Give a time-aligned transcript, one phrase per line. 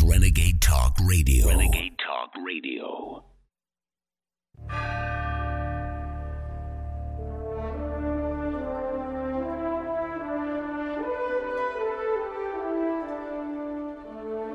[0.00, 1.48] is Renegade Talk Radio.
[1.48, 3.24] Renegade Talk Radio.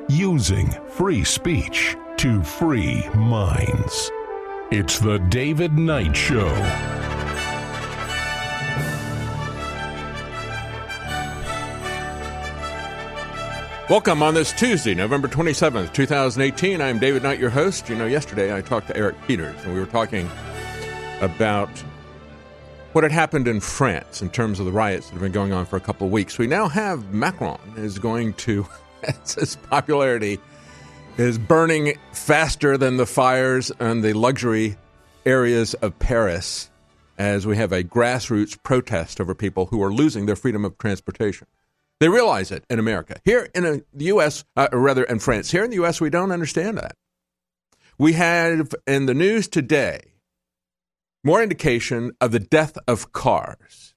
[0.08, 4.10] Using free speech to free minds.
[4.70, 7.05] It's the David Knight Show.
[13.88, 16.80] Welcome on this Tuesday, November 27th, 2018.
[16.80, 17.88] I'm David Knight, your host.
[17.88, 20.28] You know, yesterday I talked to Eric Peters, and we were talking
[21.20, 21.68] about
[22.90, 25.66] what had happened in France in terms of the riots that have been going on
[25.66, 26.36] for a couple of weeks.
[26.36, 28.66] We now have Macron is going to,
[29.22, 30.40] his popularity
[31.16, 34.76] is burning faster than the fires in the luxury
[35.24, 36.70] areas of Paris
[37.18, 41.46] as we have a grassroots protest over people who are losing their freedom of transportation.
[41.98, 43.16] They realize it in America.
[43.24, 46.10] Here in a, the U.S., uh, or rather in France, here in the U.S., we
[46.10, 46.94] don't understand that.
[47.98, 50.12] We have in the news today
[51.24, 53.94] more indication of the death of cars.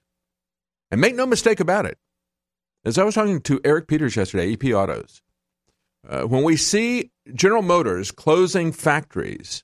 [0.90, 1.98] And make no mistake about it.
[2.84, 5.22] As I was talking to Eric Peters yesterday, EP Autos,
[6.08, 9.62] uh, when we see General Motors closing factories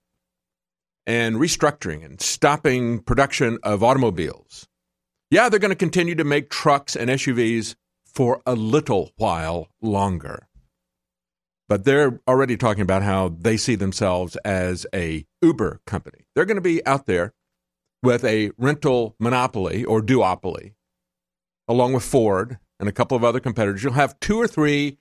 [1.06, 4.68] and restructuring and stopping production of automobiles,
[5.30, 7.74] yeah, they're going to continue to make trucks and SUVs
[8.16, 10.48] for a little while longer.
[11.68, 16.24] But they're already talking about how they see themselves as a Uber company.
[16.34, 17.34] They're going to be out there
[18.02, 20.74] with a rental monopoly or duopoly,
[21.68, 23.84] along with Ford and a couple of other competitors.
[23.84, 24.96] You'll have two or three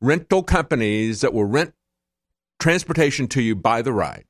[0.00, 1.74] rental companies that will rent
[2.58, 4.26] transportation to you by the ride.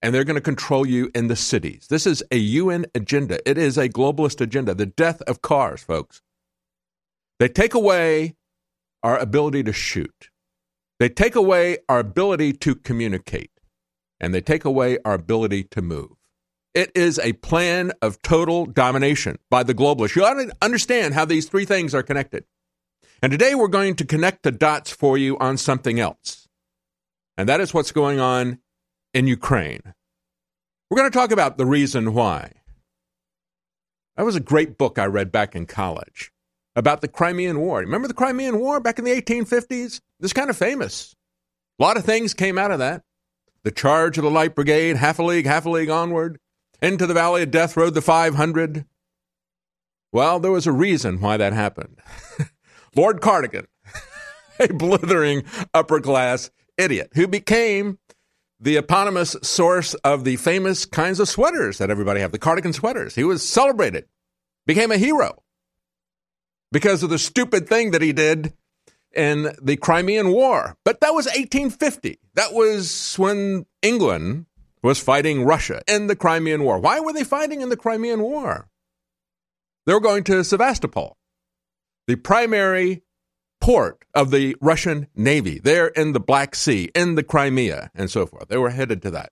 [0.00, 1.86] And they're going to control you in the cities.
[1.88, 3.38] This is a UN agenda.
[3.48, 4.74] It is a globalist agenda.
[4.74, 6.20] The death of cars, folks.
[7.42, 8.36] They take away
[9.02, 10.30] our ability to shoot.
[11.00, 13.50] They take away our ability to communicate.
[14.20, 16.12] And they take away our ability to move.
[16.72, 20.14] It is a plan of total domination by the globalists.
[20.14, 22.44] You ought to understand how these three things are connected.
[23.20, 26.46] And today we're going to connect the dots for you on something else.
[27.36, 28.60] And that is what's going on
[29.14, 29.94] in Ukraine.
[30.88, 32.52] We're going to talk about the reason why.
[34.16, 36.31] That was a great book I read back in college
[36.74, 37.80] about the Crimean War.
[37.80, 40.00] Remember the Crimean War back in the 1850s?
[40.20, 41.14] This kind of famous.
[41.78, 43.02] A lot of things came out of that.
[43.64, 46.38] The charge of the Light Brigade, half a league, half a league onward.
[46.80, 48.86] Into the Valley of Death rode the 500.
[50.10, 51.98] Well, there was a reason why that happened.
[52.96, 53.66] Lord Cardigan,
[54.60, 57.98] a blithering upper class idiot who became
[58.60, 63.14] the eponymous source of the famous kinds of sweaters that everybody have, the cardigan sweaters.
[63.14, 64.06] He was celebrated,
[64.66, 65.41] became a hero
[66.72, 68.54] because of the stupid thing that he did
[69.14, 70.76] in the Crimean War.
[70.84, 72.18] But that was 1850.
[72.34, 74.46] That was when England
[74.82, 76.78] was fighting Russia in the Crimean War.
[76.78, 78.68] Why were they fighting in the Crimean War?
[79.86, 81.16] They were going to Sevastopol,
[82.06, 83.02] the primary
[83.60, 88.26] port of the Russian Navy, there in the Black Sea, in the Crimea, and so
[88.26, 88.48] forth.
[88.48, 89.30] They were headed to that.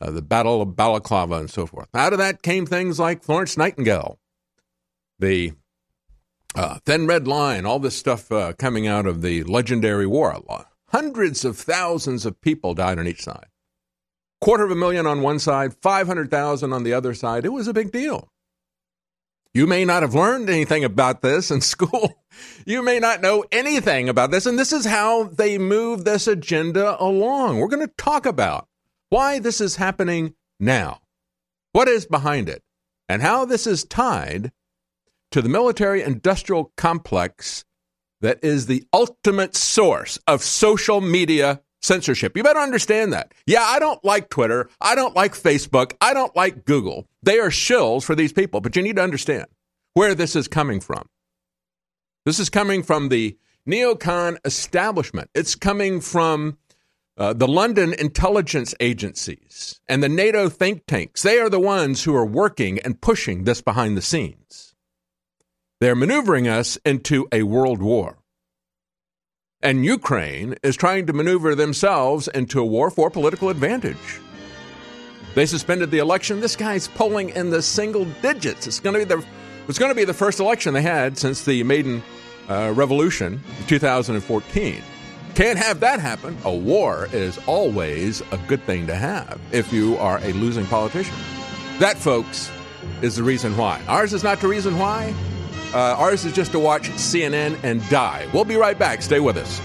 [0.00, 1.88] Uh, the Battle of Balaclava and so forth.
[1.92, 4.18] Out of that came things like Florence Nightingale,
[5.18, 5.52] the
[6.54, 10.40] uh, Thin Red Line, all this stuff uh, coming out of the legendary war.
[10.88, 13.46] Hundreds of thousands of people died on each side.
[14.40, 17.44] Quarter of a million on one side, 500,000 on the other side.
[17.44, 18.30] It was a big deal.
[19.54, 22.22] You may not have learned anything about this in school.
[22.64, 24.46] You may not know anything about this.
[24.46, 27.58] And this is how they move this agenda along.
[27.58, 28.68] We're going to talk about
[29.10, 31.00] why this is happening now,
[31.72, 32.62] what is behind it,
[33.08, 34.52] and how this is tied
[35.30, 37.64] to the military industrial complex
[38.20, 42.36] that is the ultimate source of social media censorship.
[42.36, 43.32] You better understand that.
[43.46, 44.68] Yeah, I don't like Twitter.
[44.80, 45.92] I don't like Facebook.
[46.00, 47.06] I don't like Google.
[47.22, 49.46] They are shills for these people, but you need to understand
[49.94, 51.08] where this is coming from.
[52.24, 55.30] This is coming from the neocon establishment.
[55.34, 56.58] It's coming from
[57.16, 61.22] uh, the London intelligence agencies and the NATO think tanks.
[61.22, 64.67] They are the ones who are working and pushing this behind the scenes.
[65.80, 68.18] They're maneuvering us into a world war.
[69.62, 74.20] And Ukraine is trying to maneuver themselves into a war for political advantage.
[75.34, 76.40] They suspended the election.
[76.40, 78.66] This guy's polling in the single digits.
[78.66, 79.24] It's going to be the
[79.68, 82.02] it's going to be the first election they had since the Maidan
[82.48, 84.82] uh, Revolution, 2014.
[85.34, 86.36] Can't have that happen.
[86.44, 91.14] A war is always a good thing to have if you are a losing politician.
[91.78, 92.50] That, folks,
[93.02, 93.80] is the reason why.
[93.86, 95.14] Ours is not the reason why.
[95.74, 98.26] Uh, ours is just to watch CNN and die.
[98.32, 99.02] We'll be right back.
[99.02, 99.60] Stay with us.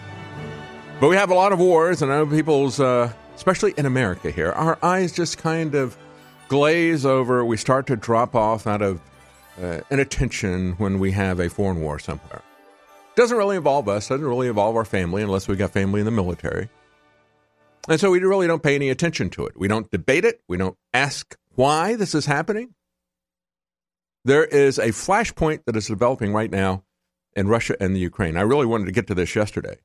[1.00, 4.30] But we have a lot of wars, and I know people's, uh, especially in America
[4.30, 5.98] here, our eyes just kind of
[6.50, 7.46] glaze over.
[7.46, 9.00] We start to drop off out of
[9.62, 12.42] uh, inattention when we have a foreign war somewhere.
[13.16, 16.12] Doesn't really involve us, doesn't really involve our family unless we've got family in the
[16.12, 16.68] military.
[17.88, 19.58] And so we really don't pay any attention to it.
[19.58, 20.42] We don't debate it.
[20.48, 22.76] We don't ask why this is happening.
[24.26, 26.84] There is a flashpoint that is developing right now
[27.36, 28.36] in Russia and the Ukraine.
[28.36, 29.78] I really wanted to get to this yesterday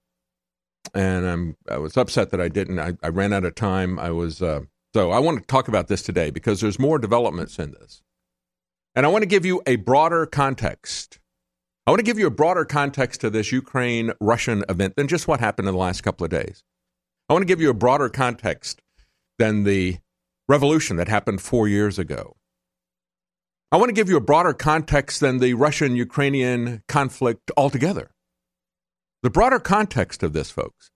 [0.95, 2.79] and I'm I was upset that I didn't.
[2.79, 3.99] I, I ran out of time.
[3.99, 4.63] I was uh,
[4.95, 8.03] so I want to talk about this today because there's more developments in this,
[8.95, 11.19] and I want to give you a broader context.
[11.87, 15.27] I want to give you a broader context to this Ukraine Russian event than just
[15.27, 16.63] what happened in the last couple of days.
[17.29, 18.81] I want to give you a broader context
[19.39, 19.99] than the
[20.49, 22.37] revolution that happened four years ago.
[23.71, 28.11] I want to give you a broader context than the Russian Ukrainian conflict altogether.
[29.23, 30.91] The broader context of this, folks,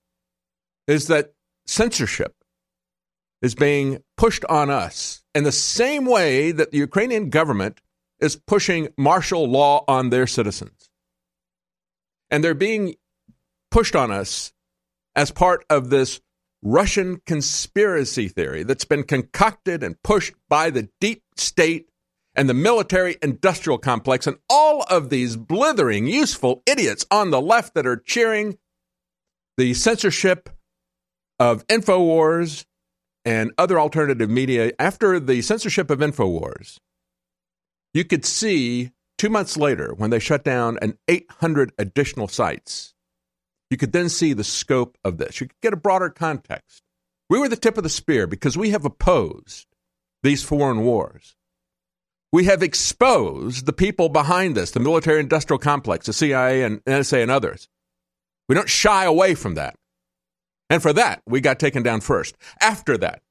[0.87, 1.32] is that
[1.64, 2.34] censorship
[3.40, 7.81] is being pushed on us in the same way that the Ukrainian government
[8.20, 10.90] is pushing martial law on their citizens.
[12.31, 12.96] And they're being
[13.70, 14.52] pushed on us
[15.16, 16.20] as part of this
[16.62, 21.88] Russian conspiracy theory that's been concocted and pushed by the deep state
[22.34, 27.74] and the military industrial complex and all of these blithering, useful idiots on the left
[27.74, 28.58] that are cheering
[29.56, 30.50] the censorship
[31.38, 32.66] of InfoWars
[33.24, 34.72] and other alternative media.
[34.78, 36.78] After the censorship of InfoWars,
[37.94, 42.92] you could see two months later when they shut down an 800 additional sites.
[43.70, 45.40] You could then see the scope of this.
[45.40, 46.82] You could get a broader context.
[47.28, 49.66] We were the tip of the spear because we have opposed
[50.22, 51.36] these foreign wars.
[52.32, 57.22] We have exposed the people behind this, the military industrial complex, the CIA and NSA
[57.22, 57.68] and others.
[58.49, 59.75] We don't shy away from that.
[60.68, 62.37] And for that, we got taken down first.
[62.61, 63.23] After that,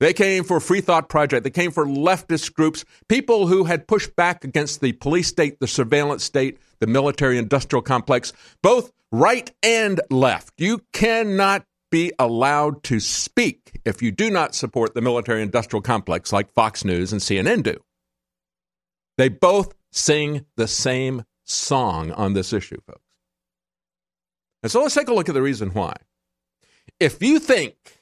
[0.00, 1.44] they came for Free Thought Project.
[1.44, 5.66] They came for leftist groups, people who had pushed back against the police state, the
[5.66, 10.54] surveillance state, the military industrial complex, both right and left.
[10.58, 16.32] You cannot be allowed to speak if you do not support the military industrial complex
[16.32, 17.76] like Fox News and CNN do.
[19.16, 23.00] They both sing the same song on this issue, folks.
[24.62, 25.94] And so let's take a look at the reason why.
[27.00, 28.00] If you think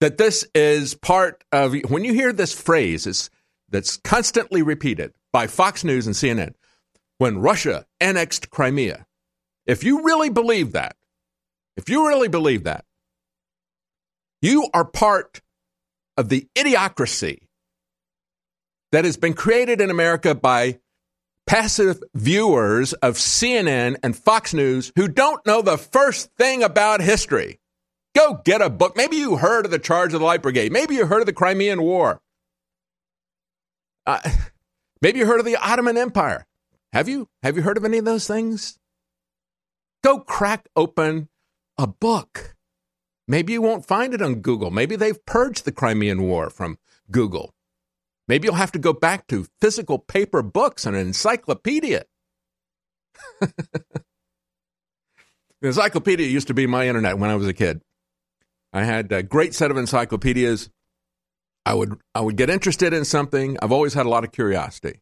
[0.00, 3.30] that this is part of, when you hear this phrase
[3.68, 6.54] that's constantly repeated by Fox News and CNN,
[7.18, 9.06] when Russia annexed Crimea,
[9.68, 10.96] if you really believe that,
[11.76, 12.84] if you really believe that,
[14.42, 15.40] you are part
[16.16, 17.38] of the idiocracy
[18.90, 20.80] that has been created in America by
[21.46, 27.60] passive viewers of CNN and Fox News who don't know the first thing about history.
[28.16, 28.96] Go get a book.
[28.96, 30.72] Maybe you heard of the Charge of the Light Brigade.
[30.72, 32.20] Maybe you heard of the Crimean War.
[34.06, 34.20] Uh,
[35.02, 36.46] maybe you heard of the Ottoman Empire.
[36.92, 37.28] Have you?
[37.42, 38.78] Have you heard of any of those things?
[40.02, 41.28] Go crack open
[41.76, 42.56] a book.
[43.26, 44.70] Maybe you won't find it on Google.
[44.70, 46.78] Maybe they've purged the Crimean War from
[47.10, 47.54] Google.
[48.26, 52.04] Maybe you'll have to go back to physical paper books and an encyclopedia.
[53.40, 53.52] the
[55.62, 57.82] encyclopedia used to be my internet when I was a kid.
[58.72, 60.70] I had a great set of encyclopedias.
[61.64, 63.56] I would I would get interested in something.
[63.60, 65.00] I've always had a lot of curiosity.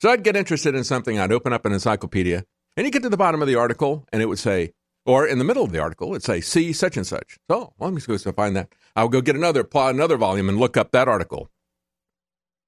[0.00, 2.44] So I'd get interested in something, I'd open up an encyclopedia,
[2.80, 4.72] and you get to the bottom of the article, and it would say,
[5.04, 7.36] or in the middle of the article, it'd say, see such and such.
[7.50, 8.72] So, well, I'm just going to find that.
[8.96, 11.50] I'll go get another, plot another volume and look up that article.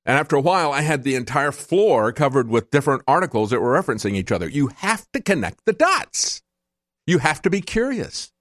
[0.05, 3.73] And after a while, I had the entire floor covered with different articles that were
[3.73, 4.47] referencing each other.
[4.47, 6.43] You have to connect the dots.
[7.07, 8.35] You have to be curious.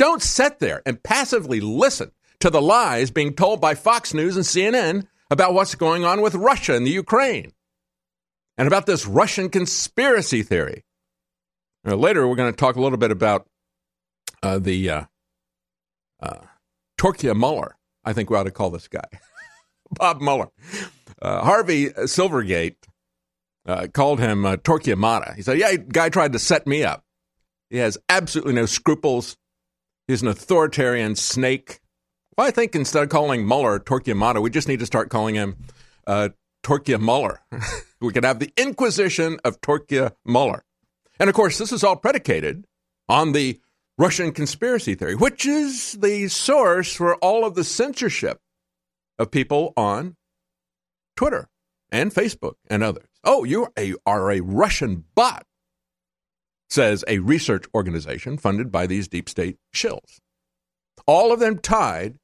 [0.00, 2.10] Don't sit there and passively listen
[2.40, 6.34] to the lies being told by Fox News and CNN about what's going on with
[6.34, 7.52] Russia and the Ukraine
[8.58, 10.82] and about this Russian conspiracy theory.
[11.86, 13.46] Now, later, we're going to talk a little bit about
[14.42, 15.04] uh, the uh,
[16.20, 16.40] uh,
[16.98, 17.76] Torkia Mueller.
[18.04, 19.06] I think we ought to call this guy
[19.92, 20.48] Bob Mueller.
[21.22, 22.74] Uh, Harvey Silverglate
[23.66, 25.36] uh, called him uh, Torquemada.
[25.36, 27.04] He said, "Yeah, guy tried to set me up.
[27.70, 29.36] He has absolutely no scruples.
[30.08, 31.80] He's an authoritarian snake.
[32.36, 35.56] Well, I think instead of calling Mueller Torquemada, we just need to start calling him
[36.06, 36.30] uh,
[36.64, 37.40] Torquia Mueller.
[38.00, 40.65] we could have the Inquisition of Torquia Mueller.
[41.18, 42.66] And of course, this is all predicated
[43.08, 43.60] on the
[43.98, 48.38] Russian conspiracy theory, which is the source for all of the censorship
[49.18, 50.16] of people on
[51.16, 51.48] Twitter
[51.90, 53.08] and Facebook and others.
[53.24, 53.68] Oh, you
[54.04, 55.44] are a Russian bot,
[56.68, 60.20] says a research organization funded by these deep state shills.
[61.06, 62.18] All of them tied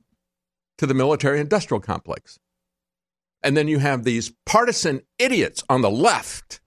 [0.78, 2.38] to the military industrial complex.
[3.42, 6.60] And then you have these partisan idiots on the left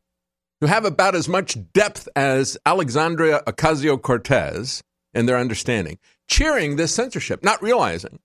[0.61, 4.83] who have about as much depth as Alexandria Ocasio Cortez
[5.13, 5.97] in their understanding,
[6.27, 8.19] cheering this censorship, not realizing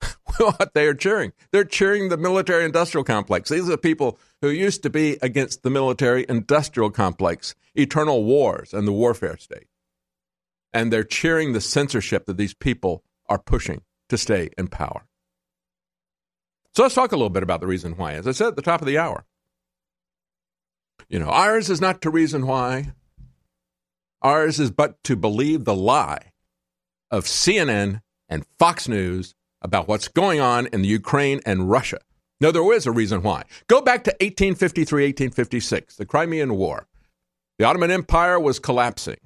[0.36, 1.32] what they are cheering.
[1.52, 3.50] They're cheering the military industrial complex.
[3.50, 8.86] These are people who used to be against the military industrial complex, eternal wars, and
[8.86, 9.68] the warfare state.
[10.72, 15.06] And they're cheering the censorship that these people are pushing to stay in power.
[16.74, 18.14] So let's talk a little bit about the reason why.
[18.14, 19.24] As I said at the top of the hour,
[21.14, 22.92] you know, ours is not to reason why.
[24.20, 26.32] Ours is but to believe the lie
[27.08, 31.98] of CNN and Fox News about what's going on in the Ukraine and Russia.
[32.40, 33.44] No, there is a reason why.
[33.68, 36.88] Go back to 1853, 1856, the Crimean War.
[37.60, 39.18] The Ottoman Empire was collapsing.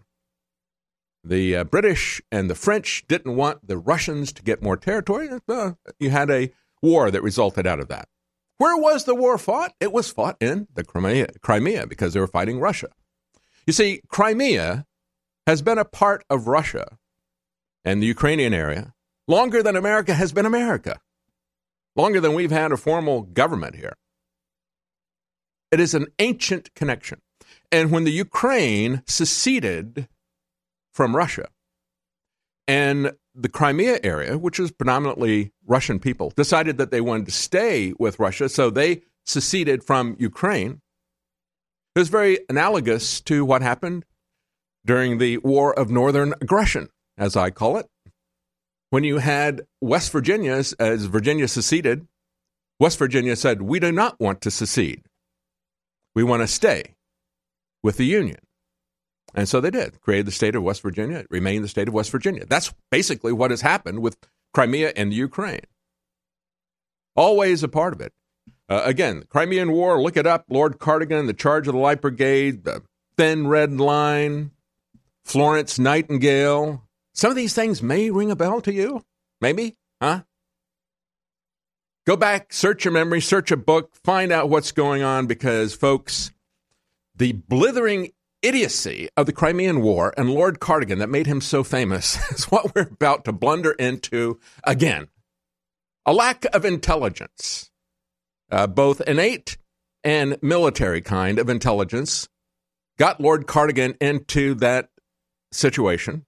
[1.24, 5.30] The uh, British and the French didn't want the Russians to get more territory.
[5.48, 6.50] Uh, you had a
[6.82, 8.10] war that resulted out of that.
[8.58, 9.72] Where was the war fought?
[9.80, 12.88] It was fought in the Crimea, Crimea because they were fighting Russia.
[13.66, 14.84] You see, Crimea
[15.46, 16.98] has been a part of Russia
[17.84, 18.92] and the Ukrainian area
[19.28, 20.98] longer than America has been America,
[21.94, 23.94] longer than we've had a formal government here.
[25.70, 27.20] It is an ancient connection.
[27.70, 30.08] And when the Ukraine seceded
[30.92, 31.48] from Russia,
[32.66, 37.94] and the Crimea area, which is predominantly Russian people, decided that they wanted to stay
[37.98, 40.80] with Russia, so they seceded from Ukraine.
[41.94, 44.04] It was very analogous to what happened
[44.84, 47.86] during the War of Northern Aggression, as I call it.
[48.90, 52.08] When you had West Virginia, as Virginia seceded,
[52.80, 55.02] West Virginia said, We do not want to secede.
[56.14, 56.94] We want to stay
[57.82, 58.38] with the Union.
[59.38, 61.18] And so they did, created the state of West Virginia.
[61.18, 62.44] It remained the state of West Virginia.
[62.44, 64.16] That's basically what has happened with
[64.52, 65.60] Crimea and the Ukraine.
[67.14, 68.12] Always a part of it.
[68.68, 70.46] Uh, again, Crimean War, look it up.
[70.50, 72.82] Lord Cardigan, the charge of the Light Brigade, the
[73.16, 74.50] Thin Red Line,
[75.24, 76.82] Florence Nightingale.
[77.14, 79.04] Some of these things may ring a bell to you.
[79.40, 80.22] Maybe, huh?
[82.08, 86.32] Go back, search your memory, search a book, find out what's going on because, folks,
[87.14, 88.10] the blithering
[88.42, 92.74] idiocy of the Crimean War and Lord Cardigan that made him so famous is what
[92.74, 95.08] we're about to blunder into again.
[96.06, 97.70] A lack of intelligence,
[98.50, 99.58] uh, both innate
[100.02, 102.28] and military kind of intelligence,
[102.98, 104.88] got Lord Cardigan into that
[105.52, 106.24] situation.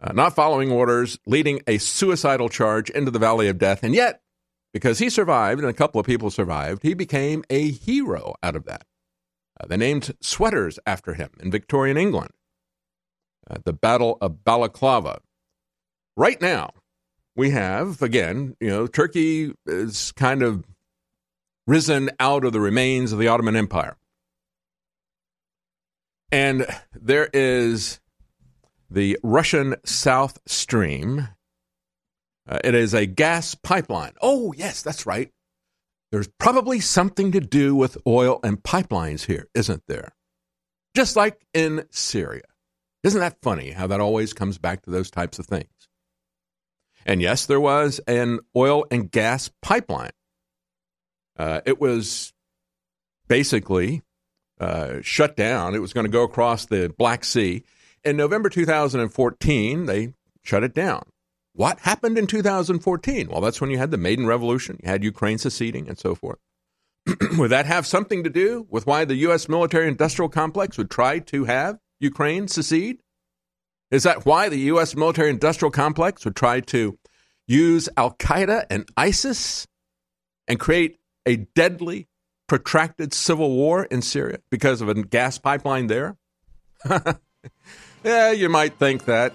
[0.00, 3.84] Uh, not following orders, leading a suicidal charge into the Valley of Death.
[3.84, 4.20] And yet,
[4.72, 8.64] because he survived and a couple of people survived, he became a hero out of
[8.64, 8.84] that.
[9.62, 12.32] Uh, they named sweaters after him in Victorian England.
[13.48, 15.20] Uh, the Battle of Balaclava.
[16.16, 16.70] Right now,
[17.34, 20.64] we have, again, you know, Turkey is kind of
[21.66, 23.96] risen out of the remains of the Ottoman Empire.
[26.30, 28.00] And there is
[28.90, 31.28] the Russian South Stream.
[32.48, 34.12] Uh, it is a gas pipeline.
[34.20, 35.30] Oh, yes, that's right.
[36.12, 40.12] There's probably something to do with oil and pipelines here, isn't there?
[40.94, 42.42] Just like in Syria.
[43.02, 45.88] Isn't that funny how that always comes back to those types of things?
[47.06, 50.12] And yes, there was an oil and gas pipeline.
[51.36, 52.34] Uh, it was
[53.26, 54.02] basically
[54.60, 55.74] uh, shut down.
[55.74, 57.64] It was going to go across the Black Sea.
[58.04, 60.12] In November 2014, they
[60.44, 61.02] shut it down.
[61.54, 63.28] What happened in 2014?
[63.28, 66.38] Well, that's when you had the Maidan Revolution, you had Ukraine seceding, and so forth.
[67.36, 69.48] would that have something to do with why the U.S.
[69.48, 73.02] military industrial complex would try to have Ukraine secede?
[73.90, 74.96] Is that why the U.S.
[74.96, 76.98] military industrial complex would try to
[77.46, 79.66] use Al Qaeda and ISIS
[80.48, 82.08] and create a deadly,
[82.48, 86.16] protracted civil war in Syria because of a gas pipeline there?
[88.04, 89.34] yeah, you might think that.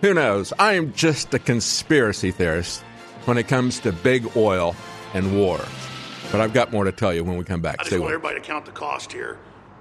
[0.00, 0.52] Who knows?
[0.58, 2.82] I am just a conspiracy theorist
[3.26, 4.74] when it comes to big oil
[5.12, 5.60] and war.
[6.32, 7.76] But I've got more to tell you when we come back.
[7.76, 7.80] To.
[7.80, 9.38] I just Stay want everybody to count the cost here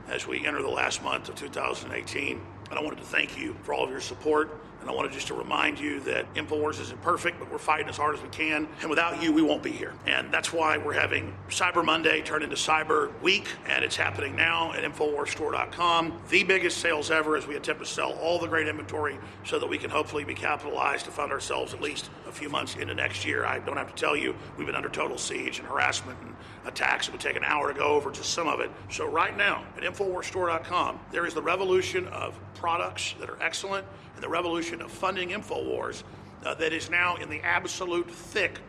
[0.10, 2.42] as we enter the last month of 2018.
[2.70, 4.62] And I wanted to thank you for all of your support.
[4.82, 7.98] And I wanted just to remind you that InfoWars isn't perfect, but we're fighting as
[7.98, 8.68] hard as we can.
[8.82, 9.94] And without you, we won't be here.
[10.06, 13.48] And that's why we're having Cyber Monday turn into Cyber Week.
[13.68, 16.22] And it's happening now at InfoWarsStore.com.
[16.30, 19.68] The biggest sales ever as we attempt to sell all the great inventory so that
[19.68, 23.26] we can hopefully be capitalized to fund ourselves at least a few months into next
[23.26, 23.46] year.
[23.46, 26.36] I don't have to tell you, we've been under total siege and harassment and
[26.70, 27.08] attacks.
[27.08, 28.72] It would take an hour to go over just some of it.
[28.90, 33.86] So, right now at InfoWarsStore.com, there is the revolution of products that are excellent
[34.16, 36.04] and the revolution of funding InfoWars
[36.46, 38.60] uh, that is now in the absolute thick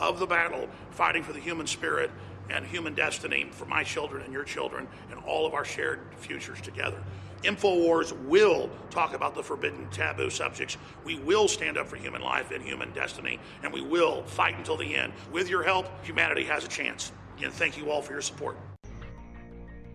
[0.00, 2.10] of the battle, fighting for the human spirit
[2.48, 6.60] and human destiny for my children and your children and all of our shared futures
[6.60, 7.00] together.
[7.42, 10.76] InfoWars will talk about the forbidden taboo subjects.
[11.04, 14.76] We will stand up for human life and human destiny, and we will fight until
[14.76, 15.12] the end.
[15.32, 17.12] With your help, humanity has a chance.
[17.42, 18.56] And thank you all for your support.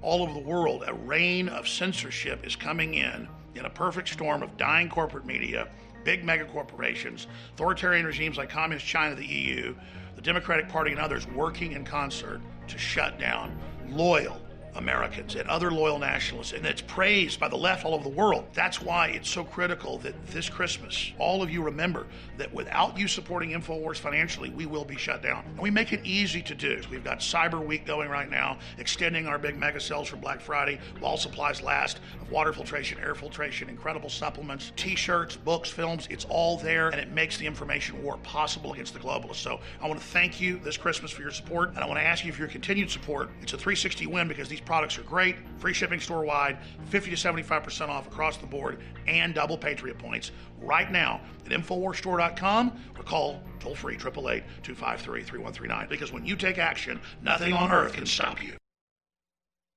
[0.01, 4.43] All over the world, a rain of censorship is coming in in a perfect storm
[4.43, 5.67] of dying corporate media,
[6.03, 9.75] big mega corporations, authoritarian regimes like Communist China, the EU,
[10.15, 13.57] the Democratic Party, and others working in concert to shut down
[13.89, 14.44] loyal
[14.75, 18.45] Americans and other loyal nationalists, and it's praised by the left all over the world.
[18.53, 22.07] That's why it's so critical that this Christmas, all of you remember
[22.37, 25.45] that without you supporting InfoWars financially, we will be shut down.
[25.45, 26.81] And we make it easy to do.
[26.91, 30.79] We've got Cyber Week going right now, extending our big mega sales for Black Friday
[30.99, 36.07] while supplies last of water filtration, air filtration, incredible supplements, t shirts, books, films.
[36.09, 39.35] It's all there, and it makes the information war possible against the globalists.
[39.35, 42.05] So I want to thank you this Christmas for your support, and I want to
[42.05, 43.29] ask you for your continued support.
[43.41, 47.15] It's a 360 win because these products are great, free shipping store wide, 50 to
[47.15, 53.41] 75% off across the board, and double Patriot points right now at InfoWarsStore.com or call
[53.59, 58.43] toll free 888 253 3139 because when you take action, nothing on earth can stop
[58.43, 58.55] you.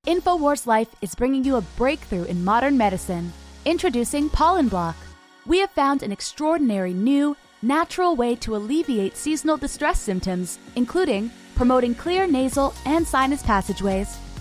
[0.07, 3.33] InfoWars Life is bringing you a breakthrough in modern medicine.
[3.64, 4.96] Introducing Pollen Block.
[5.44, 11.94] We have found an extraordinary new, natural way to alleviate seasonal distress symptoms, including promoting
[11.94, 14.16] clear nasal and sinus passageways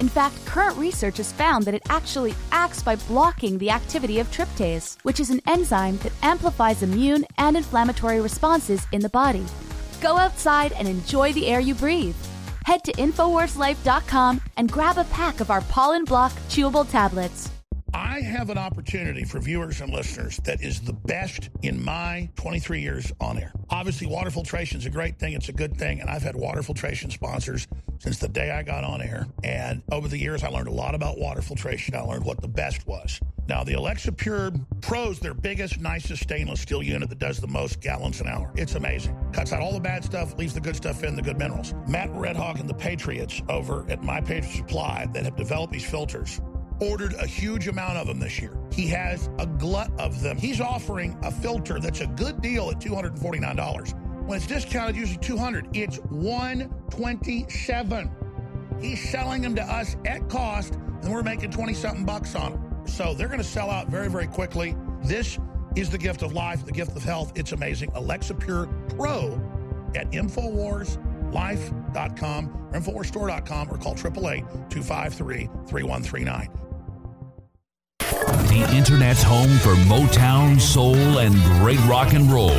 [0.00, 4.30] In fact, current research has found that it actually acts by blocking the activity of
[4.30, 9.44] tryptase, which is an enzyme that amplifies immune and inflammatory responses in the body.
[10.00, 12.16] Go outside and enjoy the air you breathe.
[12.64, 17.50] Head to InfoWarsLife.com and grab a pack of our pollen block chewable tablets.
[17.92, 22.80] I have an opportunity for viewers and listeners that is the best in my 23
[22.80, 23.52] years on air.
[23.68, 25.32] Obviously, water filtration is a great thing.
[25.34, 26.00] It's a good thing.
[26.00, 27.66] And I've had water filtration sponsors
[28.00, 29.26] since the day I got on air.
[29.44, 31.94] And over the years, I learned a lot about water filtration.
[31.94, 33.20] I learned what the best was.
[33.46, 37.46] Now, the Alexa Pure Pro is their biggest, nicest stainless steel unit that does the
[37.46, 38.52] most gallons an hour.
[38.56, 39.16] It's amazing.
[39.32, 41.74] Cuts out all the bad stuff, leaves the good stuff in, the good minerals.
[41.86, 46.40] Matt Redhawk and the Patriots over at My Patriot Supply that have developed these filters
[46.80, 48.56] ordered a huge amount of them this year.
[48.72, 50.38] He has a glut of them.
[50.38, 53.99] He's offering a filter that's a good deal at $249.
[54.30, 55.76] When it's discounted, usually 200.
[55.76, 58.10] It's 127.
[58.80, 62.86] He's selling them to us at cost, and we're making 20 something bucks on them.
[62.86, 64.76] So they're going to sell out very, very quickly.
[65.02, 65.36] This
[65.74, 67.32] is the gift of life, the gift of health.
[67.34, 67.90] It's amazing.
[67.94, 69.32] Alexa Pure Pro
[69.96, 76.69] at InfoWars.com life.com or InfoWarsStore.com or call 888 253 3139.
[78.10, 82.50] The internet's home for Motown, soul, and great rock and roll.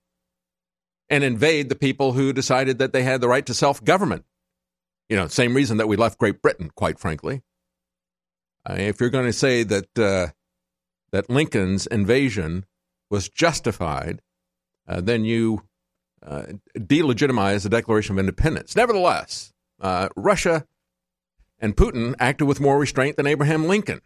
[1.09, 4.25] and invade the people who decided that they had the right to self government.
[5.09, 7.43] You know, same reason that we left Great Britain, quite frankly.
[8.69, 10.29] Uh, if you're going to say that uh,
[11.13, 12.65] that Lincoln's invasion
[13.11, 14.23] was justified,
[14.89, 15.63] uh, then you
[16.25, 16.45] uh,
[16.77, 18.75] delegitimize the Declaration of Independence.
[18.75, 20.67] Nevertheless, uh, Russia
[21.59, 24.01] and Putin acted with more restraint than Abraham Lincoln.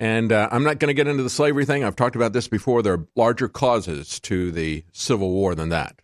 [0.00, 1.84] And uh, I'm not going to get into the slavery thing.
[1.84, 2.82] I've talked about this before.
[2.82, 6.00] There are larger causes to the Civil War than that.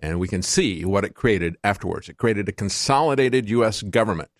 [0.00, 2.08] And we can see what it created afterwards.
[2.08, 3.82] It created a consolidated U.S.
[3.82, 4.30] government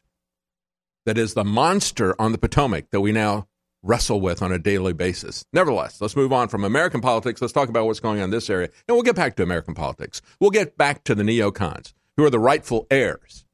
[1.05, 3.48] that is the monster on the Potomac that we now
[3.83, 5.44] wrestle with on a daily basis.
[5.53, 7.42] Nevertheless, let's move on from American politics.
[7.42, 8.70] Let's talk about what's going on in this area.
[8.88, 10.22] And we'll get back to American politics.
[10.40, 13.44] We'll get back to the neocons, who are the rightful heirs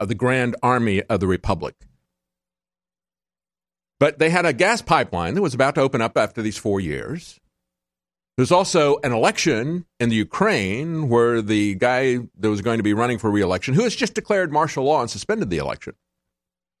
[0.00, 1.87] of the Grand Army of the Republic.
[4.00, 6.80] But they had a gas pipeline that was about to open up after these four
[6.80, 7.40] years.
[8.36, 12.94] There's also an election in the Ukraine where the guy that was going to be
[12.94, 15.94] running for reelection, who has just declared martial law and suspended the election,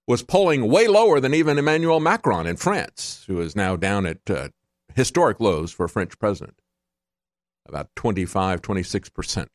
[0.06, 4.30] was polling way lower than even Emmanuel Macron in France, who is now down at
[4.30, 4.48] uh,
[4.94, 6.58] historic lows for a French president,
[7.66, 9.48] about 25, 26%.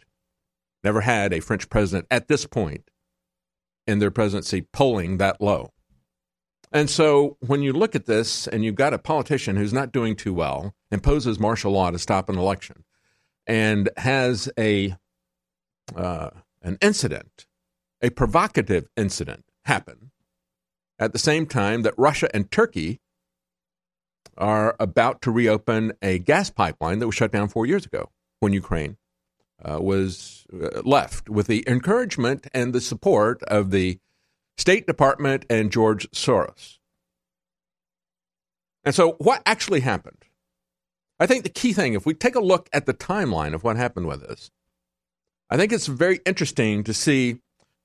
[0.83, 2.89] Never had a French president at this point
[3.87, 5.72] in their presidency polling that low.
[6.73, 10.15] And so when you look at this and you've got a politician who's not doing
[10.15, 12.83] too well, imposes martial law to stop an election,
[13.45, 14.95] and has a
[15.95, 16.31] uh,
[16.63, 17.45] an incident,
[18.01, 20.11] a provocative incident happen
[20.97, 22.99] at the same time that Russia and Turkey
[24.37, 28.09] are about to reopen a gas pipeline that was shut down four years ago
[28.39, 28.97] when Ukraine
[29.63, 33.99] uh, was uh, left with the encouragement and the support of the
[34.57, 36.77] State Department and George Soros.
[38.83, 40.25] And so, what actually happened?
[41.19, 43.77] I think the key thing, if we take a look at the timeline of what
[43.77, 44.51] happened with this,
[45.49, 47.39] I think it's very interesting to see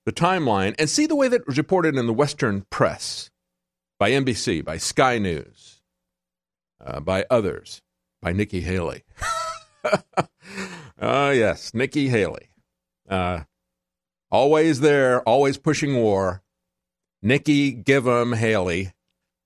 [0.07, 3.31] the timeline and see the way that it was reported in the Western press
[3.99, 5.83] by NBC, by Sky News,
[6.85, 7.83] uh, by others,
[8.23, 9.05] by Nikki Haley.
[9.85, 9.99] Uh,
[11.35, 12.49] yes, Nikki Haley.
[13.09, 13.41] Uh,
[14.31, 16.43] always there, always pushing war.
[17.23, 18.93] Nikki Give 'em Haley.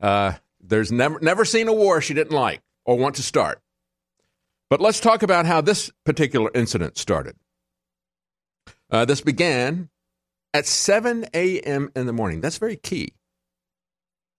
[0.01, 3.61] Uh, there's never never seen a war she didn't like or want to start.
[4.71, 7.37] But let's talk about how this particular incident started.
[8.91, 9.91] Uh, this began
[10.55, 11.91] at 7 a.m.
[11.95, 12.41] in the morning.
[12.41, 13.15] That's very key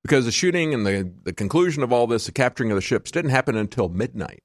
[0.04, 3.12] because the shooting and the, the conclusion of all this, the capturing of the ships,
[3.12, 4.44] didn't happen until midnight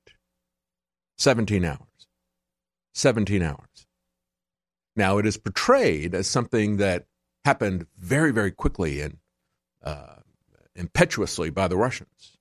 [1.19, 1.79] 17 hours.
[2.95, 3.87] 17 hours.
[4.97, 7.07] Now, it is portrayed as something that
[7.49, 9.17] happened very, very quickly and
[9.83, 10.17] uh,
[10.77, 12.37] impetuously by the Russians.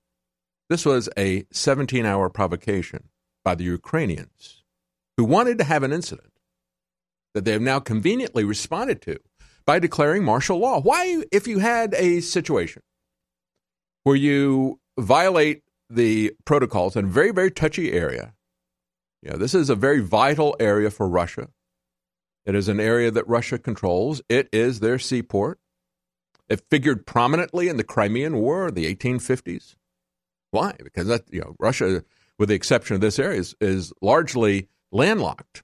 [0.70, 3.08] This was a 17 hour provocation
[3.46, 4.64] by the Ukrainians
[5.16, 6.34] who wanted to have an incident
[7.34, 9.18] that they have now conveniently responded to
[9.66, 10.82] by declaring martial law.
[10.82, 12.82] Why, if you had a situation
[14.04, 18.34] where you violate the protocols in a very, very touchy area,
[19.22, 21.48] you know, this is a very vital area for Russia.
[22.48, 24.22] It is an area that Russia controls.
[24.30, 25.60] It is their seaport.
[26.48, 29.76] It figured prominently in the Crimean War, the 1850s.
[30.52, 30.74] Why?
[30.82, 32.06] Because that you know Russia,
[32.40, 35.62] with the exception of this area, is, is largely landlocked.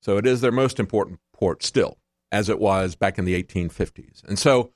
[0.00, 1.98] So it is their most important port still,
[2.32, 4.24] as it was back in the 1850s.
[4.26, 4.72] And so,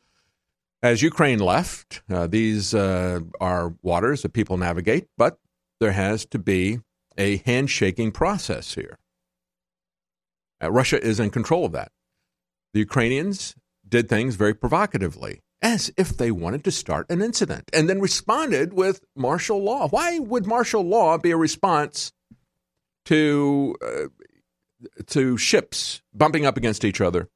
[0.83, 5.39] as Ukraine left, uh, these uh, are waters that people navigate, but
[5.81, 6.81] there has to be
[7.17, 8.99] a handshaking process here.
[10.63, 11.91] Uh, Russia is in control of that.
[12.73, 13.55] The Ukrainians
[13.89, 18.75] did things very provocatively as if they wanted to start an incident and then responded
[18.75, 19.89] with martial law.
[19.89, 22.13] Why would martial law be a response
[23.07, 24.09] to uh,
[25.07, 27.31] to ships bumping up against each other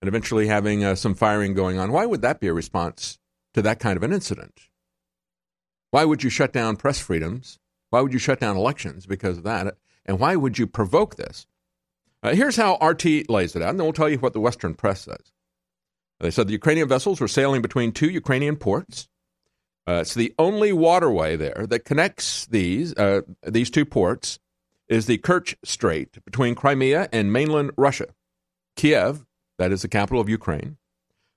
[0.00, 1.92] and eventually having uh, some firing going on?
[1.92, 3.18] Why would that be a response
[3.54, 4.68] to that kind of an incident?
[5.90, 7.58] Why would you shut down press freedoms?
[7.90, 9.76] Why would you shut down elections because of that?
[10.04, 11.46] And why would you provoke this?
[12.22, 14.74] Uh, here's how RT lays it out, and then we'll tell you what the Western
[14.74, 15.32] press says.
[16.20, 19.08] They said the Ukrainian vessels were sailing between two Ukrainian ports.
[19.88, 24.38] Uh, it's the only waterway there that connects these uh, these two ports
[24.88, 28.06] is the Kerch Strait between Crimea and mainland Russia.
[28.76, 29.26] Kiev,
[29.58, 30.76] that is the capital of Ukraine,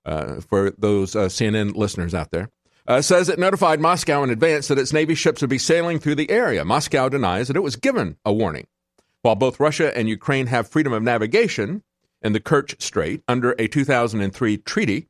[0.06, 2.50] uh, for those uh, CNN listeners out there,
[2.88, 6.16] uh, says it notified Moscow in advance that its Navy ships would be sailing through
[6.16, 6.64] the area.
[6.64, 8.68] Moscow denies that it was given a warning.
[9.26, 11.82] While both Russia and Ukraine have freedom of navigation,
[12.22, 15.08] in the Kerch Strait under a 2003 treaty,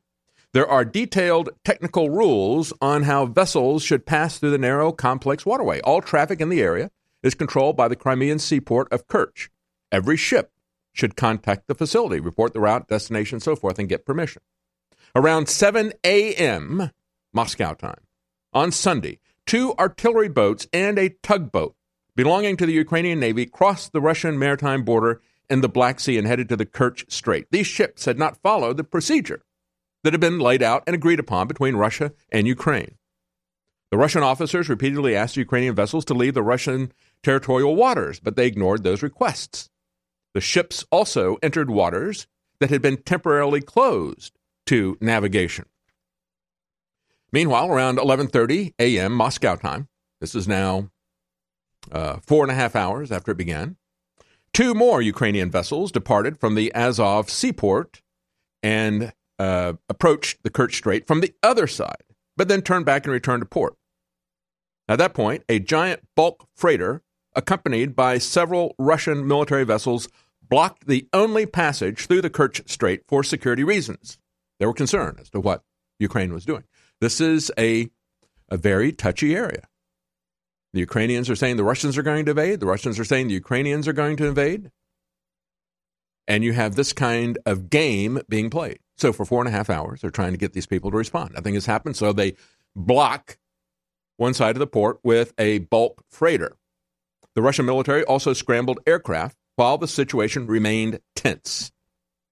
[0.54, 5.82] there are detailed technical rules on how vessels should pass through the narrow, complex waterway.
[5.82, 6.90] All traffic in the area
[7.22, 9.50] is controlled by the Crimean seaport of Kerch.
[9.92, 10.50] Every ship
[10.94, 14.40] should contact the facility, report the route, destination, so forth, and get permission.
[15.14, 16.90] Around 7 a.m.
[17.34, 18.00] Moscow time
[18.54, 21.75] on Sunday, two artillery boats and a tugboat
[22.16, 26.26] belonging to the Ukrainian Navy crossed the Russian maritime border in the Black Sea and
[26.26, 27.46] headed to the Kerch Strait.
[27.50, 29.42] These ships had not followed the procedure
[30.02, 32.96] that had been laid out and agreed upon between Russia and Ukraine.
[33.90, 38.46] The Russian officers repeatedly asked Ukrainian vessels to leave the Russian territorial waters, but they
[38.46, 39.70] ignored those requests.
[40.34, 42.26] The ships also entered waters
[42.58, 45.66] that had been temporarily closed to navigation.
[47.32, 49.12] Meanwhile, around 11:30 a.m.
[49.12, 49.88] Moscow time,
[50.20, 50.90] this is now
[51.92, 53.76] uh, four and a half hours after it began,
[54.56, 58.00] Two more Ukrainian vessels departed from the Azov seaport
[58.62, 62.04] and uh, approached the Kerch Strait from the other side,
[62.38, 63.76] but then turned back and returned to port.
[64.88, 67.02] At that point, a giant bulk freighter,
[67.34, 70.08] accompanied by several Russian military vessels,
[70.40, 74.16] blocked the only passage through the Kerch Strait for security reasons.
[74.58, 75.64] They were concerned as to what
[75.98, 76.64] Ukraine was doing.
[77.02, 77.90] This is a,
[78.48, 79.68] a very touchy area.
[80.76, 82.60] The Ukrainians are saying the Russians are going to invade.
[82.60, 84.70] The Russians are saying the Ukrainians are going to invade.
[86.28, 88.80] And you have this kind of game being played.
[88.98, 91.32] So for four and a half hours, they're trying to get these people to respond.
[91.32, 91.96] Nothing has happened.
[91.96, 92.34] So they
[92.74, 93.38] block
[94.18, 96.58] one side of the port with a bulk freighter.
[97.34, 101.72] The Russian military also scrambled aircraft while the situation remained tense.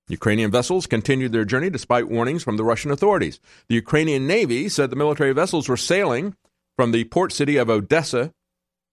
[0.08, 3.40] Ukrainian vessels continued their journey despite warnings from the Russian authorities.
[3.68, 6.36] The Ukrainian Navy said the military vessels were sailing
[6.76, 8.32] from the port city of Odessa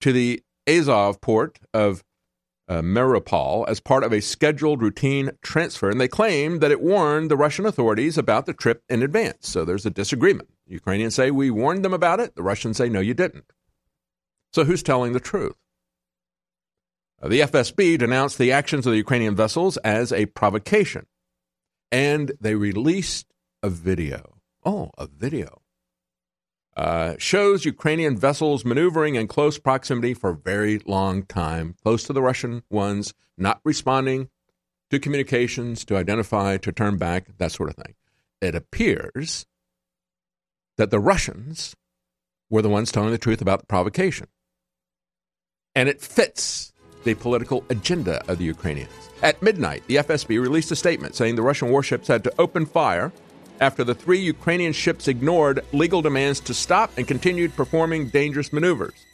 [0.00, 2.02] to the Azov port of
[2.68, 7.30] uh, Mariupol as part of a scheduled routine transfer, and they claim that it warned
[7.30, 9.48] the Russian authorities about the trip in advance.
[9.48, 10.48] So there's a disagreement.
[10.66, 12.34] Ukrainians say we warned them about it.
[12.34, 13.44] The Russians say no, you didn't.
[14.52, 15.56] So who's telling the truth?
[17.20, 21.06] Uh, the FSB denounced the actions of the Ukrainian vessels as a provocation,
[21.90, 23.26] and they released
[23.62, 24.38] a video.
[24.64, 25.61] Oh, a video
[26.76, 32.12] uh, shows Ukrainian vessels maneuvering in close proximity for a very long time, close to
[32.12, 34.30] the Russian ones, not responding
[34.90, 37.94] to communications, to identify, to turn back, that sort of thing.
[38.40, 39.46] It appears
[40.76, 41.74] that the Russians
[42.50, 44.28] were the ones telling the truth about the provocation.
[45.74, 46.72] And it fits
[47.04, 48.90] the political agenda of the Ukrainians.
[49.22, 53.12] At midnight, the FSB released a statement saying the Russian warships had to open fire
[53.62, 59.06] after the three Ukrainian ships ignored legal demands to stop and continued performing dangerous maneuvers.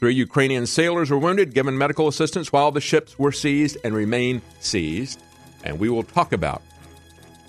[0.00, 4.40] Three Ukrainian sailors were wounded, given medical assistance while the ships were seized and remain
[4.60, 5.22] seized.
[5.62, 6.62] And we will talk about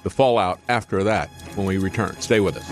[0.04, 2.20] the fallout after that when we return.
[2.20, 2.68] Stay with us.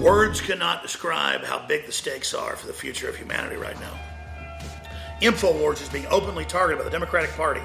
[0.00, 3.98] Words cannot describe how big the stakes are for the future of humanity right now.
[5.20, 7.62] InfoWars is being openly targeted by the Democratic Party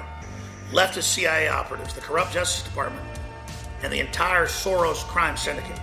[0.72, 3.04] leftist CIA operatives, the corrupt Justice Department,
[3.82, 5.78] and the entire Soros crime syndicate.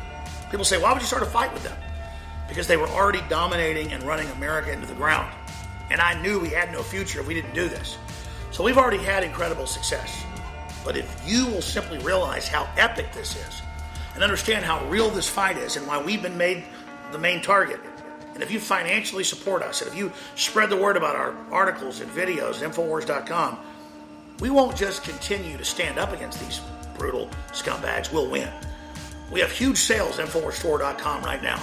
[0.49, 1.77] People say, why would you start a fight with them?
[2.47, 5.33] Because they were already dominating and running America into the ground.
[5.89, 7.97] And I knew we had no future if we didn't do this.
[8.51, 10.23] So we've already had incredible success.
[10.83, 13.61] But if you will simply realize how epic this is
[14.13, 16.63] and understand how real this fight is and why we've been made
[17.11, 17.79] the main target,
[18.33, 21.99] and if you financially support us, and if you spread the word about our articles
[21.99, 23.59] and videos at Infowars.com,
[24.41, 26.59] we won't just continue to stand up against these
[26.97, 28.49] brutal scumbags, we'll win.
[29.31, 31.61] We have huge sales at InfoWarsStore.com right now.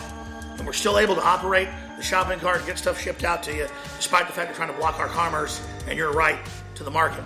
[0.56, 3.66] And we're still able to operate the shopping cart, get stuff shipped out to you,
[3.96, 6.38] despite the fact they're trying to block our commerce and your right
[6.76, 7.22] to the market.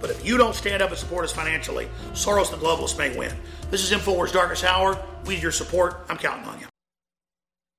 [0.00, 3.16] But if you don't stand up and support us financially, Soros and the globalists may
[3.16, 3.32] win.
[3.70, 5.00] This is InfoWars Darkest Hour.
[5.24, 6.04] We need your support.
[6.08, 6.66] I'm counting on you.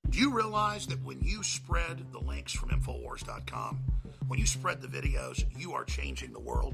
[0.10, 3.84] Do you realize that when you spread the links from Infowars.com,
[4.28, 6.74] when you spread the videos, you are changing the world?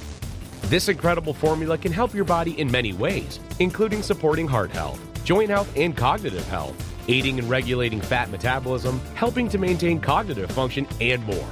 [0.63, 5.49] This incredible formula can help your body in many ways, including supporting heart health, joint
[5.49, 6.75] health, and cognitive health,
[7.07, 11.47] aiding in regulating fat metabolism, helping to maintain cognitive function, and more.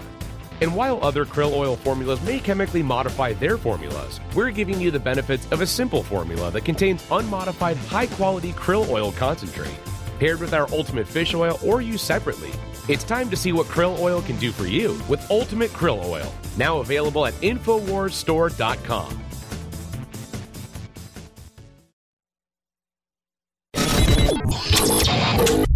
[0.62, 5.00] And while other krill oil formulas may chemically modify their formulas, we're giving you the
[5.00, 9.80] benefits of a simple formula that contains unmodified high quality krill oil concentrate,
[10.20, 12.52] paired with our ultimate fish oil or used separately.
[12.90, 16.34] It's time to see what krill oil can do for you with Ultimate Krill Oil,
[16.58, 19.24] now available at InfoWarsStore.com.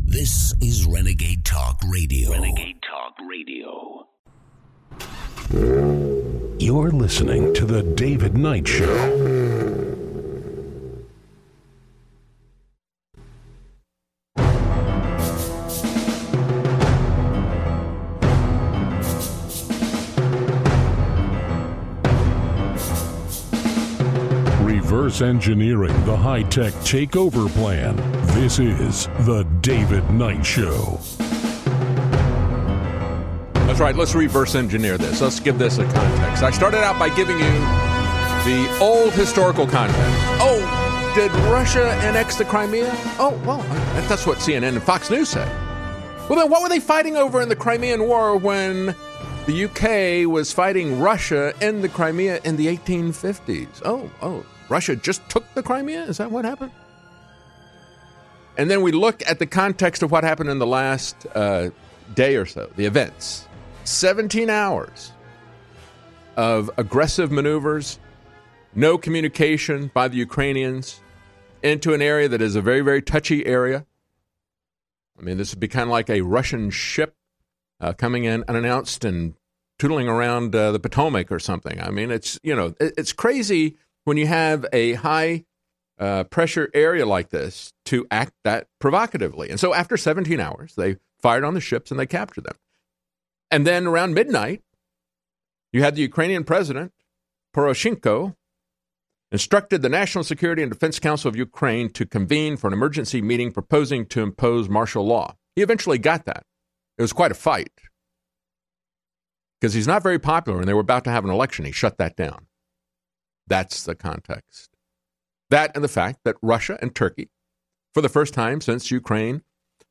[0.05, 2.31] This is Renegade Talk Radio.
[2.31, 4.07] Renegade Talk Radio.
[6.57, 9.82] You're listening to The David Knight Show.
[24.93, 27.95] Reverse engineering the high tech takeover plan.
[28.39, 30.99] This is The David Knight Show.
[33.65, 33.95] That's right.
[33.95, 35.19] Let's reverse engineer this.
[35.19, 36.43] Let's give this a context.
[36.43, 37.51] I started out by giving you
[38.45, 39.99] the old historical context.
[40.39, 42.91] Oh, did Russia annex the Crimea?
[43.17, 43.63] Oh, well,
[44.07, 45.47] that's what CNN and Fox News said.
[46.29, 48.95] Well, then what were they fighting over in the Crimean War when
[49.47, 53.81] the UK was fighting Russia in the Crimea in the 1850s?
[53.83, 56.01] Oh, oh, Russia just took the Crimea?
[56.05, 56.71] Is that what happened?
[58.57, 61.69] And then we look at the context of what happened in the last uh,
[62.15, 63.47] day or so, the events.
[63.83, 65.11] 17 hours
[66.37, 67.99] of aggressive maneuvers,
[68.73, 71.01] no communication by the Ukrainians
[71.61, 73.85] into an area that is a very, very touchy area.
[75.19, 77.15] I mean, this would be kind of like a Russian ship
[77.79, 79.35] uh, coming in unannounced and
[79.77, 81.79] tootling around uh, the Potomac or something.
[81.79, 85.45] I mean, it's, you know, it's crazy when you have a high
[85.99, 89.49] uh, pressure area like this to act that provocatively.
[89.49, 92.55] And so after 17 hours, they fired on the ships and they captured them.
[93.51, 94.61] And then around midnight,
[95.71, 96.91] you had the Ukrainian president,
[97.55, 98.35] Poroshenko,
[99.31, 103.51] instructed the National Security and Defense Council of Ukraine to convene for an emergency meeting
[103.51, 105.35] proposing to impose martial law.
[105.55, 106.45] He eventually got that.
[106.97, 107.71] It was quite a fight.
[109.59, 111.65] because he's not very popular and they were about to have an election.
[111.65, 112.47] He shut that down.
[113.47, 114.69] That's the context.
[115.49, 117.29] That and the fact that Russia and Turkey,
[117.93, 119.43] for the first time since Ukraine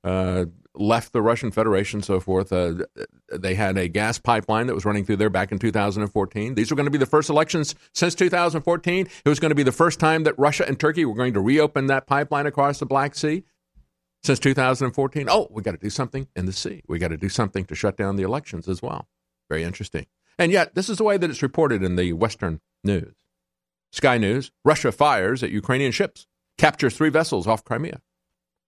[0.03, 2.74] uh, left the Russian Federation, so forth, uh,
[3.32, 6.55] they had a gas pipeline that was running through there back in 2014.
[6.55, 9.09] These were going to be the first elections since 2014.
[9.24, 11.40] It was going to be the first time that Russia and Turkey were going to
[11.40, 13.44] reopen that pipeline across the Black Sea
[14.24, 15.28] since 2014.
[15.28, 16.82] Oh, we got to do something in the sea.
[16.88, 19.09] We got to do something to shut down the elections as well.
[19.48, 20.07] Very interesting.
[20.38, 23.14] And yet, this is the way that it's reported in the Western news.
[23.93, 26.26] Sky News Russia fires at Ukrainian ships,
[26.59, 28.01] captures three vessels off Crimea.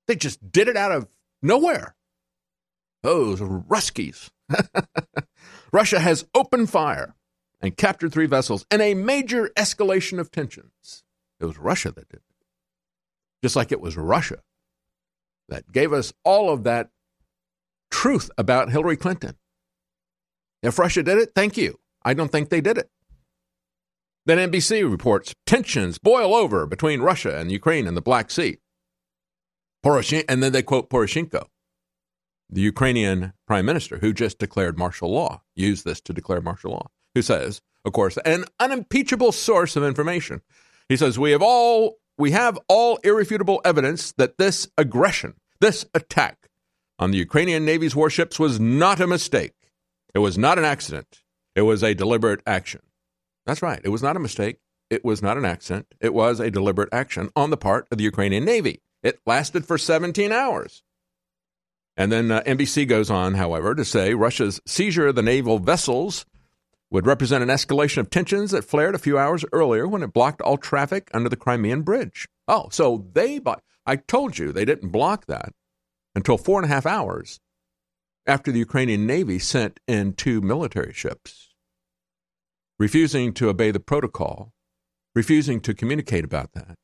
[0.07, 1.09] They just did it out of
[1.43, 1.97] nowhere.
[3.03, 4.31] Those Ruskies.
[5.73, 7.15] Russia has opened fire
[7.61, 11.03] and captured three vessels in a major escalation of tensions.
[11.41, 12.47] It was Russia that did it.
[13.43, 14.43] Just like it was Russia
[15.49, 16.91] that gave us all of that
[17.91, 19.37] truth about Hillary Clinton
[20.65, 21.79] if Russia did it, thank you.
[22.03, 22.89] I don't think they did it.
[24.27, 28.59] Then NBC reports tensions boil over between Russia and Ukraine in the Black Sea.
[29.85, 31.47] Poroshenko, and then they quote Poroshenko,
[32.49, 36.87] the Ukrainian prime minister who just declared martial law, used this to declare martial law,
[37.15, 40.41] who says, of course, an unimpeachable source of information.
[40.89, 46.49] He says, We have all we have all irrefutable evidence that this aggression, this attack
[46.99, 49.55] on the Ukrainian Navy's warships was not a mistake.
[50.15, 51.23] It was not an accident.
[51.57, 52.83] It was a deliberate action.
[53.47, 53.81] That's right.
[53.85, 54.59] It was not a mistake.
[54.91, 55.95] It was not an accident.
[56.01, 58.83] It was a deliberate action on the part of the Ukrainian Navy.
[59.03, 60.83] It lasted for 17 hours.
[61.97, 66.27] And then uh, NBC goes on, however, to say Russia's seizure of the naval vessels
[66.91, 70.41] would represent an escalation of tensions that flared a few hours earlier when it blocked
[70.41, 72.29] all traffic under the Crimean Bridge.
[72.47, 73.41] Oh, so they,
[73.87, 75.53] I told you they didn't block that
[76.15, 77.41] until four and a half hours
[78.27, 81.44] after the Ukrainian Navy sent in two military ships,
[82.79, 84.53] refusing to obey the protocol,
[85.15, 86.77] refusing to communicate about that.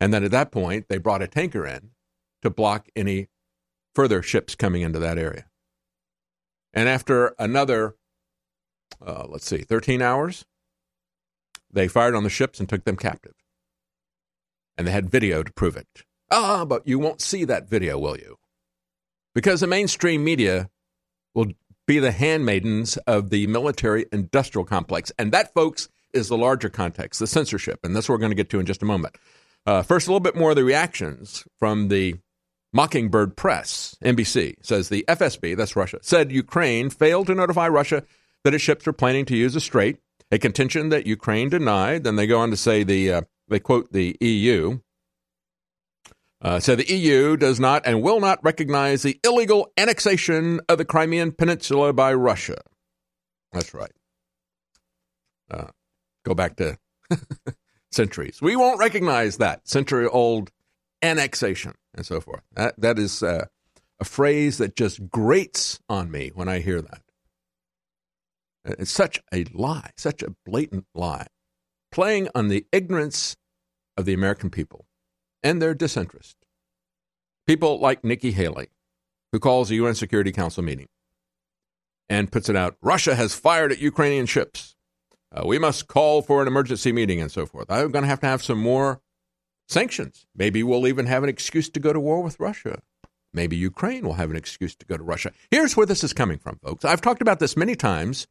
[0.00, 1.90] And then at that point, they brought a tanker in
[2.42, 3.28] to block any
[3.94, 5.46] further ships coming into that area.
[6.72, 7.96] And after another,
[9.04, 10.44] uh, let's see, 13 hours,
[11.70, 13.34] they fired on the ships and took them captive.
[14.76, 15.86] And they had video to prove it.
[16.30, 18.36] Ah, but you won't see that video, will you?
[19.34, 20.70] Because the mainstream media
[21.34, 21.52] will
[21.86, 25.12] be the handmaidens of the military industrial complex.
[25.18, 27.80] And that, folks, is the larger context, the censorship.
[27.82, 29.16] And that's what we're going to get to in just a moment.
[29.66, 32.16] Uh, first, a little bit more of the reactions from the
[32.72, 33.96] Mockingbird Press.
[34.02, 38.02] NBC says the FSB, that's Russia, said Ukraine failed to notify Russia
[38.44, 39.98] that its ships were planning to use the strait,
[40.30, 42.04] a contention that Ukraine denied.
[42.04, 44.80] Then they go on to say the, uh, they quote the EU,
[46.42, 50.84] uh, so the EU does not and will not recognize the illegal annexation of the
[50.84, 52.58] Crimean Peninsula by Russia.
[53.52, 53.92] That's right.
[55.48, 55.68] Uh,
[56.24, 56.78] go back to
[57.92, 58.42] centuries.
[58.42, 60.50] We won't recognize that century old
[61.00, 62.42] annexation and so forth.
[62.54, 63.46] That, that is uh,
[64.00, 67.02] a phrase that just grates on me when I hear that.
[68.64, 71.26] It's such a lie, such a blatant lie,
[71.92, 73.36] playing on the ignorance
[73.96, 74.86] of the American people
[75.42, 76.36] and their disinterest.
[77.46, 78.68] People like Nikki Haley,
[79.32, 80.88] who calls a UN Security Council meeting
[82.08, 84.76] and puts it out Russia has fired at Ukrainian ships.
[85.34, 87.70] Uh, we must call for an emergency meeting and so forth.
[87.70, 89.00] I'm going to have to have some more
[89.68, 90.26] sanctions.
[90.36, 92.82] Maybe we'll even have an excuse to go to war with Russia.
[93.32, 95.32] Maybe Ukraine will have an excuse to go to Russia.
[95.50, 96.84] Here's where this is coming from, folks.
[96.84, 98.26] I've talked about this many times,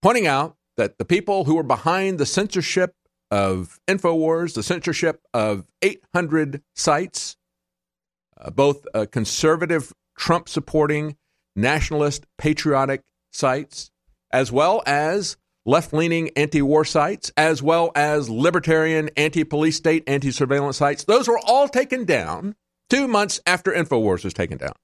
[0.00, 2.94] pointing out that the people who are behind the censorship
[3.32, 7.38] of InfoWars, the censorship of 800 sites,
[8.38, 11.16] uh, both uh, conservative, Trump supporting,
[11.56, 13.00] nationalist, patriotic
[13.32, 13.90] sites,
[14.32, 20.04] as well as left leaning anti war sites, as well as libertarian, anti police state,
[20.06, 21.04] anti surveillance sites.
[21.04, 22.54] Those were all taken down
[22.90, 24.74] two months after InfoWars was taken down.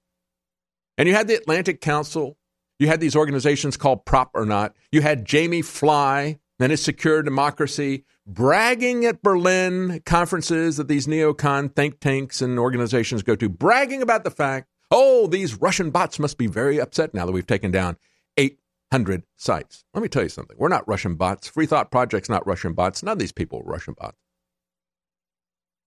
[0.97, 2.35] And you had the Atlantic Council,
[2.79, 7.23] you had these organizations called Prop or Not, you had Jamie Fly and his Secure
[7.23, 14.01] Democracy bragging at Berlin conferences that these neocon think tanks and organizations go to, bragging
[14.01, 17.71] about the fact, oh, these Russian bots must be very upset now that we've taken
[17.71, 17.97] down
[18.37, 19.83] 800 sites.
[19.93, 20.57] Let me tell you something.
[20.59, 21.47] We're not Russian bots.
[21.47, 23.01] Free Thought Project's not Russian bots.
[23.01, 24.17] None of these people are Russian bots.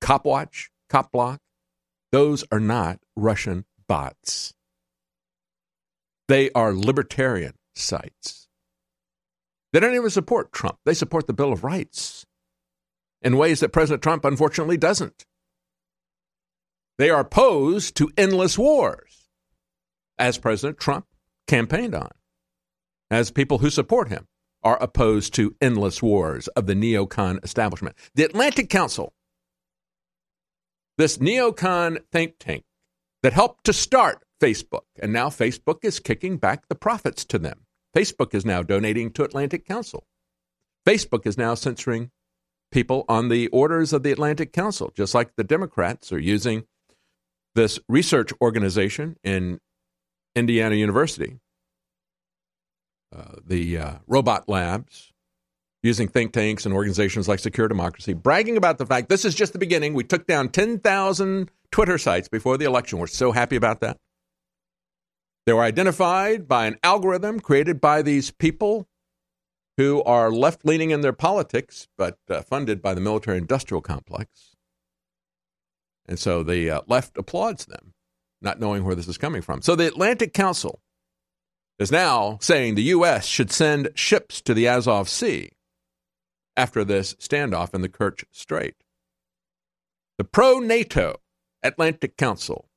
[0.01, 1.39] Copwatch, Copblock,
[2.11, 4.53] those are not Russian bots.
[6.29, 8.41] They are libertarian sites.
[9.73, 10.79] They don't even support Trump.
[10.85, 12.27] They support the Bill of Rights
[13.23, 15.25] in ways that President Trump unfortunately doesn't.
[16.99, 19.29] They are opposed to endless wars,
[20.18, 21.07] as President Trump
[21.47, 22.11] campaigned on.
[23.12, 24.27] as people who support him
[24.62, 27.95] are opposed to endless wars of the neocon establishment.
[28.14, 29.12] The Atlantic Council,
[30.97, 32.64] this neocon think tank
[33.23, 37.66] that helped to start Facebook, and now Facebook is kicking back the profits to them.
[37.95, 40.05] Facebook is now donating to Atlantic Council.
[40.86, 42.11] Facebook is now censoring
[42.70, 46.64] people on the orders of the Atlantic Council, just like the Democrats are using
[47.55, 49.61] this research organization in
[50.34, 51.38] Indiana University,
[53.14, 55.12] uh, the uh, robot labs,
[55.82, 59.53] using think tanks and organizations like Secure Democracy, bragging about the fact this is just
[59.53, 59.93] the beginning.
[59.93, 62.99] We took down 10,000 Twitter sites before the election.
[62.99, 63.99] We're so happy about that.
[65.47, 68.88] They were identified by an algorithm created by these people
[69.76, 74.55] who are left leaning in their politics, but uh, funded by the military industrial complex.
[76.07, 77.95] And so the uh, left applauds them,
[78.40, 79.62] not knowing where this is coming from.
[79.62, 80.80] So the Atlantic Council
[81.78, 83.26] is now saying the U.S.
[83.26, 85.51] should send ships to the Azov Sea
[86.57, 88.74] after this standoff in the Kerch Strait.
[90.18, 91.16] The pro NATO
[91.62, 92.68] Atlantic Council,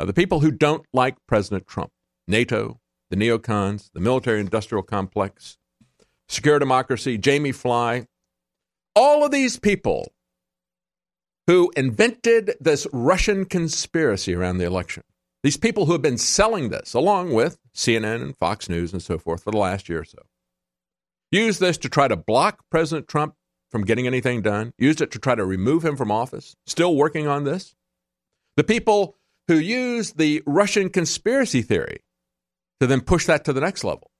[0.00, 1.90] uh, the people who don't like President Trump,
[2.26, 2.80] NATO,
[3.10, 5.58] the neocons, the military industrial complex,
[6.26, 8.06] Secure Democracy, Jamie Fly,
[8.96, 10.10] all of these people
[11.46, 15.02] who invented this Russian conspiracy around the election.
[15.42, 19.18] These people who have been selling this, along with CNN and Fox News and so
[19.18, 20.22] forth, for the last year or so,
[21.30, 23.34] used this to try to block President Trump
[23.70, 27.26] from getting anything done, used it to try to remove him from office, still working
[27.26, 27.74] on this.
[28.56, 29.16] The people
[29.50, 32.04] who used the Russian conspiracy theory
[32.78, 34.12] to then push that to the next level,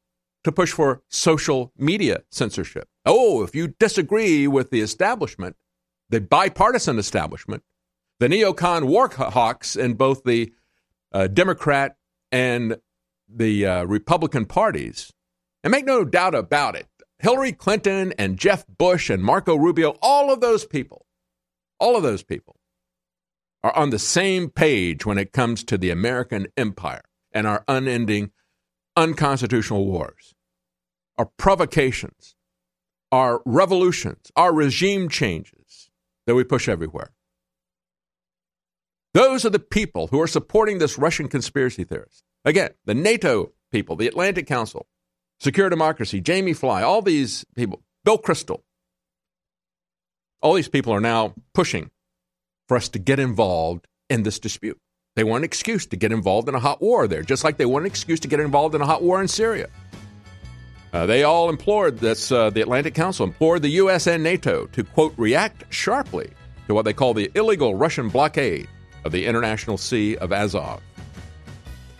[0.42, 2.88] to push for social media censorship.
[3.06, 5.54] Oh, if you disagree with the establishment,
[6.08, 7.62] the bipartisan establishment,
[8.18, 10.52] the neocon war hawks in both the
[11.12, 11.94] uh, Democrat
[12.32, 12.78] and
[13.28, 15.12] the uh, Republican parties,
[15.62, 16.88] and make no doubt about it,
[17.20, 21.06] Hillary Clinton and Jeb Bush and Marco Rubio, all of those people,
[21.78, 22.56] all of those people
[23.62, 27.02] are on the same page when it comes to the American empire
[27.32, 28.30] and our unending
[28.96, 30.34] unconstitutional wars,
[31.18, 32.34] our provocations,
[33.12, 35.90] our revolutions, our regime changes
[36.26, 37.12] that we push everywhere.
[39.12, 42.22] Those are the people who are supporting this Russian conspiracy theorist.
[42.44, 44.86] Again, the NATO people, the Atlantic Council,
[45.40, 48.62] Secure Democracy, Jamie Fly, all these people, Bill Kristol,
[50.40, 51.90] all these people are now pushing
[52.70, 54.78] for us to get involved in this dispute.
[55.16, 57.66] They want an excuse to get involved in a hot war there, just like they
[57.66, 59.68] want an excuse to get involved in a hot war in Syria.
[60.92, 64.06] Uh, they all implored this, uh, the Atlantic Council implored the U.S.
[64.06, 66.30] and NATO to, quote, react sharply
[66.68, 68.68] to what they call the illegal Russian blockade
[69.04, 70.80] of the international sea of Azov.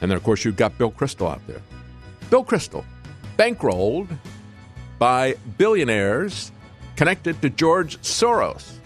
[0.01, 1.63] And then, of course, you've got Bill Kristol out there.
[2.31, 2.85] Bill Kristol,
[3.37, 4.07] bankrolled
[5.01, 6.53] by billionaires
[6.95, 8.80] connected to George Soros.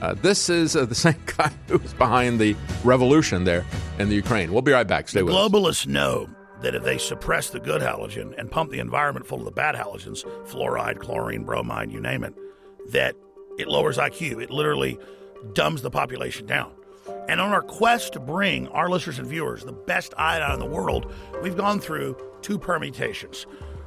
[0.00, 3.64] Uh, this is uh, the same guy who was behind the revolution there
[3.98, 4.52] in the Ukraine.
[4.52, 5.08] We'll be right back.
[5.08, 5.86] Stay the with globalists us.
[5.86, 6.28] know
[6.62, 9.74] that if they suppress the good halogen and pump the environment full of the bad
[9.74, 12.34] halogens, fluoride, chlorine, bromide, you name it,
[12.90, 13.14] that
[13.58, 14.42] it lowers IQ.
[14.42, 14.98] It literally
[15.54, 16.72] dumbs the population down.
[17.28, 20.66] And on our quest to bring our listeners and viewers the best iodine in the
[20.66, 23.46] world, we've gone through two permutations.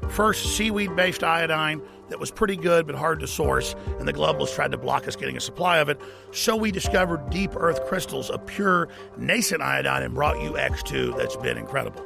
[0.09, 4.55] First, seaweed based iodine that was pretty good but hard to source, and the globalists
[4.55, 5.99] tried to block us getting a supply of it.
[6.31, 11.35] So we discovered deep earth crystals of pure nascent iodine and brought you X2 that's
[11.37, 12.05] been incredible.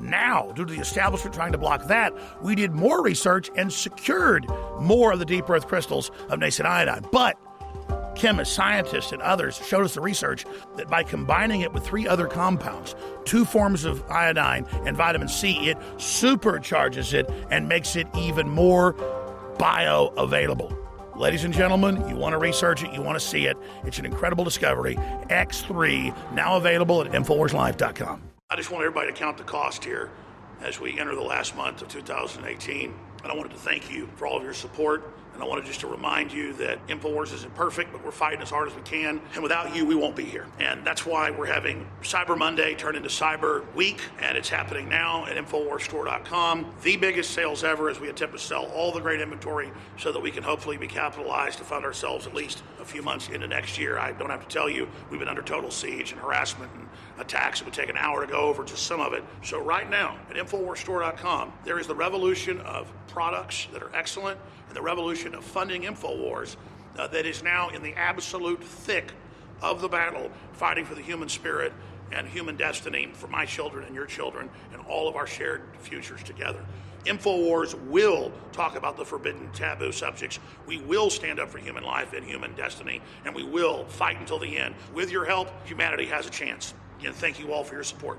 [0.00, 4.46] Now, due to the establishment trying to block that, we did more research and secured
[4.80, 7.06] more of the deep earth crystals of nascent iodine.
[7.12, 7.38] But
[8.14, 10.44] chemists, scientists, and others showed us the research
[10.76, 15.68] that by combining it with three other compounds, two forms of iodine and vitamin C,
[15.68, 18.94] it supercharges it and makes it even more
[19.58, 20.76] bioavailable.
[21.16, 23.56] Ladies and gentlemen, you want to research it, you want to see it.
[23.84, 24.96] It's an incredible discovery.
[25.28, 28.22] X3, now available at InfoWarsLife.com.
[28.50, 30.10] I just want everybody to count the cost here
[30.62, 32.94] as we enter the last month of 2018.
[33.22, 35.14] And I wanted to thank you for all of your support.
[35.34, 38.50] And I wanted just to remind you that InfoWars isn't perfect, but we're fighting as
[38.50, 39.20] hard as we can.
[39.34, 40.46] And without you, we won't be here.
[40.58, 44.00] And that's why we're having Cyber Monday turn into Cyber Week.
[44.20, 46.74] And it's happening now at InfoWarsStore.com.
[46.82, 50.20] The biggest sales ever as we attempt to sell all the great inventory so that
[50.20, 53.78] we can hopefully be capitalized to fund ourselves at least a few months into next
[53.78, 53.98] year.
[53.98, 57.60] I don't have to tell you, we've been under total siege and harassment and attacks.
[57.60, 59.24] It would take an hour to go over just some of it.
[59.42, 64.38] So, right now at InfoWarsStore.com, there is the revolution of products that are excellent
[64.72, 66.56] and the revolution of funding InfoWars
[66.96, 69.12] uh, that is now in the absolute thick
[69.60, 71.74] of the battle, fighting for the human spirit
[72.10, 76.22] and human destiny for my children and your children and all of our shared futures
[76.22, 76.64] together.
[77.04, 80.38] InfoWars will talk about the forbidden taboo subjects.
[80.66, 84.38] We will stand up for human life and human destiny, and we will fight until
[84.38, 84.74] the end.
[84.94, 86.72] With your help, humanity has a chance.
[87.04, 88.18] And thank you all for your support.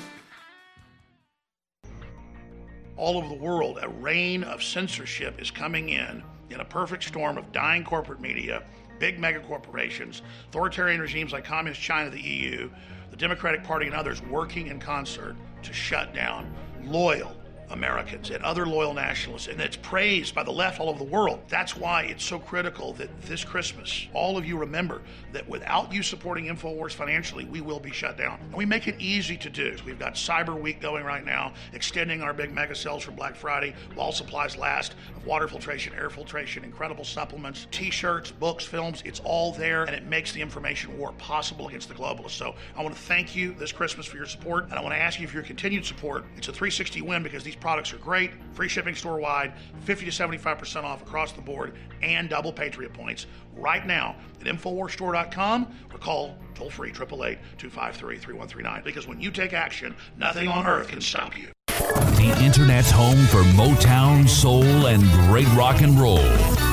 [3.01, 6.21] All over the world, a reign of censorship is coming in
[6.51, 8.61] in a perfect storm of dying corporate media
[8.99, 12.69] big mega corporations, authoritarian regimes like Communist China, the EU,
[13.09, 17.35] the Democratic Party, and others working in concert to shut down loyal
[17.71, 21.39] Americans and other loyal nationalists, and it's praised by the left all over the world.
[21.47, 25.01] That's why it's so critical that this Christmas, all of you remember
[25.31, 28.39] that without you supporting InfoWars financially, we will be shut down.
[28.41, 29.75] And we make it easy to do.
[29.85, 33.73] We've got Cyber Week going right now, extending our big mega sales for Black Friday
[33.95, 39.01] while supplies last of water filtration, air filtration, incredible supplements, t shirts, books, films.
[39.05, 42.31] It's all there, and it makes the information war possible against the globalists.
[42.31, 44.99] So I want to thank you this Christmas for your support, and I want to
[44.99, 46.25] ask you for your continued support.
[46.37, 49.53] It's a 360 win because these products are great, free shipping store wide,
[49.83, 55.67] 50 to 75% off across the board, and double Patriot points right now at InfoWarsStore.com
[55.93, 60.89] or call toll free 888 253 3139 because when you take action, nothing on earth
[60.89, 61.47] can stop you.
[61.67, 66.19] The Internet's home for Motown, soul, and great rock and roll.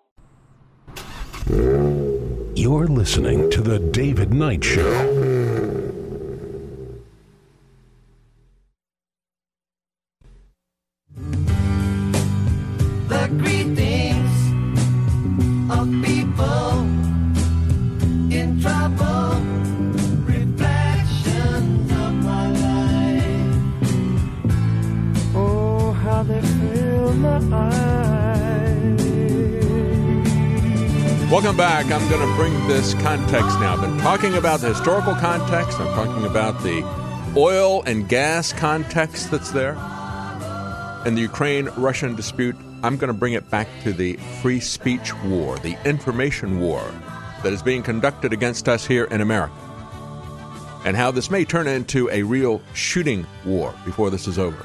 [2.55, 4.83] You're listening to The David Knight Show.
[13.07, 14.51] The greetings
[15.71, 16.81] of people
[18.31, 19.41] in trouble,
[20.25, 23.57] reflections of my life.
[25.35, 28.12] Oh, how they fill my eyes.
[31.33, 31.85] Welcome back.
[31.85, 33.73] I'm going to bring this context now.
[33.73, 35.79] I've been talking about the historical context.
[35.79, 36.83] I'm talking about the
[37.35, 39.75] oil and gas context that's there
[41.07, 42.55] and the Ukraine Russian dispute.
[42.83, 46.83] I'm going to bring it back to the free speech war, the information war
[47.41, 49.55] that is being conducted against us here in America,
[50.85, 54.63] and how this may turn into a real shooting war before this is over.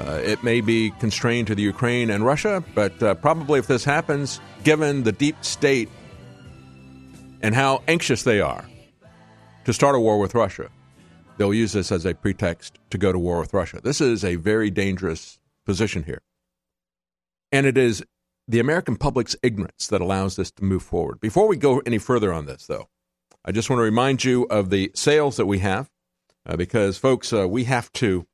[0.00, 3.84] Uh, it may be constrained to the Ukraine and Russia, but uh, probably if this
[3.84, 5.88] happens, given the deep state
[7.40, 8.64] and how anxious they are
[9.64, 10.68] to start a war with Russia,
[11.36, 13.80] they'll use this as a pretext to go to war with Russia.
[13.82, 16.22] This is a very dangerous position here.
[17.52, 18.04] And it is
[18.48, 21.20] the American public's ignorance that allows this to move forward.
[21.20, 22.88] Before we go any further on this, though,
[23.44, 25.90] I just want to remind you of the sales that we have,
[26.44, 28.26] uh, because, folks, uh, we have to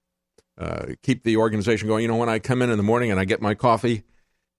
[0.59, 2.03] uh, keep the organization going.
[2.03, 4.03] You know, when I come in in the morning and I get my coffee,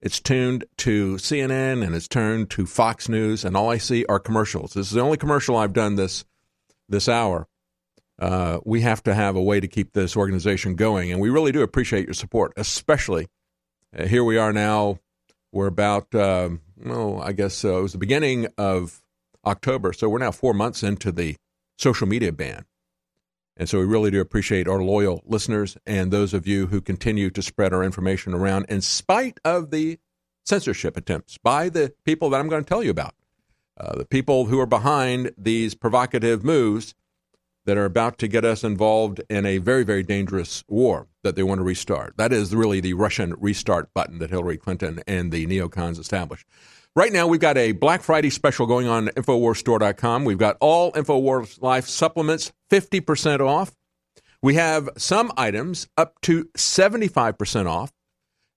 [0.00, 4.18] it's tuned to CNN and it's turned to Fox News, and all I see are
[4.18, 4.72] commercials.
[4.72, 6.24] This is the only commercial I've done this
[6.88, 7.46] this hour.
[8.18, 11.52] Uh, we have to have a way to keep this organization going, and we really
[11.52, 13.28] do appreciate your support, especially
[13.96, 14.98] uh, here we are now.
[15.52, 19.02] We're about, um, well, I guess uh, it was the beginning of
[19.44, 21.36] October, so we're now four months into the
[21.78, 22.66] social media ban.
[23.60, 27.28] And so we really do appreciate our loyal listeners and those of you who continue
[27.28, 29.98] to spread our information around in spite of the
[30.46, 33.14] censorship attempts by the people that I'm going to tell you about.
[33.78, 36.94] Uh, the people who are behind these provocative moves
[37.66, 41.42] that are about to get us involved in a very, very dangerous war that they
[41.42, 42.16] want to restart.
[42.16, 46.46] That is really the Russian restart button that Hillary Clinton and the neocons established.
[46.96, 50.24] Right now, we've got a Black Friday special going on at InfoWarsStore.com.
[50.24, 53.76] We've got all InfoWars Life supplements 50% off.
[54.42, 57.92] We have some items up to 75% off.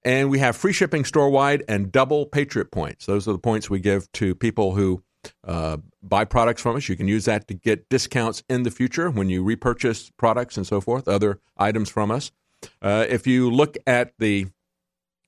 [0.04, 3.06] And we have free shipping store wide and double Patriot points.
[3.06, 5.04] Those are the points we give to people who
[5.48, 6.90] uh, buy products from us.
[6.90, 10.66] You can use that to get discounts in the future when you repurchase products and
[10.66, 12.32] so forth, other items from us.
[12.82, 14.48] Uh, if you look at the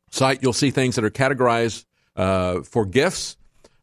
[0.09, 1.85] site, you'll see things that are categorized
[2.15, 3.37] uh, for gifts.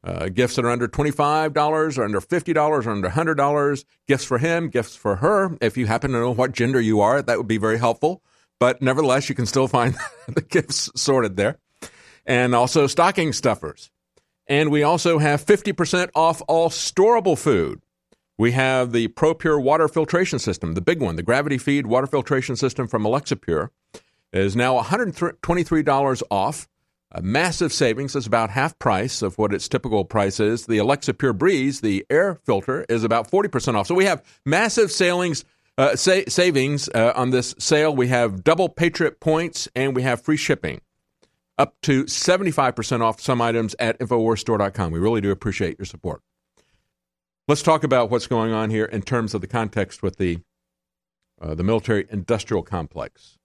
[0.05, 3.85] Uh, gifts that are under $25 or under $50 or under $100.
[4.09, 5.57] Gifts for him, gifts for her.
[5.61, 8.21] If you happen to know what gender you are, that would be very helpful.
[8.59, 9.95] But nevertheless, you can still find
[10.29, 11.59] the gifts sorted there.
[12.27, 13.91] And also stocking stuffers.
[14.49, 17.81] And we also have 50% off all storable food.
[18.39, 22.57] We have the ProPure water filtration system, the big one, the gravity feed water filtration
[22.57, 23.69] system from Alexapure
[24.33, 26.69] is now $123 off.
[27.15, 30.65] A massive savings is about half price of what its typical price is.
[30.65, 33.87] The Alexa Pure Breeze, the air filter, is about 40% off.
[33.87, 35.45] So we have massive sailings,
[35.77, 37.95] uh, sa- savings uh, on this sale.
[37.95, 40.81] We have double Patriot points and we have free shipping
[41.59, 44.91] up to 75% off some items at InfoWarsStore.com.
[44.91, 46.23] We really do appreciate your support.
[47.47, 50.39] Let's talk about what's going on here in terms of the context with the,
[51.43, 53.37] uh, the military industrial complex.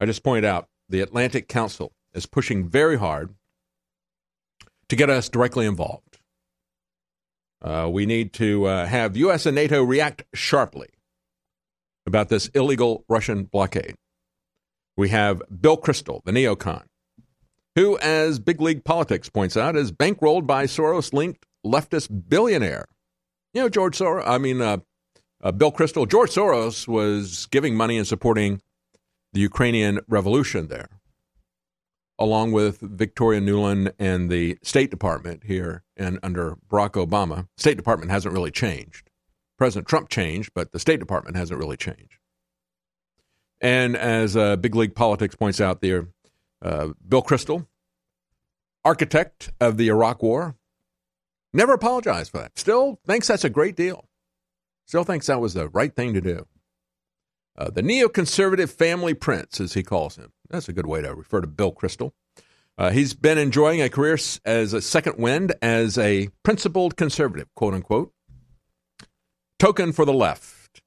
[0.00, 3.34] I just pointed out the Atlantic Council is pushing very hard
[4.88, 6.18] to get us directly involved.
[7.60, 9.46] Uh, we need to uh, have U.S.
[9.46, 10.88] and NATO react sharply
[12.06, 13.96] about this illegal Russian blockade.
[14.96, 16.84] We have Bill Kristol, the neocon,
[17.74, 22.86] who, as Big League Politics points out, is bankrolled by Soros linked leftist billionaire.
[23.54, 24.78] You know, George Soros, I mean, uh,
[25.42, 28.60] uh, Bill Kristol, George Soros was giving money and supporting
[29.32, 30.88] the Ukrainian revolution there
[32.18, 37.46] along with Victoria Nuland and the State Department here and under Barack Obama.
[37.56, 39.10] State Department hasn't really changed.
[39.56, 42.18] President Trump changed, but the State Department hasn't really changed.
[43.60, 46.08] And as uh, Big League Politics points out there,
[46.62, 47.66] uh, Bill Kristol,
[48.84, 50.56] architect of the Iraq War,
[51.52, 52.58] never apologized for that.
[52.58, 54.08] Still thinks that's a great deal.
[54.86, 56.46] Still thinks that was the right thing to do.
[57.56, 60.32] Uh, the neoconservative family prince, as he calls him.
[60.50, 62.12] That's a good way to refer to Bill Kristol.
[62.76, 67.74] Uh, he's been enjoying a career as a second wind as a principled conservative, quote
[67.74, 68.12] unquote.
[69.58, 70.80] Token for the left,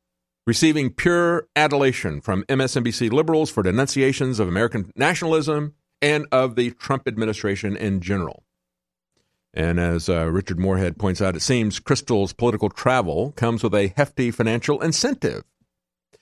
[0.47, 7.07] receiving pure adulation from MSNBC liberals for denunciations of American nationalism and of the Trump
[7.07, 8.43] administration in general.
[9.53, 13.93] And as uh, Richard Moorhead points out, it seems Kristol's political travel comes with a
[13.97, 15.43] hefty financial incentive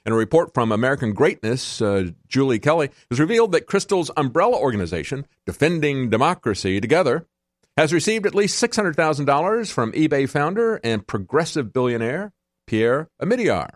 [0.09, 5.27] in a report from American Greatness, uh, Julie Kelly has revealed that Kristol's umbrella organization,
[5.45, 7.27] Defending Democracy Together,
[7.77, 12.33] has received at least $600,000 from eBay founder and progressive billionaire
[12.65, 13.75] Pierre Omidyar.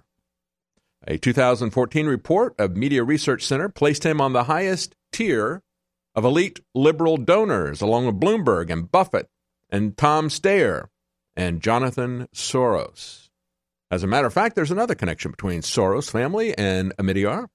[1.06, 5.62] A 2014 report of Media Research Center placed him on the highest tier
[6.16, 9.30] of elite liberal donors, along with Bloomberg and Buffett
[9.70, 10.88] and Tom Steyer
[11.36, 13.23] and Jonathan Soros.
[13.94, 17.46] As a matter of fact, there's another connection between Soros family and Omidyar.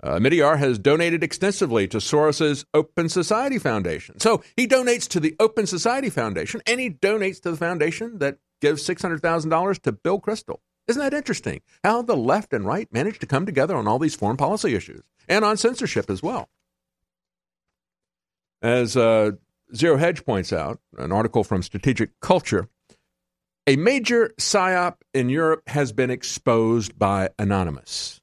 [0.00, 4.20] Uh, Omidyar has donated extensively to Soros's Open Society Foundation.
[4.20, 8.38] So he donates to the Open Society Foundation and he donates to the foundation that
[8.60, 10.58] gives $600,000 to Bill Kristol.
[10.86, 11.62] Isn't that interesting?
[11.82, 15.02] How the left and right managed to come together on all these foreign policy issues
[15.28, 16.48] and on censorship as well.
[18.62, 19.32] As uh,
[19.74, 22.68] Zero Hedge points out, an article from Strategic Culture,
[23.66, 28.20] a major psyop in Europe has been exposed by Anonymous.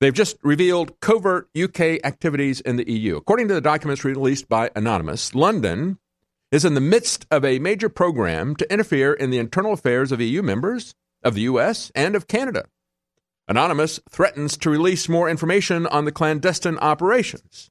[0.00, 3.16] They've just revealed covert UK activities in the EU.
[3.16, 5.98] According to the documents released by Anonymous, London
[6.52, 10.20] is in the midst of a major program to interfere in the internal affairs of
[10.20, 12.66] EU members, of the US, and of Canada.
[13.48, 17.70] Anonymous threatens to release more information on the clandestine operations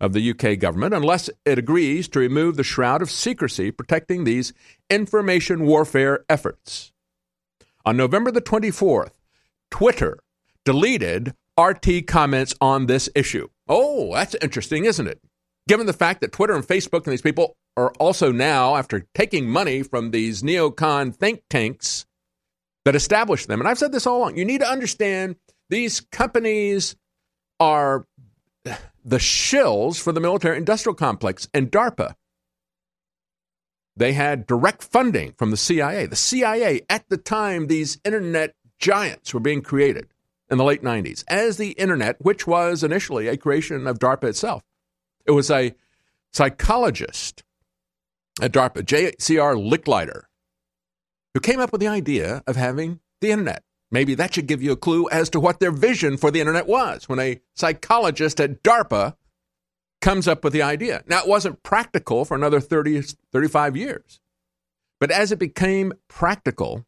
[0.00, 4.52] of the UK government unless it agrees to remove the shroud of secrecy protecting these
[4.88, 6.92] information warfare efforts.
[7.84, 9.12] On November the 24th,
[9.70, 10.18] Twitter
[10.64, 13.48] deleted RT comments on this issue.
[13.68, 15.20] Oh, that's interesting, isn't it?
[15.66, 19.48] Given the fact that Twitter and Facebook and these people are also now, after taking
[19.48, 22.06] money from these neocon think tanks
[22.84, 25.36] that established them, and I've said this all along, you need to understand
[25.68, 26.96] these companies
[27.60, 28.06] are
[29.08, 32.14] the shills for the military industrial complex and DARPA.
[33.96, 36.06] They had direct funding from the CIA.
[36.06, 40.08] The CIA, at the time these internet giants were being created
[40.50, 44.62] in the late 90s, as the internet, which was initially a creation of DARPA itself.
[45.26, 45.74] It was a
[46.32, 47.42] psychologist
[48.40, 49.54] at DARPA, J.C.R.
[49.54, 50.22] Licklider,
[51.34, 53.62] who came up with the idea of having the internet.
[53.90, 56.66] Maybe that should give you a clue as to what their vision for the internet
[56.66, 59.16] was when a psychologist at DARPA
[60.00, 61.02] comes up with the idea.
[61.06, 64.20] Now, it wasn't practical for another 30, 35 years.
[65.00, 66.84] But as it became practical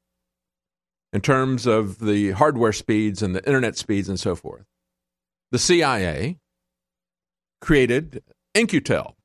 [1.12, 4.64] in terms of the hardware speeds and the internet speeds and so forth,
[5.50, 6.38] the CIA
[7.60, 8.22] created
[8.54, 9.16] In-Q-Tel,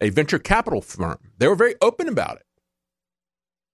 [0.00, 1.18] a venture capital firm.
[1.38, 2.46] They were very open about it.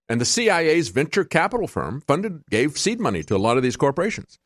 [0.09, 3.77] And the CIA's venture capital firm funded, gave seed money to a lot of these
[3.77, 4.39] corporations.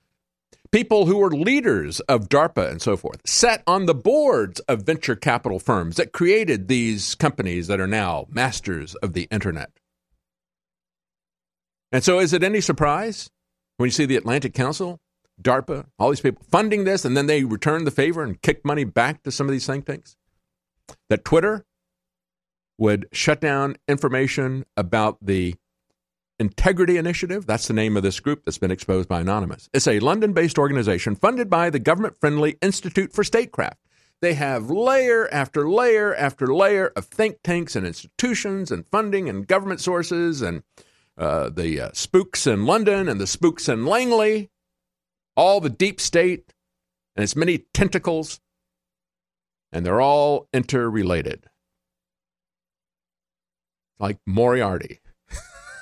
[0.72, 5.14] People who were leaders of DARPA and so forth sat on the boards of venture
[5.14, 9.70] capital firms that created these companies that are now masters of the internet.
[11.92, 13.30] And so, is it any surprise
[13.76, 14.98] when you see the Atlantic Council,
[15.40, 18.84] DARPA, all these people funding this, and then they return the favor and kick money
[18.84, 20.16] back to some of these think tanks?
[21.10, 21.66] That Twitter
[22.82, 25.54] would shut down information about the
[26.40, 27.46] Integrity Initiative.
[27.46, 29.70] That's the name of this group that's been exposed by Anonymous.
[29.72, 33.78] It's a London based organization funded by the government friendly Institute for Statecraft.
[34.20, 39.46] They have layer after layer after layer of think tanks and institutions and funding and
[39.46, 40.64] government sources and
[41.16, 44.50] uh, the uh, spooks in London and the spooks in Langley,
[45.36, 46.52] all the deep state
[47.14, 48.40] and its many tentacles,
[49.70, 51.46] and they're all interrelated
[54.02, 55.00] like Moriarty.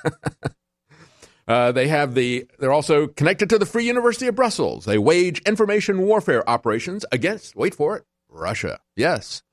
[1.47, 2.47] uh, they have the.
[2.59, 4.85] They're also connected to the Free University of Brussels.
[4.85, 7.55] They wage information warfare operations against.
[7.55, 8.79] Wait for it, Russia.
[8.95, 9.43] Yes,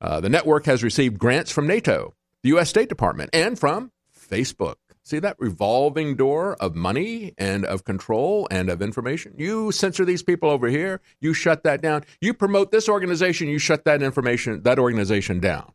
[0.00, 2.68] uh, the network has received grants from NATO, the U.S.
[2.68, 4.74] State Department, and from Facebook.
[5.06, 9.34] See that revolving door of money and of control and of information?
[9.36, 12.04] You censor these people over here, you shut that down.
[12.22, 15.74] You promote this organization, you shut that information, that organization down.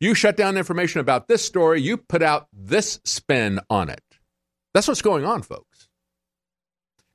[0.00, 4.02] You shut down information about this story, you put out this spin on it.
[4.74, 5.88] That's what's going on, folks.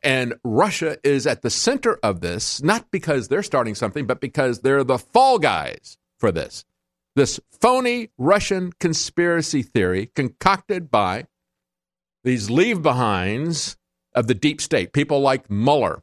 [0.03, 4.61] And Russia is at the center of this, not because they're starting something, but because
[4.61, 6.65] they're the fall guys for this.
[7.15, 11.27] This phony Russian conspiracy theory concocted by
[12.23, 13.77] these leave behinds
[14.15, 16.01] of the deep state, people like Mueller,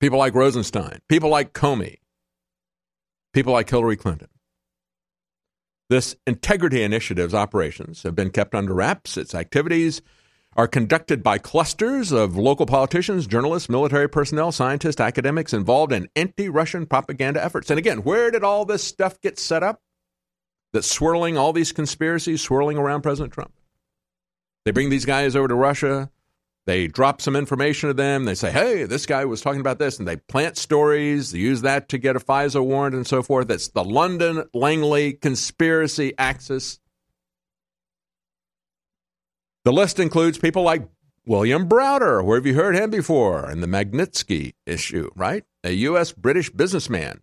[0.00, 1.96] people like Rosenstein, people like Comey,
[3.34, 4.28] people like Hillary Clinton.
[5.92, 9.18] This Integrity Initiative's operations have been kept under wraps.
[9.18, 10.00] Its activities
[10.56, 16.48] are conducted by clusters of local politicians, journalists, military personnel, scientists, academics involved in anti
[16.48, 17.68] Russian propaganda efforts.
[17.68, 19.82] And again, where did all this stuff get set up?
[20.72, 23.52] That's swirling all these conspiracies swirling around President Trump.
[24.64, 26.10] They bring these guys over to Russia.
[26.64, 28.24] They drop some information to them.
[28.24, 29.98] They say, hey, this guy was talking about this.
[29.98, 33.50] And they plant stories, they use that to get a FISA warrant and so forth.
[33.50, 36.78] It's the London Langley conspiracy axis.
[39.64, 40.88] The list includes people like
[41.26, 42.24] William Browder.
[42.24, 43.50] Where have you heard him before?
[43.50, 45.44] In the Magnitsky issue, right?
[45.64, 46.12] A U.S.
[46.12, 47.20] British businessman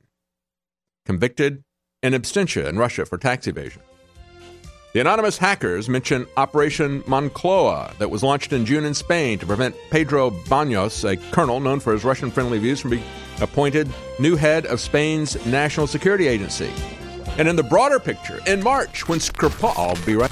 [1.06, 1.64] convicted
[2.02, 3.82] in absentia in Russia for tax evasion.
[4.92, 9.76] The anonymous hackers mention Operation Moncloa that was launched in June in Spain to prevent
[9.92, 13.04] Pedro Baños, a colonel known for his Russian friendly views, from being
[13.40, 13.88] appointed
[14.18, 16.72] new head of Spain's National Security Agency.
[17.38, 20.32] And in the broader picture, in March, when Skripal, I'll be right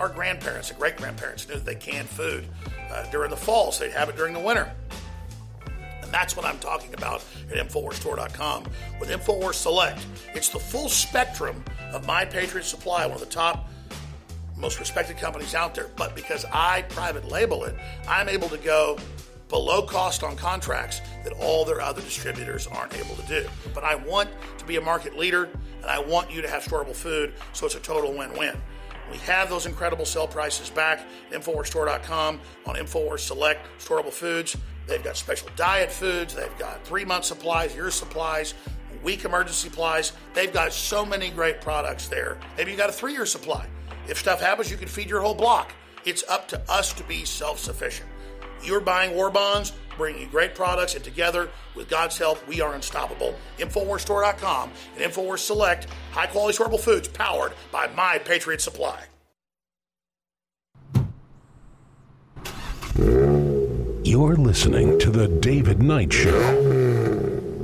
[0.00, 2.46] Our grandparents and great grandparents knew that they canned food
[2.90, 4.72] uh, during the fall, so they'd have it during the winter.
[6.02, 7.22] And that's what I'm talking about
[7.52, 8.64] at InfoWarsStore.com
[8.98, 10.06] with InfoWars Select.
[10.34, 13.68] It's the full spectrum of My Patriot Supply, one of the top,
[14.56, 15.88] most respected companies out there.
[15.96, 17.76] But because I private label it,
[18.08, 18.98] I'm able to go
[19.50, 23.46] below cost on contracts that all their other distributors aren't able to do.
[23.74, 25.50] But I want to be a market leader
[25.82, 28.56] and I want you to have storable food, so it's a total win win.
[29.10, 34.56] We have those incredible sale prices back InfoWarsStore.com on InfoWars Select Storable Foods.
[34.86, 36.34] They've got special diet foods.
[36.34, 38.54] They've got three month supplies, year supplies.
[39.02, 40.12] week emergency supplies.
[40.34, 42.38] They've got so many great products there.
[42.56, 43.66] Maybe you got a three year supply.
[44.08, 45.72] If stuff happens, you can feed your whole block.
[46.04, 48.09] It's up to us to be self sufficient.
[48.62, 52.74] You're buying war bonds, bringing you great products, and together, with God's help, we are
[52.74, 53.34] unstoppable.
[53.58, 59.04] InfoWarsStore.com and InfoWars Select, high quality storable foods powered by My Patriot Supply.
[64.02, 66.90] You're listening to The David Knight Show.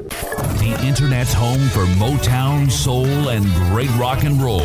[0.06, 4.60] The Internet's home for Motown, soul, and great rock and roll.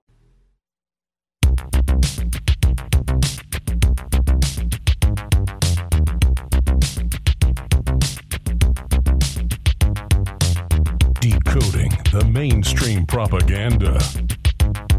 [11.18, 14.00] Decoding the mainstream propaganda.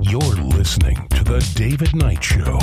[0.01, 2.59] You're listening to The David Knight Show.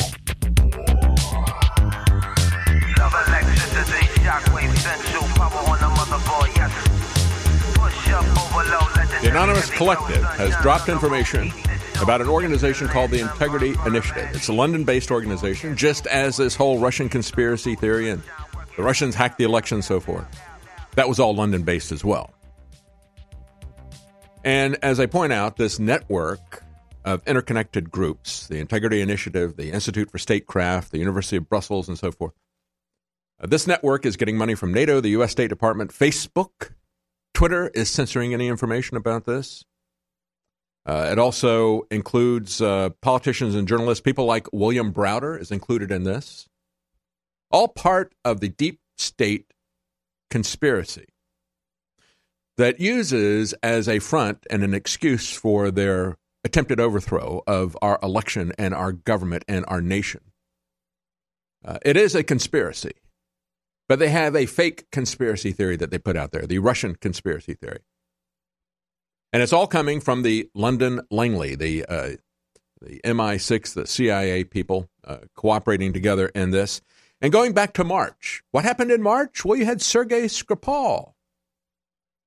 [8.34, 11.52] The Anonymous Collective has dropped information
[12.02, 14.28] about an organization called the Integrity Initiative.
[14.32, 18.22] It's a London based organization, just as this whole Russian conspiracy theory and
[18.76, 20.26] the Russians hacked the election and so forth.
[20.96, 22.34] That was all London based as well.
[24.44, 26.62] And as I point out, this network
[27.04, 31.98] of interconnected groups, the Integrity Initiative, the Institute for Statecraft, the University of Brussels, and
[31.98, 32.34] so forth,
[33.40, 35.32] uh, this network is getting money from NATO, the U.S.
[35.32, 36.72] State Department, Facebook,
[37.34, 39.64] Twitter is censoring any information about this.
[40.86, 44.02] Uh, it also includes uh, politicians and journalists.
[44.02, 46.48] People like William Browder is included in this.
[47.50, 49.52] All part of the deep state
[50.30, 51.06] conspiracy
[52.56, 58.52] that uses as a front and an excuse for their attempted overthrow of our election
[58.58, 60.20] and our government and our nation.
[61.64, 62.92] Uh, it is a conspiracy.
[63.88, 67.54] But they have a fake conspiracy theory that they put out there, the Russian conspiracy
[67.54, 67.80] theory.
[69.32, 72.10] And it's all coming from the London Langley, the, uh,
[72.80, 76.80] the MI6, the CIA people uh, cooperating together in this.
[77.20, 79.44] And going back to March, what happened in March?
[79.44, 81.14] Well, you had Sergei Skripal,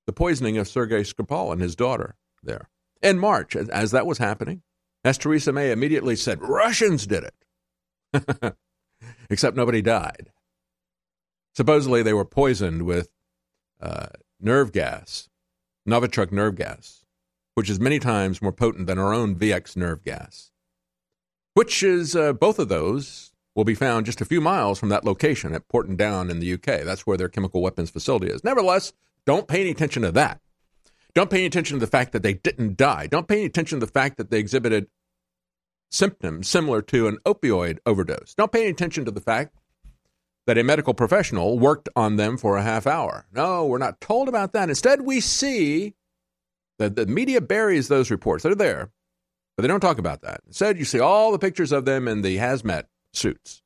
[0.05, 2.70] the poisoning of Sergei Skripal and his daughter there.
[3.01, 4.64] In March, as, as that was happening,
[5.03, 8.55] as Theresa May immediately said, Russians did it.
[9.30, 10.32] Except nobody died.
[11.58, 13.10] Supposedly, they were poisoned with
[13.82, 15.28] uh, nerve gas,
[15.89, 17.03] Novichok nerve gas,
[17.55, 20.51] which is many times more potent than our own VX nerve gas,
[21.55, 25.03] which is uh, both of those will be found just a few miles from that
[25.03, 26.84] location at Porton Down in the UK.
[26.84, 28.43] That's where their chemical weapons facility is.
[28.43, 28.93] Nevertheless,
[29.26, 30.39] don't pay any attention to that.
[31.16, 33.08] Don't pay any attention to the fact that they didn't die.
[33.08, 34.89] Don't pay any attention to the fact that they exhibited
[35.89, 38.36] symptoms similar to an opioid overdose.
[38.36, 39.55] Don't pay any attention to the fact
[40.47, 43.25] that a medical professional worked on them for a half hour.
[43.33, 44.69] No, we're not told about that.
[44.69, 45.93] Instead, we see
[46.79, 48.43] that the media buries those reports.
[48.43, 48.89] They're there,
[49.55, 50.41] but they don't talk about that.
[50.47, 53.61] Instead, you see all the pictures of them in the hazmat suits.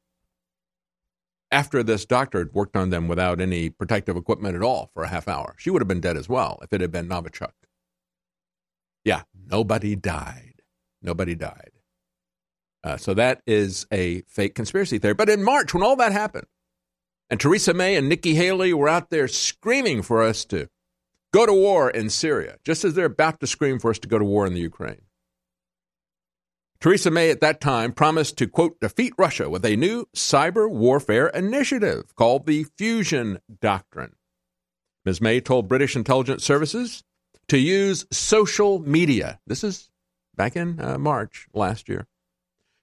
[1.51, 5.09] After this doctor had worked on them without any protective equipment at all for a
[5.09, 7.51] half hour, she would have been dead as well if it had been Novichok.
[9.05, 10.61] Yeah, nobody died.
[11.01, 11.71] Nobody died.
[12.83, 15.13] Uh, so that is a fake conspiracy theory.
[15.13, 16.47] But in March, when all that happened,
[17.31, 20.67] and Theresa May and Nikki Haley were out there screaming for us to
[21.33, 24.19] go to war in Syria, just as they're about to scream for us to go
[24.19, 25.03] to war in the Ukraine.
[26.81, 31.27] Theresa May at that time promised to, quote, defeat Russia with a new cyber warfare
[31.27, 34.15] initiative called the Fusion Doctrine.
[35.05, 35.21] Ms.
[35.21, 37.03] May told British intelligence services
[37.47, 39.39] to use social media.
[39.47, 39.89] This is
[40.35, 42.07] back in uh, March last year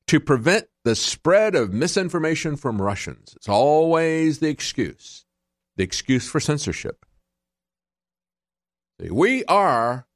[0.07, 3.35] to prevent the spread of misinformation from Russians.
[3.37, 5.27] It's always the excuse,
[5.77, 7.05] the excuse for censorship.
[8.99, 10.07] We are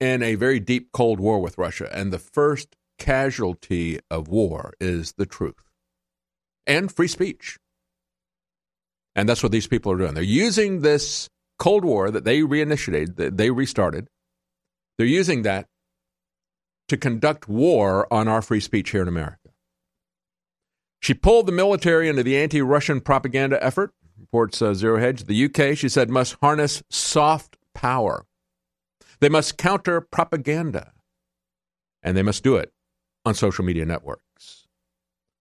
[0.00, 5.12] in a very deep Cold War with Russia, and the first casualty of war is
[5.18, 5.62] the truth
[6.66, 7.58] and free speech.
[9.14, 10.14] And that's what these people are doing.
[10.14, 11.28] They're using this
[11.58, 14.08] Cold War that they reinitiated, that they restarted.
[14.96, 15.66] They're using that
[16.88, 19.43] to conduct war on our free speech here in America.
[21.04, 25.24] She pulled the military into the anti Russian propaganda effort, reports uh, Zero Hedge.
[25.24, 28.24] The UK, she said, must harness soft power.
[29.20, 30.92] They must counter propaganda,
[32.02, 32.72] and they must do it
[33.26, 34.66] on social media networks.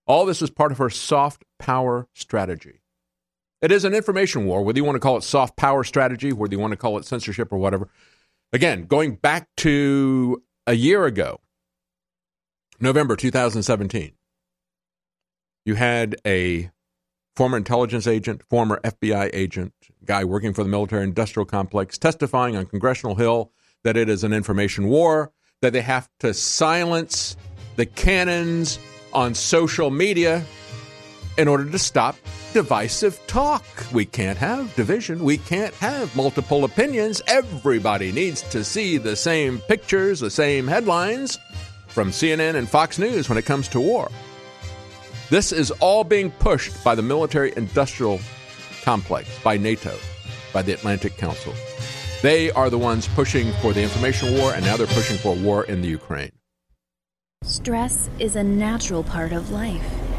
[0.05, 2.81] All this is part of her soft power strategy.
[3.61, 6.53] It is an information war, whether you want to call it soft power strategy, whether
[6.53, 7.87] you want to call it censorship or whatever.
[8.51, 11.39] Again, going back to a year ago,
[12.81, 14.11] November 2017,
[15.65, 16.69] You had a
[17.35, 22.65] former intelligence agent, former FBI agent, guy working for the military industrial complex, testifying on
[22.65, 23.51] Congressional Hill
[23.83, 27.37] that it is an information war, that they have to silence
[27.75, 28.77] the cannons
[29.13, 30.43] on social media
[31.37, 32.15] in order to stop
[32.53, 33.63] divisive talk.
[33.91, 35.23] We can't have division.
[35.23, 37.21] We can't have multiple opinions.
[37.27, 41.39] Everybody needs to see the same pictures, the same headlines
[41.87, 44.09] from CNN and Fox News when it comes to war.
[45.29, 48.19] This is all being pushed by the military industrial
[48.83, 49.95] complex, by NATO,
[50.51, 51.53] by the Atlantic Council.
[52.21, 55.39] They are the ones pushing for the information war, and now they're pushing for a
[55.39, 56.31] war in the Ukraine.
[57.43, 60.12] Stress is a natural part of life.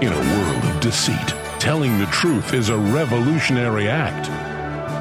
[0.00, 4.28] In a world of deceit, telling the truth is a revolutionary act.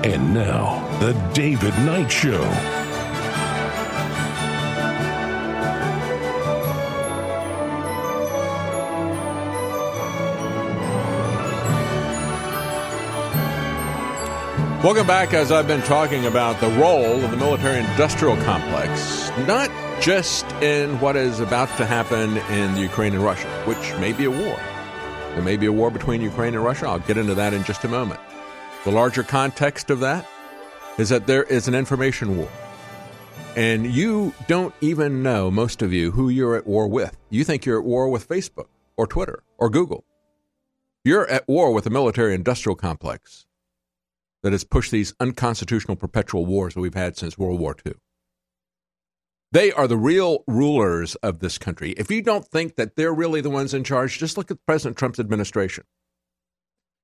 [0.03, 2.41] And now, The David Knight Show.
[14.83, 19.69] Welcome back as I've been talking about the role of the military industrial complex, not
[20.01, 24.25] just in what is about to happen in the Ukraine and Russia, which may be
[24.25, 24.59] a war.
[25.37, 26.87] There may be a war between Ukraine and Russia.
[26.87, 28.19] I'll get into that in just a moment.
[28.85, 30.27] The larger context of that
[30.97, 32.49] is that there is an information war.
[33.55, 37.15] And you don't even know, most of you, who you're at war with.
[37.29, 38.65] You think you're at war with Facebook
[38.97, 40.05] or Twitter or Google.
[41.03, 43.45] You're at war with the military industrial complex
[44.41, 47.93] that has pushed these unconstitutional perpetual wars that we've had since World War II.
[49.51, 51.91] They are the real rulers of this country.
[51.91, 54.97] If you don't think that they're really the ones in charge, just look at President
[54.97, 55.85] Trump's administration.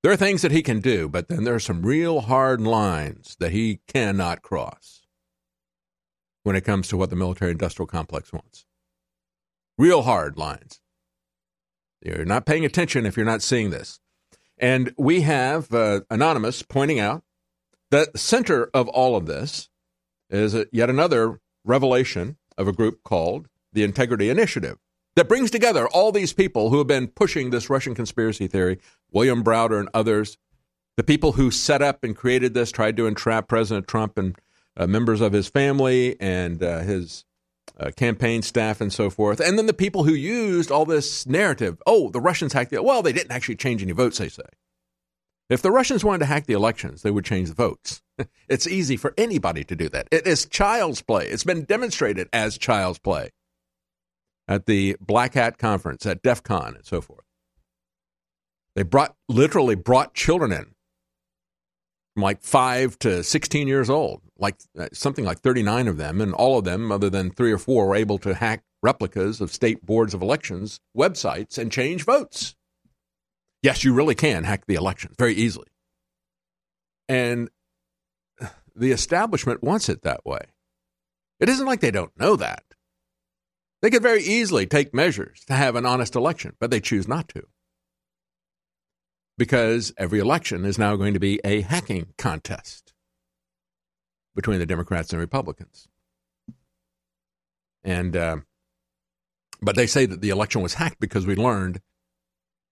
[0.02, 3.38] There are things that he can do, but then there are some real hard lines
[3.39, 5.08] that he cannot cross
[6.44, 8.66] when it comes to what the military industrial complex wants.
[9.78, 10.82] Real hard lines.
[12.02, 14.02] You're not paying attention if you're not seeing this.
[14.58, 17.24] And we have uh, Anonymous pointing out
[17.91, 19.70] that the center of all of this
[20.30, 24.78] is yet another revelation of a group called the Integrity Initiative
[25.16, 28.80] that brings together all these people who have been pushing this Russian conspiracy theory,
[29.11, 30.38] William Browder and others,
[30.98, 34.38] the people who set up and created this, tried to entrap President Trump and
[34.76, 37.26] uh, members of his family and uh, his
[37.80, 41.81] uh, campaign staff and so forth, and then the people who used all this narrative.
[41.88, 42.81] Oh, the Russians hacked the.
[42.84, 44.18] Well, they didn't actually change any votes.
[44.18, 44.44] They say.
[45.53, 48.01] If the Russians wanted to hack the elections, they would change the votes.
[48.49, 50.07] it's easy for anybody to do that.
[50.11, 51.27] It is child's play.
[51.27, 53.30] It's been demonstrated as child's play
[54.47, 57.23] at the Black Hat Conference, at DEF CON, and so forth.
[58.75, 60.73] They brought literally brought children in
[62.15, 66.34] from like five to 16 years old, like uh, something like 39 of them, and
[66.34, 69.85] all of them, other than three or four, were able to hack replicas of state
[69.85, 72.55] boards of elections websites and change votes.
[73.64, 75.69] Yes, you really can hack the election very easily.
[77.07, 77.49] And
[78.76, 80.41] the establishment wants it that way.
[81.40, 82.64] It isn't like they don't know that.
[83.81, 87.30] They could very easily take measures to have an honest election, but they choose not
[87.30, 87.44] to.
[89.38, 92.94] Because every election is now going to be a hacking contest
[94.35, 95.88] between the Democrats and Republicans.
[97.84, 98.38] And, uh,
[99.61, 101.81] but they say that the election was hacked because we learned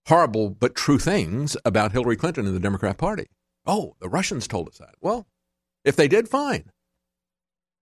[0.08, 3.28] horrible but true things about Hillary Clinton and the Democrat Party.
[3.66, 4.96] Oh, the Russians told us that.
[5.02, 5.28] Well,
[5.84, 6.72] if they did, fine.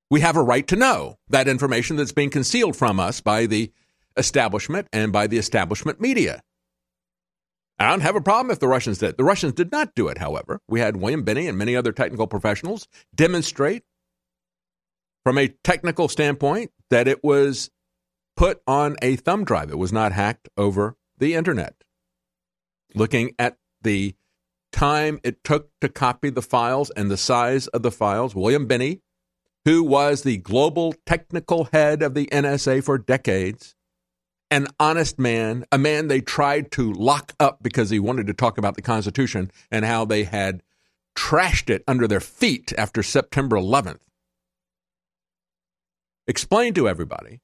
[0.09, 3.71] We have a right to know that information that's being concealed from us by the
[4.17, 6.41] establishment and by the establishment media.
[7.77, 9.17] I don't have a problem if the Russians did.
[9.17, 10.59] The Russians did not do it, however.
[10.67, 13.83] We had William Binney and many other technical professionals demonstrate
[15.23, 17.69] from a technical standpoint that it was
[18.35, 19.69] put on a thumb drive.
[19.69, 21.83] It was not hacked over the internet.
[22.95, 24.15] Looking at the
[24.71, 29.01] time it took to copy the files and the size of the files, William Binney,
[29.65, 33.75] who was the global technical head of the NSA for decades,
[34.51, 38.57] an honest man, a man they tried to lock up because he wanted to talk
[38.57, 40.63] about the Constitution and how they had
[41.15, 44.01] trashed it under their feet after September 11th.
[46.27, 47.41] Explained to everybody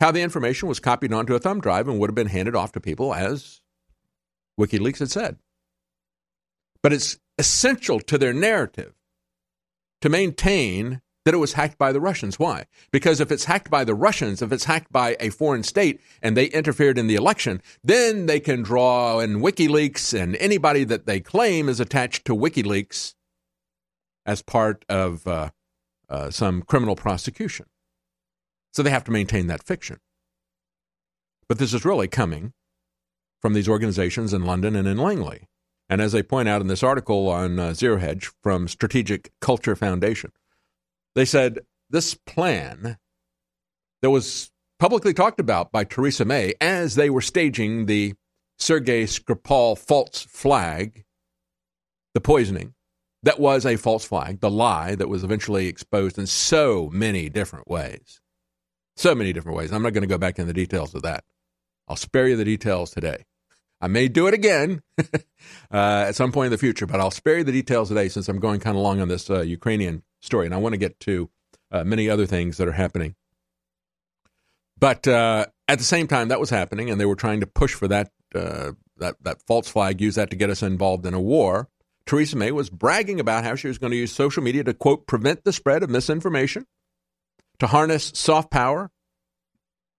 [0.00, 2.72] how the information was copied onto a thumb drive and would have been handed off
[2.72, 3.60] to people as
[4.58, 5.36] WikiLeaks had said.
[6.82, 8.94] But it's essential to their narrative
[10.00, 12.38] to maintain that it was hacked by the Russians.
[12.38, 12.66] Why?
[12.92, 16.36] Because if it's hacked by the Russians, if it's hacked by a foreign state and
[16.36, 21.20] they interfered in the election, then they can draw in WikiLeaks and anybody that they
[21.20, 23.14] claim is attached to WikiLeaks
[24.26, 25.50] as part of uh,
[26.08, 27.66] uh, some criminal prosecution.
[28.72, 30.00] So they have to maintain that fiction.
[31.48, 32.52] But this is really coming
[33.44, 35.50] from these organizations in London and in Langley.
[35.90, 39.76] And as they point out in this article on uh, Zero Hedge from Strategic Culture
[39.76, 40.32] Foundation,
[41.14, 41.58] they said
[41.90, 42.96] this plan
[44.00, 48.14] that was publicly talked about by Theresa May as they were staging the
[48.58, 51.04] Sergei Skripal false flag,
[52.14, 52.72] the poisoning,
[53.24, 57.68] that was a false flag, the lie that was eventually exposed in so many different
[57.68, 58.22] ways.
[58.96, 59.70] So many different ways.
[59.70, 61.24] I'm not going to go back into the details of that.
[61.86, 63.26] I'll spare you the details today.
[63.84, 67.36] I may do it again uh, at some point in the future, but I'll spare
[67.36, 70.46] you the details today since I'm going kind of long on this uh, Ukrainian story,
[70.46, 71.28] and I want to get to
[71.70, 73.14] uh, many other things that are happening.
[74.78, 77.74] But uh, at the same time, that was happening, and they were trying to push
[77.74, 81.20] for that uh, that that false flag, use that to get us involved in a
[81.20, 81.68] war.
[82.06, 85.06] Theresa May was bragging about how she was going to use social media to quote
[85.06, 86.64] prevent the spread of misinformation,
[87.58, 88.90] to harness soft power,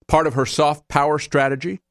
[0.08, 1.82] part of her soft power strategy.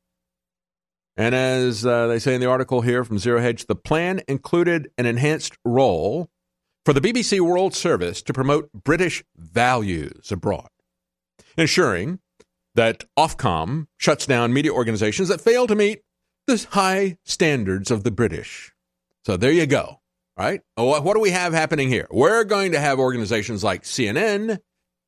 [1.16, 4.90] And as uh, they say in the article here from Zero Hedge, the plan included
[4.98, 6.28] an enhanced role
[6.84, 10.68] for the BBC World Service to promote British values abroad,
[11.56, 12.18] ensuring
[12.74, 16.02] that Ofcom shuts down media organizations that fail to meet
[16.46, 18.72] the high standards of the British.
[19.24, 20.00] So there you go,
[20.36, 20.60] right?
[20.76, 22.08] What do we have happening here?
[22.10, 24.58] We're going to have organizations like CNN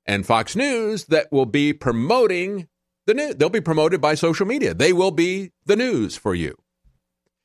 [0.06, 2.68] and Fox News that will be promoting
[3.06, 3.36] the news.
[3.36, 4.74] They'll be promoted by social media.
[4.74, 6.56] They will be the news for you.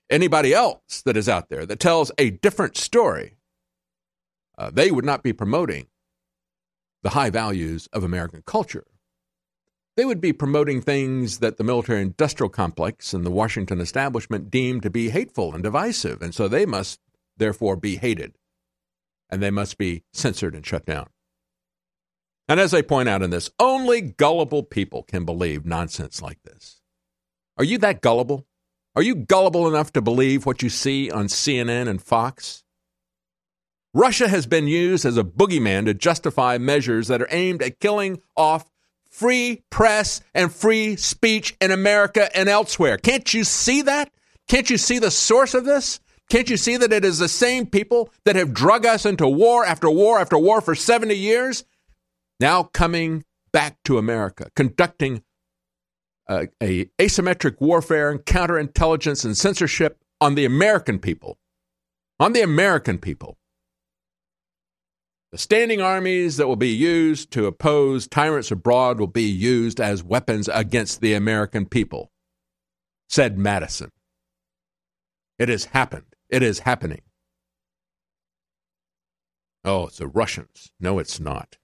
[0.09, 3.37] Anybody else that is out there that tells a different story
[4.57, 5.87] uh, they would not be promoting
[7.03, 8.85] the high values of American culture.
[9.97, 14.79] They would be promoting things that the military industrial complex and the Washington establishment deem
[14.81, 16.99] to be hateful and divisive, and so they must
[17.37, 18.35] therefore be hated
[19.31, 21.07] and they must be censored and shut down.
[22.51, 26.81] And as I point out in this, only gullible people can believe nonsense like this.
[27.57, 28.45] Are you that gullible?
[28.93, 32.65] Are you gullible enough to believe what you see on CNN and Fox?
[33.93, 38.21] Russia has been used as a boogeyman to justify measures that are aimed at killing
[38.35, 38.69] off
[39.09, 42.97] free press and free speech in America and elsewhere.
[42.97, 44.11] Can't you see that?
[44.49, 46.01] Can't you see the source of this?
[46.29, 49.63] Can't you see that it is the same people that have drug us into war
[49.63, 51.63] after war after war for 70 years,
[52.41, 53.23] now coming
[53.53, 55.23] back to America, conducting
[56.27, 61.37] a, a asymmetric warfare and counterintelligence and censorship on the American people,
[62.19, 63.37] on the American people.
[65.31, 70.03] The standing armies that will be used to oppose tyrants abroad will be used as
[70.03, 72.11] weapons against the American people,
[73.07, 73.91] said Madison.
[75.39, 76.15] It has happened.
[76.29, 77.01] It is happening.
[79.63, 80.71] Oh, it's the Russians.
[80.79, 81.57] No, it's not.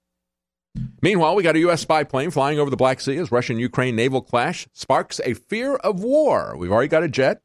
[1.00, 1.82] Meanwhile, we got a U.S.
[1.82, 5.76] spy plane flying over the Black Sea as Russian Ukraine naval clash sparks a fear
[5.76, 6.56] of war.
[6.56, 7.40] We've already got a jet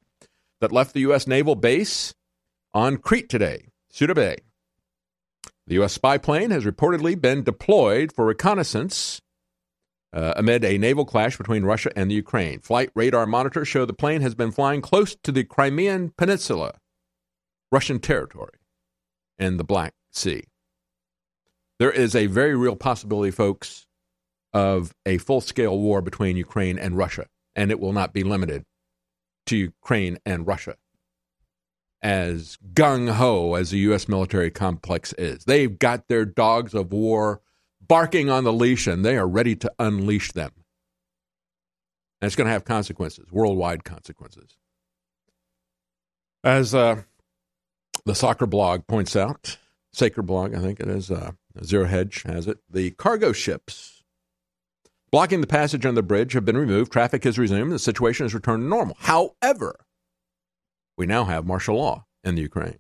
[0.60, 1.28] that left the U.S.
[1.28, 2.14] naval base
[2.74, 4.38] on Crete today, Suda Bay.
[5.68, 5.94] The U.S.
[5.94, 9.22] spy plane has reportedly been deployed for reconnaissance
[10.14, 12.60] uh, amid a naval clash between Russia and the Ukraine.
[12.60, 16.76] Flight radar monitors show the plane has been flying close to the Crimean Peninsula,
[17.72, 18.54] Russian territory,
[19.40, 20.44] in the Black Sea.
[21.80, 23.88] There is a very real possibility, folks,
[24.54, 28.66] of a full scale war between Ukraine and Russia, and it will not be limited
[29.48, 30.76] to Ukraine and Russia
[32.04, 34.10] as gung ho as the U.S.
[34.10, 35.46] military complex is.
[35.46, 37.42] They've got their dogs of war
[37.82, 40.52] barking on the leash and they are ready to unleash them.
[42.22, 44.58] And it's going to have consequences, worldwide consequences.
[46.44, 47.04] As uh,
[48.06, 49.58] the Saker blog points out,
[49.94, 51.32] Sacred blog, I think it is, uh,
[51.64, 52.60] Zero Hedge has it.
[52.70, 54.04] The cargo ships
[55.12, 56.92] blocking the passage on the bridge have been removed.
[56.92, 57.72] Traffic has resumed.
[57.72, 58.98] The situation has returned to normal.
[59.00, 59.86] However,
[60.98, 62.80] we now have martial law in the Ukraine.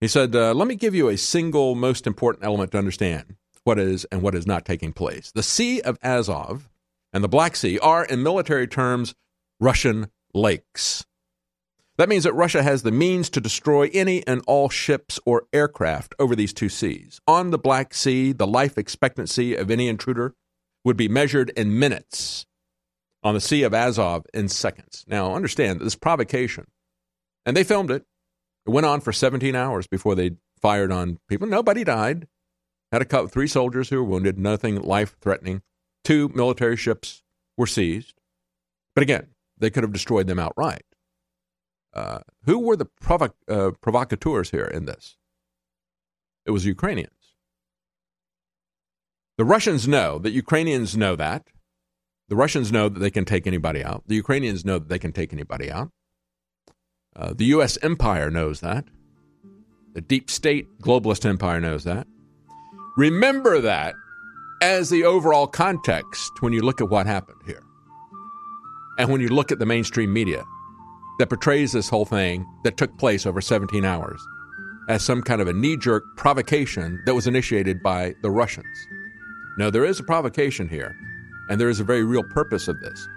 [0.00, 3.78] He said, uh, Let me give you a single most important element to understand what
[3.78, 5.32] is and what is not taking place.
[5.32, 6.68] The Sea of Azov
[7.12, 9.14] and the Black Sea are, in military terms,
[9.60, 11.06] Russian lakes.
[11.98, 16.14] That means that Russia has the means to destroy any and all ships or aircraft
[16.20, 17.20] over these two seas.
[17.26, 20.34] On the Black Sea, the life expectancy of any intruder
[20.84, 22.46] would be measured in minutes.
[23.24, 25.04] On the Sea of Azov, in seconds.
[25.08, 26.66] Now, understand this provocation,
[27.44, 28.04] and they filmed it,
[28.64, 31.48] it went on for 17 hours before they fired on people.
[31.48, 32.28] Nobody died.
[32.92, 35.62] Had a couple, three soldiers who were wounded, nothing life threatening.
[36.04, 37.22] Two military ships
[37.56, 38.14] were seized.
[38.94, 40.84] But again, they could have destroyed them outright.
[41.94, 45.16] Uh, who were the provo- uh, provocateurs here in this?
[46.46, 47.12] It was Ukrainians.
[49.36, 51.48] The Russians know that Ukrainians know that.
[52.28, 54.02] The Russians know that they can take anybody out.
[54.06, 55.90] The Ukrainians know that they can take anybody out.
[57.16, 57.78] Uh, the U.S.
[57.82, 58.84] empire knows that.
[59.94, 62.06] The deep state globalist empire knows that.
[62.96, 63.94] Remember that
[64.60, 67.62] as the overall context when you look at what happened here.
[68.98, 70.44] And when you look at the mainstream media
[71.18, 74.20] that portrays this whole thing that took place over 17 hours
[74.88, 78.66] as some kind of a knee jerk provocation that was initiated by the Russians.
[79.58, 80.96] No, there is a provocation here,
[81.50, 83.08] and there is a very real purpose of this.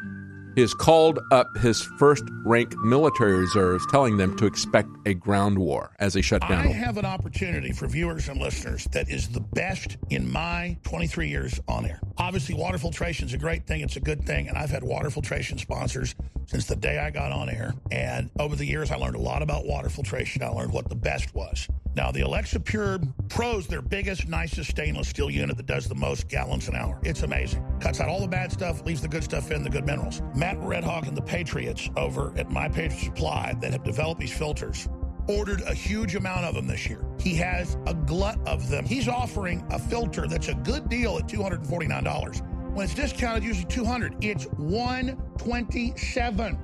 [0.55, 5.57] He has called up his first rank military reserves, telling them to expect a ground
[5.57, 6.67] war as they shut down.
[6.67, 11.29] I have an opportunity for viewers and listeners that is the best in my 23
[11.29, 12.01] years on air.
[12.17, 15.09] Obviously, water filtration is a great thing, it's a good thing, and I've had water
[15.09, 16.15] filtration sponsors
[16.47, 17.73] since the day I got on air.
[17.91, 20.43] And over the years, I learned a lot about water filtration.
[20.43, 21.67] I learned what the best was.
[21.93, 26.29] Now, the Alexa Pure Pro's their biggest, nicest stainless steel unit that does the most
[26.29, 26.99] gallons an hour.
[27.03, 27.65] It's amazing.
[27.81, 30.21] Cuts out all the bad stuff, leaves the good stuff in, the good minerals.
[30.33, 34.87] Matt Redhawk and the Patriots over at My Patriot Supply that have developed these filters
[35.27, 37.05] ordered a huge amount of them this year.
[37.19, 38.85] He has a glut of them.
[38.85, 42.73] He's offering a filter that's a good deal at $249.
[42.73, 44.23] When it's discounted, usually 200.
[44.23, 46.59] It's 127.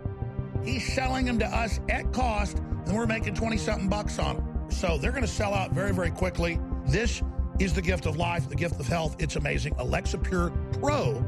[0.64, 4.57] He's selling them to us at cost, and we're making 20 something bucks on them.
[4.70, 6.60] So they're going to sell out very, very quickly.
[6.86, 7.22] This
[7.60, 9.16] is the gift of life, the gift of health.
[9.20, 9.76] It's amazing.
[9.78, 11.22] Alexa Pure Pro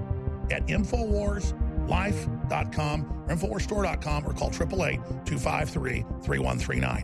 [0.52, 7.04] at InfoWarsLife.com or InfoWarsStore.com or call 888-253-3139.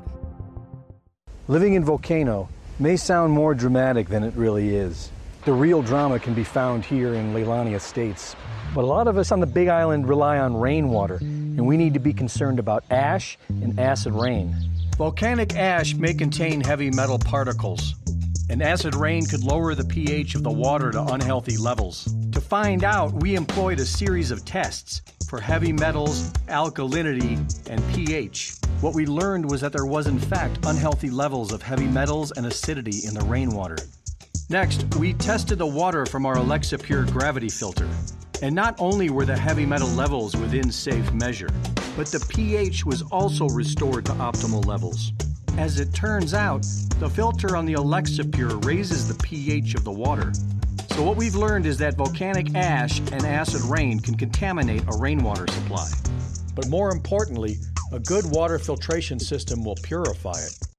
[1.48, 2.50] Living in Volcano
[2.80, 5.12] may sound more dramatic than it really is.
[5.46, 8.36] The real drama can be found here in Leilani Estates.
[8.74, 11.94] But a lot of us on the Big Island rely on rainwater, and we need
[11.94, 14.56] to be concerned about ash and acid rain.
[14.98, 17.96] Volcanic ash may contain heavy metal particles,
[18.50, 22.08] and acid rain could lower the pH of the water to unhealthy levels.
[22.32, 27.36] To find out, we employed a series of tests for heavy metals, alkalinity,
[27.70, 28.54] and pH.
[28.80, 32.46] What we learned was that there was, in fact, unhealthy levels of heavy metals and
[32.46, 33.78] acidity in the rainwater.
[34.50, 37.90] Next, we tested the water from our Alexa Pure gravity filter.
[38.44, 41.50] And not only were the heavy metal levels within safe measure,
[41.98, 45.14] but the pH was also restored to optimal levels.
[45.58, 46.62] As it turns out,
[47.00, 50.32] the filter on the Alexa Pure raises the pH of the water.
[50.92, 55.48] So, what we've learned is that volcanic ash and acid rain can contaminate a rainwater
[55.48, 55.90] supply.
[56.54, 57.58] But more importantly,
[57.92, 60.75] a good water filtration system will purify it.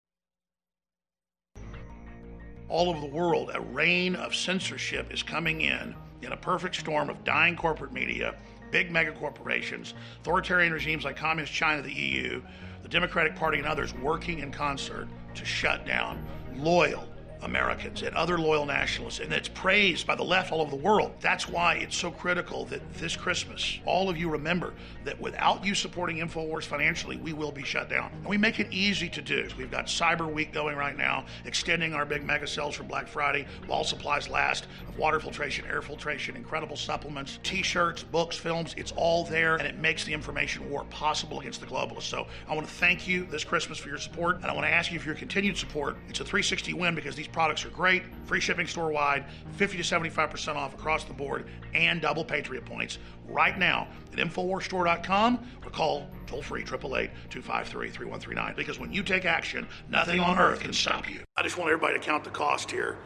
[2.68, 7.08] All over the world, a rain of censorship is coming in in a perfect storm
[7.08, 8.34] of dying corporate media,
[8.72, 12.42] big mega corporations, authoritarian regimes like Communist China, the EU,
[12.82, 16.24] the Democratic Party, and others working in concert to shut down
[16.56, 17.08] loyal
[17.42, 21.12] Americans and other loyal nationalists, and it's praised by the left all over the world.
[21.20, 25.74] That's why it's so critical that this Christmas, all of you remember that without you
[25.74, 28.10] supporting InfoWars financially, we will be shut down.
[28.12, 29.48] And we make it easy to do.
[29.56, 33.46] We've got Cyber Week going right now, extending our big mega sales for Black Friday
[33.66, 38.74] while supplies last of water filtration, air filtration, incredible supplements, t shirts, books, films.
[38.76, 42.02] It's all there, and it makes the information war possible against the globalists.
[42.02, 44.72] So I want to thank you this Christmas for your support, and I want to
[44.72, 45.96] ask you for your continued support.
[46.08, 49.24] It's a 360 win because these products are great, free shipping store wide,
[49.56, 52.98] 50 to 75% off across the board, and double Patriot points
[53.28, 59.24] right now at InfoWarsStore.com or call toll free 888 253 3139 because when you take
[59.24, 61.20] action, nothing on earth can stop you.
[61.36, 62.96] I just want everybody to count the cost here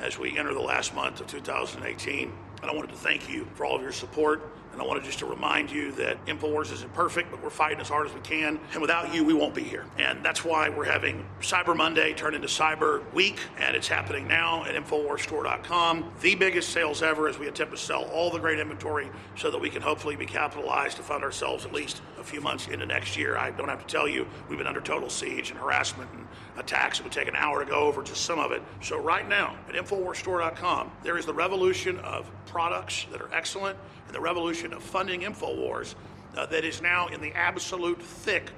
[0.00, 2.32] as we enter the last month of 2018.
[2.60, 4.52] And I wanted to thank you for all of your support.
[4.72, 7.88] And I wanted just to remind you that InfoWars isn't perfect, but we're fighting as
[7.88, 8.60] hard as we can.
[8.72, 9.86] And without you, we won't be here.
[9.98, 13.38] And that's why we're having Cyber Monday turn into Cyber Week.
[13.58, 16.12] And it's happening now at InfoWarsStore.com.
[16.20, 19.60] The biggest sales ever as we attempt to sell all the great inventory so that
[19.60, 23.16] we can hopefully be capitalized to fund ourselves at least a few months into next
[23.16, 23.36] year.
[23.36, 26.26] I don't have to tell you, we've been under total siege and harassment and
[26.58, 27.00] attacks.
[27.00, 28.62] It would take an hour to go over just some of it.
[28.82, 34.14] So right now at InfoWarsStore.com, there is the revolution of products that are excellent and
[34.14, 35.94] the revolution of funding InfoWars
[36.36, 38.50] uh, that is now in the absolute thick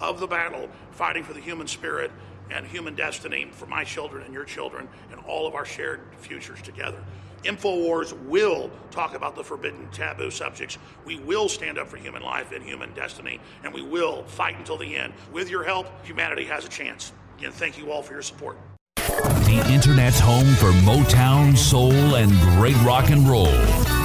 [0.00, 2.10] of the battle, fighting for the human spirit
[2.50, 6.62] and human destiny for my children and your children and all of our shared futures
[6.62, 7.02] together.
[7.44, 10.76] InfoWars will talk about the forbidden taboo subjects.
[11.04, 14.76] We will stand up for human life and human destiny, and we will fight until
[14.76, 15.12] the end.
[15.32, 17.12] With your help, humanity has a chance.
[17.44, 18.56] And thank you all for your support.
[18.96, 23.46] The Internet's home for Motown, soul, and great rock and roll.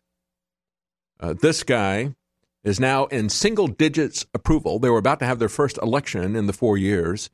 [1.18, 2.14] Uh, this guy
[2.62, 4.78] is now in single digits approval.
[4.78, 7.30] They were about to have their first election in the four years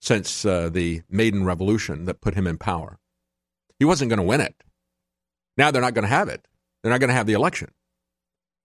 [0.00, 2.98] since uh, the Maidan Revolution that put him in power.
[3.78, 4.62] He wasn't going to win it.
[5.56, 6.46] Now they're not going to have it.
[6.82, 7.70] They're not going to have the election.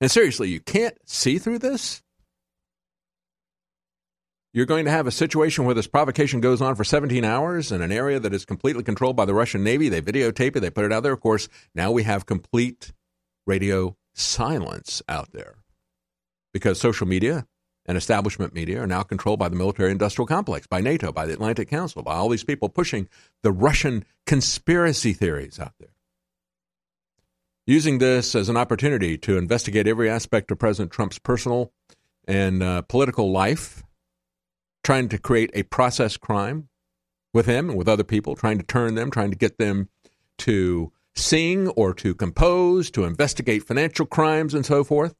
[0.01, 2.01] And seriously, you can't see through this?
[4.53, 7.81] You're going to have a situation where this provocation goes on for 17 hours in
[7.81, 9.89] an area that is completely controlled by the Russian Navy.
[9.89, 11.13] They videotape it, they put it out there.
[11.13, 12.93] Of course, now we have complete
[13.47, 15.55] radio silence out there
[16.53, 17.47] because social media
[17.85, 21.33] and establishment media are now controlled by the military industrial complex, by NATO, by the
[21.33, 23.09] Atlantic Council, by all these people pushing
[23.41, 25.92] the Russian conspiracy theories out there.
[27.65, 31.71] Using this as an opportunity to investigate every aspect of President Trump's personal
[32.27, 33.83] and uh, political life
[34.83, 36.67] trying to create a process crime
[37.33, 39.87] with him and with other people, trying to turn them, trying to get them
[40.39, 45.15] to sing or to compose, to investigate financial crimes and so forth.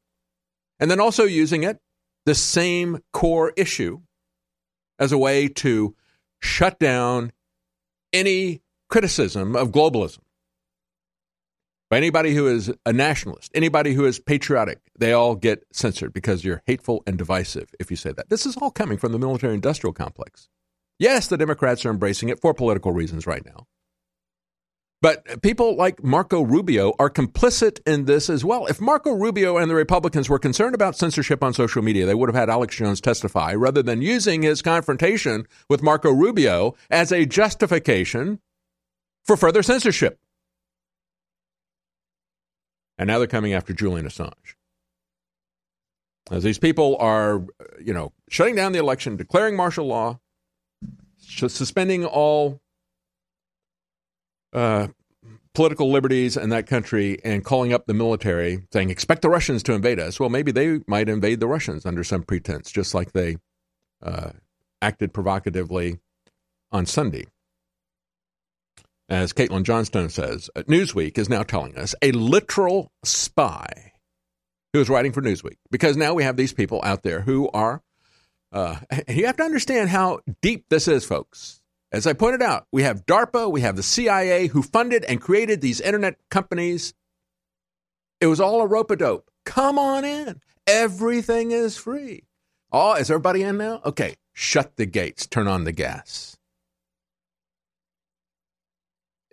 [0.78, 1.78] And then also using it,
[2.26, 4.00] the same core issue,
[4.98, 5.94] as a way to
[6.40, 7.32] shut down
[8.12, 8.60] any
[8.90, 10.23] criticism of globalism.
[11.94, 16.62] Anybody who is a nationalist, anybody who is patriotic, they all get censored because you're
[16.66, 18.28] hateful and divisive if you say that.
[18.28, 20.48] This is all coming from the military industrial complex.
[20.98, 23.66] Yes, the Democrats are embracing it for political reasons right now.
[25.02, 28.64] But people like Marco Rubio are complicit in this as well.
[28.64, 32.30] If Marco Rubio and the Republicans were concerned about censorship on social media, they would
[32.30, 37.26] have had Alex Jones testify rather than using his confrontation with Marco Rubio as a
[37.26, 38.40] justification
[39.26, 40.18] for further censorship.
[42.96, 44.54] And now they're coming after Julian Assange.
[46.30, 47.44] As these people are,
[47.82, 50.20] you know, shutting down the election, declaring martial law,
[51.18, 52.60] suspending all
[54.52, 54.88] uh,
[55.54, 59.72] political liberties in that country, and calling up the military, saying, expect the Russians to
[59.72, 60.18] invade us.
[60.18, 63.36] Well, maybe they might invade the Russians under some pretense, just like they
[64.02, 64.30] uh,
[64.80, 65.98] acted provocatively
[66.72, 67.26] on Sunday.
[69.08, 73.92] As Caitlin Johnstone says, uh, Newsweek is now telling us a literal spy
[74.72, 77.82] who is writing for Newsweek, because now we have these people out there who are,
[78.52, 81.60] uh, and you have to understand how deep this is, folks.
[81.92, 85.60] As I pointed out, we have DARPA, we have the CIA who funded and created
[85.60, 86.94] these internet companies
[88.20, 89.30] It was all a rope a dope.
[89.44, 90.40] Come on in.
[90.66, 92.24] Everything is free.
[92.72, 93.80] Oh, is everybody in now?
[93.84, 96.33] Okay, shut the gates, turn on the gas.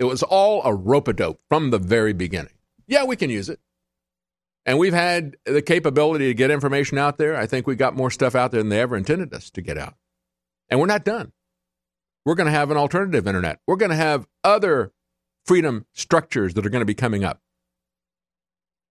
[0.01, 2.53] It was all a rope a dope from the very beginning.
[2.87, 3.59] Yeah, we can use it.
[4.65, 7.37] And we've had the capability to get information out there.
[7.37, 9.77] I think we got more stuff out there than they ever intended us to get
[9.77, 9.93] out.
[10.69, 11.33] And we're not done.
[12.25, 13.59] We're going to have an alternative internet.
[13.67, 14.91] We're going to have other
[15.45, 17.39] freedom structures that are going to be coming up.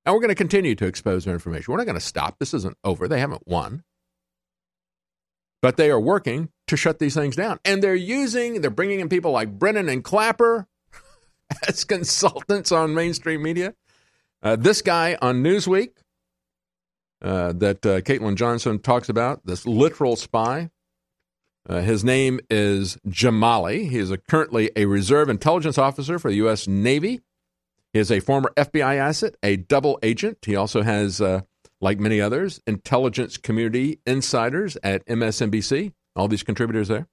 [0.07, 1.73] And we're going to continue to expose their information.
[1.73, 2.39] We're not going to stop.
[2.39, 3.09] This isn't over.
[3.09, 3.82] They haven't won.
[5.61, 7.59] But they are working to shut these things down.
[7.65, 10.69] And they're using, they're bringing in people like Brennan and Clapper
[11.68, 13.74] as consultants on mainstream media.
[14.43, 15.90] Uh, this guy on Newsweek
[17.22, 20.70] uh, that uh, Caitlin Johnstone talks about, this literal spy,
[21.68, 23.89] uh, his name is Jamali.
[23.89, 26.66] He is a, currently a reserve intelligence officer for the U.S.
[26.66, 27.20] Navy.
[27.93, 30.39] He is a former FBI asset, a double agent.
[30.47, 31.43] He also has, uh,
[31.81, 37.09] like many others, intelligence community insiders at MSNBC, all these contributors there.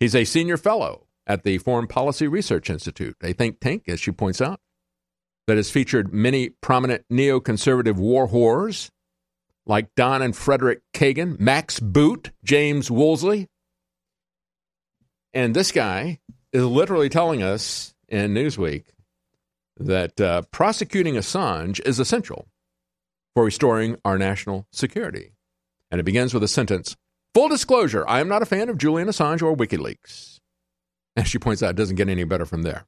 [0.00, 4.12] He's a senior fellow at the Foreign Policy Research Institute, a think tank, as she
[4.12, 4.60] points out,
[5.46, 8.70] that has featured many prominent neoconservative war
[9.66, 13.48] like Don and Frederick Kagan, Max Boot, James Woolsey,
[15.36, 16.18] and this guy
[16.50, 18.84] is literally telling us in Newsweek
[19.76, 22.48] that uh, prosecuting Assange is essential
[23.34, 25.32] for restoring our national security.
[25.90, 26.96] And it begins with a sentence
[27.34, 30.35] Full disclosure, I am not a fan of Julian Assange or WikiLeaks.
[31.18, 32.84] And she points out it doesn't get any better from there.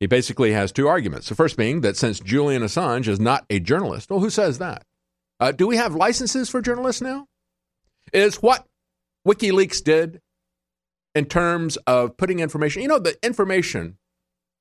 [0.00, 1.28] He basically has two arguments.
[1.28, 4.84] The first being that since Julian Assange is not a journalist, well, who says that?
[5.38, 7.26] Uh, do we have licenses for journalists now?
[8.12, 8.66] Is what
[9.26, 10.20] WikiLeaks did
[11.14, 12.82] in terms of putting information.
[12.82, 13.98] You know, the information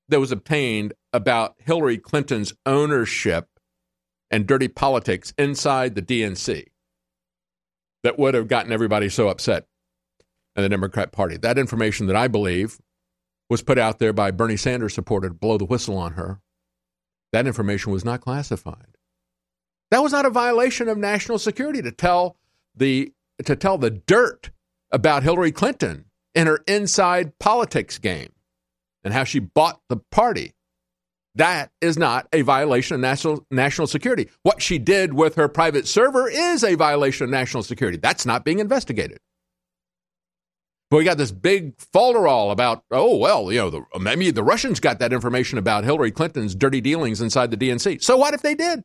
[0.10, 3.48] that was obtained about Hillary Clinton's ownership
[4.32, 6.66] and dirty politics inside the DNC
[8.04, 9.66] that would have gotten everybody so upset
[10.60, 11.38] in the Democrat Party.
[11.38, 12.80] That information that I believe
[13.50, 16.40] was put out there by Bernie Sanders supporter to blow the whistle on her.
[17.32, 18.98] That information was not classified.
[19.92, 22.38] That was not a violation of national security to tell
[22.76, 23.12] the
[23.44, 24.52] to tell the dirt
[24.92, 26.06] about Hillary Clinton
[26.36, 28.34] and her inside politics game
[29.04, 30.54] and how she bought the party.
[31.36, 34.30] That is not a violation of national, national security.
[34.44, 37.98] What she did with her private server is a violation of national security.
[37.98, 39.20] That's not being investigated.
[40.90, 44.80] But we got this big falderall about, oh, well, you know, the, maybe the Russians
[44.80, 48.02] got that information about Hillary Clinton's dirty dealings inside the DNC.
[48.02, 48.84] So what if they did?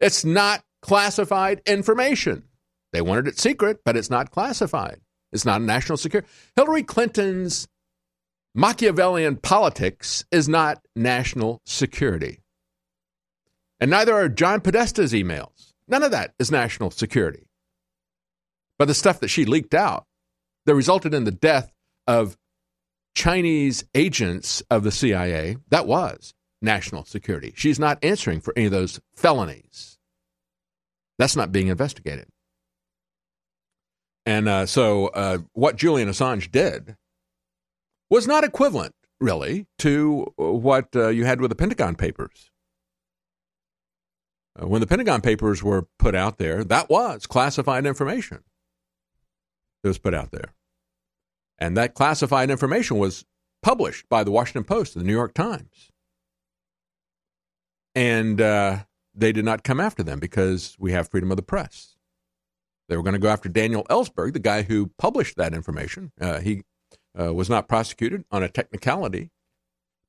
[0.00, 2.44] It's not classified information.
[2.92, 5.00] They wanted it secret, but it's not classified.
[5.32, 6.28] It's not national security.
[6.54, 7.68] Hillary Clinton's
[8.54, 12.40] Machiavellian politics is not national security.
[13.80, 15.74] And neither are John Podesta's emails.
[15.88, 17.45] None of that is national security.
[18.78, 20.04] But the stuff that she leaked out
[20.66, 21.72] that resulted in the death
[22.06, 22.36] of
[23.14, 27.52] Chinese agents of the CIA, that was national security.
[27.56, 29.98] She's not answering for any of those felonies.
[31.18, 32.26] That's not being investigated.
[34.26, 36.96] And uh, so, uh, what Julian Assange did
[38.10, 42.50] was not equivalent, really, to what uh, you had with the Pentagon Papers.
[44.60, 48.42] Uh, when the Pentagon Papers were put out there, that was classified information
[49.86, 50.52] that was put out there.
[51.58, 53.24] And that classified information was
[53.62, 55.90] published by the Washington Post and the New York Times.
[57.94, 58.80] And uh,
[59.14, 61.96] they did not come after them because we have freedom of the press.
[62.88, 66.12] They were going to go after Daniel Ellsberg, the guy who published that information.
[66.20, 66.62] Uh, he
[67.18, 69.30] uh, was not prosecuted on a technicality.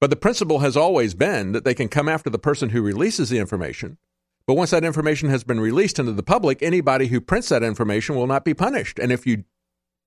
[0.02, 3.30] But the principle has always been that they can come after the person who releases
[3.30, 3.98] the information.
[4.46, 8.16] But once that information has been released into the public, anybody who prints that information
[8.16, 9.00] will not be punished.
[9.00, 9.46] And if you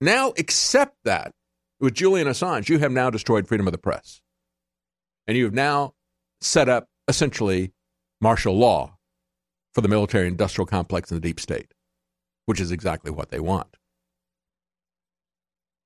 [0.00, 1.32] now accept that
[1.78, 4.20] with Julian Assange, you have now destroyed freedom of the press.
[5.26, 5.94] And you have now
[6.40, 7.72] set up essentially
[8.20, 8.96] martial law
[9.74, 11.72] for the military industrial complex and the deep state
[12.50, 13.76] which is exactly what they want.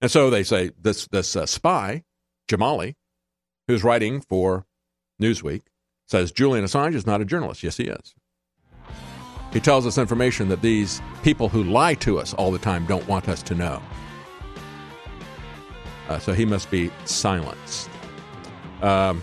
[0.01, 2.05] And so they say this this uh, spy,
[2.49, 2.95] Jamali,
[3.69, 4.65] who's writing for
[5.21, 5.65] Newsweek,
[6.09, 7.63] says Julian Assange is not a journalist.
[7.63, 8.15] Yes, he is.
[9.53, 13.07] He tells us information that these people who lie to us all the time don't
[13.07, 13.83] want us to know.
[16.09, 17.91] Uh, so he must be silenced.
[18.83, 19.23] Um,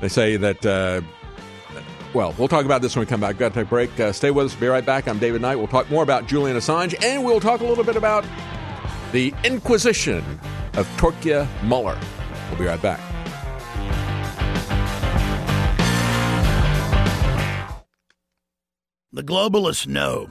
[0.00, 1.00] they say that uh,
[2.14, 3.36] well, we'll talk about this when we come back.
[3.36, 4.00] Got to take a break.
[4.00, 4.54] Uh, stay with us.
[4.54, 5.06] Be right back.
[5.08, 5.56] I'm David Knight.
[5.56, 8.24] We'll talk more about Julian Assange, and we'll talk a little bit about
[9.12, 10.24] the Inquisition
[10.74, 11.98] of Torquia Mueller.
[12.48, 13.00] We'll be right back.
[19.12, 20.30] The globalists know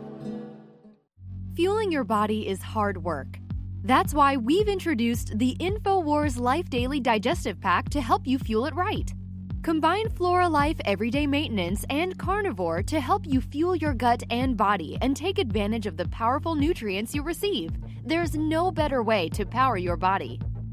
[1.55, 3.37] Fueling your body is hard work.
[3.83, 8.73] That's why we've introduced the InfoWars Life Daily Digestive Pack to help you fuel it
[8.73, 9.13] right.
[9.61, 14.97] Combine Flora Life Everyday Maintenance and Carnivore to help you fuel your gut and body
[15.01, 17.71] and take advantage of the powerful nutrients you receive.
[18.05, 20.39] There's no better way to power your body.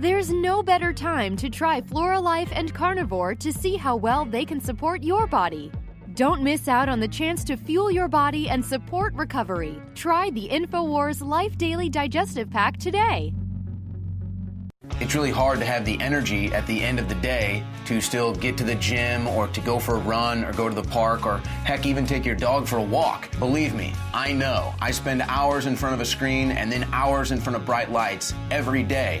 [0.00, 4.46] There's no better time to try Flora Life and Carnivore to see how well they
[4.46, 5.70] can support your body.
[6.14, 9.78] Don't miss out on the chance to fuel your body and support recovery.
[9.94, 13.34] Try the InfoWars Life Daily Digestive Pack today.
[15.00, 18.34] It's really hard to have the energy at the end of the day to still
[18.34, 21.26] get to the gym or to go for a run or go to the park
[21.26, 23.30] or heck, even take your dog for a walk.
[23.38, 24.74] Believe me, I know.
[24.80, 27.92] I spend hours in front of a screen and then hours in front of bright
[27.92, 29.20] lights every day.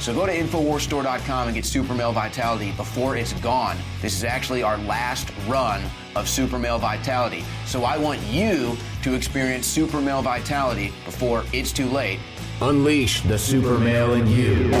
[0.00, 3.76] So go to InfoWarsStore.com and get Super Male Vitality before it's gone.
[4.02, 5.82] This is actually our last run
[6.14, 7.44] of Super Male Vitality.
[7.66, 12.20] So I want you to experience Super Male Vitality before it's too late.
[12.60, 14.72] Unleash the super male in you.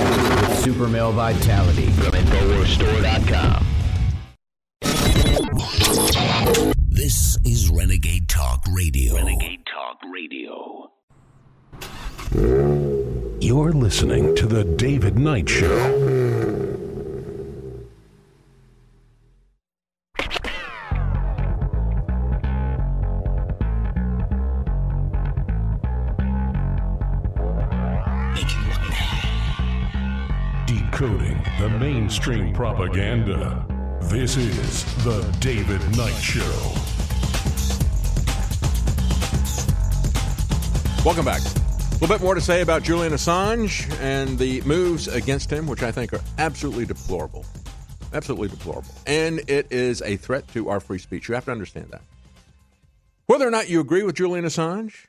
[0.56, 3.66] Super Male Vitality from InfoWarsStore.com.
[6.88, 9.14] This is Renegade Talk Radio.
[9.14, 10.90] Renegade Talk Radio.
[13.46, 15.68] You're listening to The David Knight Show.
[30.66, 33.64] Decoding the mainstream propaganda.
[34.10, 36.42] This is The David Knight Show.
[41.04, 41.65] Welcome back.
[41.96, 45.82] A little bit more to say about Julian Assange and the moves against him, which
[45.82, 47.46] I think are absolutely deplorable.
[48.12, 48.90] Absolutely deplorable.
[49.06, 51.26] And it is a threat to our free speech.
[51.28, 52.02] You have to understand that.
[53.26, 55.06] Whether or not you agree with Julian Assange,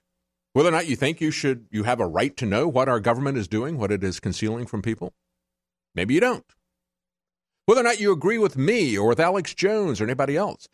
[0.54, 3.02] whether or not you think you should you have a right to know what our
[3.02, 5.14] government is doing, what it is concealing from people,
[5.94, 6.46] maybe you don't.
[7.66, 10.68] whether or not you agree with me or with Alex Jones or anybody else.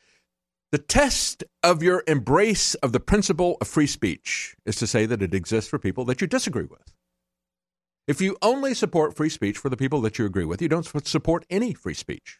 [0.73, 5.21] The test of your embrace of the principle of free speech is to say that
[5.21, 6.95] it exists for people that you disagree with.
[8.07, 11.05] If you only support free speech for the people that you agree with, you don't
[11.05, 12.39] support any free speech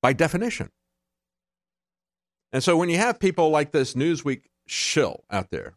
[0.00, 0.70] by definition.
[2.50, 5.74] And so when you have people like this Newsweek shill out there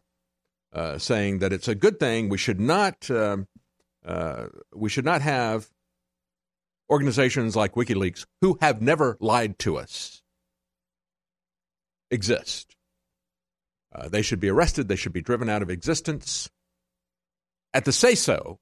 [0.72, 3.46] uh, saying that it's a good thing, we should not um,
[4.06, 5.68] uh, we should not have
[6.88, 10.19] organizations like WikiLeaks who have never lied to us
[12.10, 12.76] exist.
[13.94, 14.88] Uh, they should be arrested.
[14.88, 16.48] They should be driven out of existence.
[17.72, 18.58] At the say so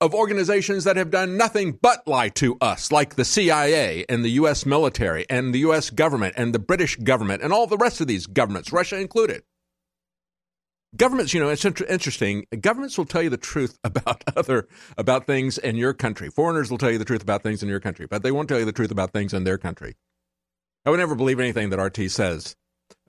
[0.00, 4.30] of organizations that have done nothing but lie to us, like the CIA and the
[4.30, 4.66] U.S.
[4.66, 5.90] military and the U.S.
[5.90, 9.42] government and the British government and all the rest of these governments, Russia included.
[10.94, 12.46] Governments, you know, it's inter- interesting.
[12.60, 14.68] Governments will tell you the truth about other
[14.98, 16.28] about things in your country.
[16.30, 18.58] Foreigners will tell you the truth about things in your country, but they won't tell
[18.58, 19.94] you the truth about things in their country.
[20.84, 22.56] I would never believe anything that RT says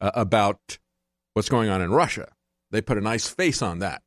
[0.04, 0.78] uh, about
[1.34, 2.28] what's going on in Russia.
[2.72, 4.04] They put a nice face on that.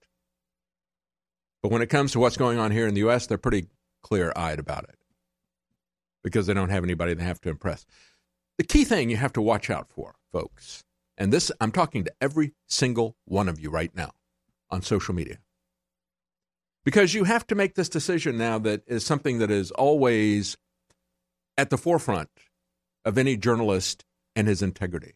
[1.63, 3.69] But when it comes to what's going on here in the U.S., they're pretty
[4.03, 4.97] clear eyed about it
[6.23, 7.87] because they don't have anybody they have to impress.
[8.59, 10.85] The key thing you have to watch out for, folks,
[11.17, 14.13] and this I'm talking to every single one of you right now
[14.71, 15.39] on social media.
[16.85, 20.57] Because you have to make this decision now that is something that is always
[21.57, 22.29] at the forefront
[23.05, 24.05] of any journalist
[24.37, 25.15] and his integrity.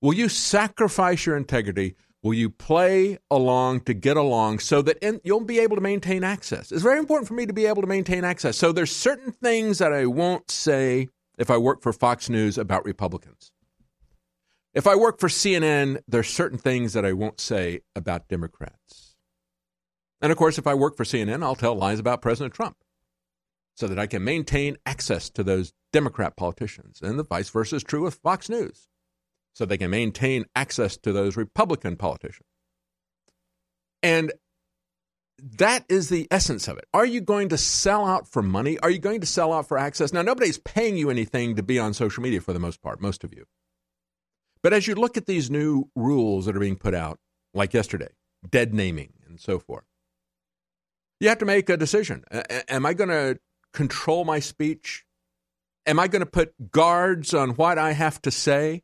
[0.00, 1.94] Will you sacrifice your integrity?
[2.22, 6.24] Will you play along to get along so that in, you'll be able to maintain
[6.24, 6.72] access?
[6.72, 8.56] It's very important for me to be able to maintain access.
[8.56, 11.08] So there's certain things that I won't say
[11.38, 13.52] if I work for Fox News about Republicans.
[14.72, 19.16] If I work for CNN, there's certain things that I won't say about Democrats.
[20.20, 22.76] And of course, if I work for CNN, I'll tell lies about President Trump
[23.74, 27.00] so that I can maintain access to those Democrat politicians.
[27.02, 28.89] And the vice versa is true with Fox News
[29.52, 32.46] so they can maintain access to those Republican politicians.
[34.02, 34.32] And
[35.58, 36.84] that is the essence of it.
[36.92, 38.78] Are you going to sell out for money?
[38.80, 40.12] Are you going to sell out for access?
[40.12, 43.24] Now, nobody's paying you anything to be on social media for the most part, most
[43.24, 43.44] of you.
[44.62, 47.18] But as you look at these new rules that are being put out,
[47.54, 48.10] like yesterday,
[48.48, 49.84] dead naming and so forth,
[51.18, 52.24] you have to make a decision.
[52.30, 53.38] A- am I going to
[53.72, 55.04] control my speech?
[55.86, 58.82] Am I going to put guards on what I have to say?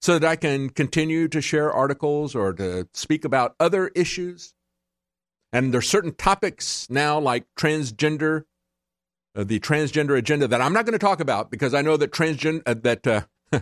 [0.00, 4.54] So that I can continue to share articles or to speak about other issues.
[5.52, 8.44] And there's certain topics now, like transgender,
[9.36, 12.12] uh, the transgender agenda, that I'm not going to talk about because I know that
[12.12, 13.22] transgen uh, that uh,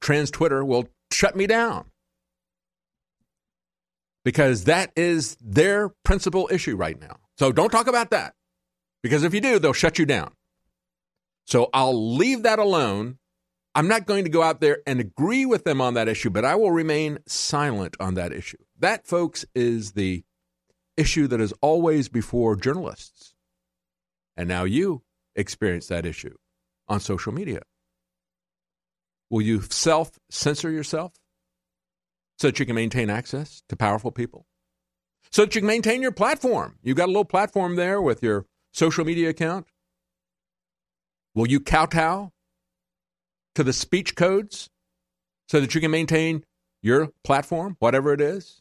[0.00, 1.86] trans Twitter will shut me down
[4.24, 7.16] because that is their principal issue right now.
[7.38, 8.34] So don't talk about that
[9.02, 10.32] because if you do, they'll shut you down.
[11.46, 13.18] So I'll leave that alone
[13.80, 16.44] I'm not going to go out there and agree with them on that issue, but
[16.44, 18.58] I will remain silent on that issue.
[18.78, 20.22] That, folks, is the
[20.98, 23.32] issue that is always before journalists.
[24.36, 25.00] And now you
[25.34, 26.34] experience that issue
[26.88, 27.62] on social media.
[29.30, 31.14] Will you self censor yourself
[32.38, 34.44] so that you can maintain access to powerful people?
[35.32, 36.76] So that you can maintain your platform.
[36.82, 38.44] You've got a little platform there with your
[38.74, 39.68] social media account.
[41.34, 42.32] Will you kowtow
[43.54, 44.68] to the speech codes
[45.48, 46.44] so that you can maintain
[46.82, 48.60] your platform, whatever it is?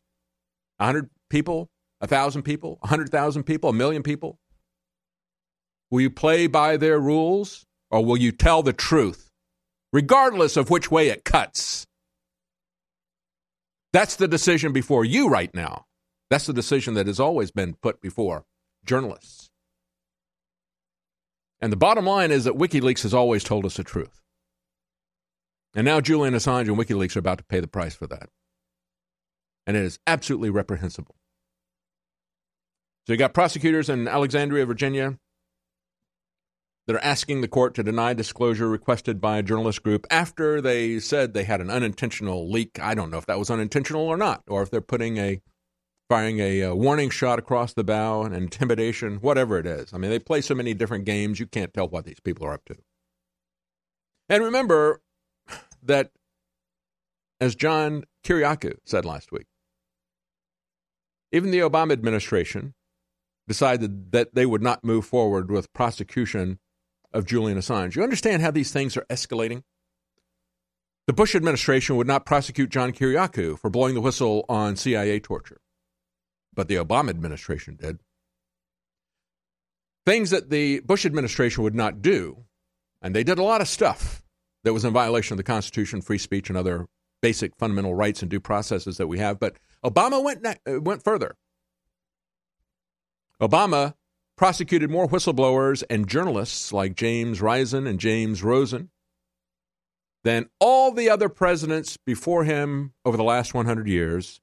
[0.78, 4.38] 100 people, 1,000 people, 100,000 people, a million people?
[5.91, 9.30] Will you play by their rules or will you tell the truth,
[9.91, 11.86] regardless of which way it cuts?
[13.91, 15.86] That's the decision before you right now.
[16.30, 18.45] That's the decision that has always been put before
[18.86, 19.49] journalists.
[21.60, 24.22] And the bottom line is that WikiLeaks has always told us the truth.
[25.75, 28.29] And now Julian Assange and WikiLeaks are about to pay the price for that.
[29.67, 31.15] And it is absolutely reprehensible.
[33.05, 35.17] So you got prosecutors in Alexandria, Virginia,
[36.87, 40.99] that are asking the court to deny disclosure requested by a journalist group after they
[40.99, 42.79] said they had an unintentional leak.
[42.79, 45.39] I don't know if that was unintentional or not, or if they're putting a
[46.09, 49.93] firing a, a warning shot across the bow and intimidation, whatever it is.
[49.93, 52.53] I mean, they play so many different games, you can't tell what these people are
[52.53, 52.75] up to.
[54.27, 55.01] And remember,
[55.84, 56.11] that,
[57.39, 59.47] as John Kiriakou said last week,
[61.31, 62.73] even the Obama administration
[63.47, 66.60] decided that they would not move forward with prosecution
[67.14, 67.95] of Julian Assange.
[67.95, 69.64] You understand how these things are escalating?
[71.07, 75.61] The Bush administration would not prosecute John Kiriakou for blowing the whistle on CIA torture,
[76.53, 77.99] but the Obama administration did.
[80.06, 82.45] things that the Bush administration would not do,
[83.01, 84.23] and they did a lot of stuff
[84.64, 86.88] that was in violation of the Constitution, free speech, and other
[87.22, 89.40] basic fundamental rights and due processes that we have.
[89.40, 91.36] But Obama went ne- uh, went further.
[93.41, 93.94] Obama
[94.36, 98.90] prosecuted more whistleblowers and journalists like James Risen and James Rosen
[100.23, 104.41] than all the other presidents before him over the last 100 years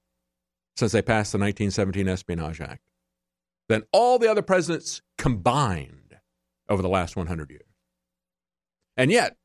[0.76, 2.82] since they passed the 1917 Espionage Act,
[3.68, 6.18] than all the other presidents combined
[6.68, 7.62] over the last 100 years.
[8.96, 9.36] And yet,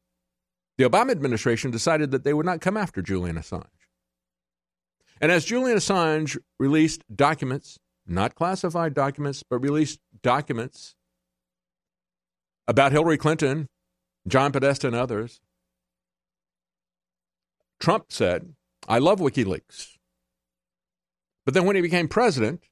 [0.82, 3.68] the Obama administration decided that they would not come after Julian Assange.
[5.22, 7.78] And as Julian Assange released documents,
[8.08, 10.96] not classified documents, but released documents
[12.68, 13.68] about Hillary Clinton,
[14.28, 15.40] John Podesta, and others,
[17.80, 18.56] Trump said,
[18.88, 19.98] I love WikiLeaks.
[21.46, 22.64] But then when he became president,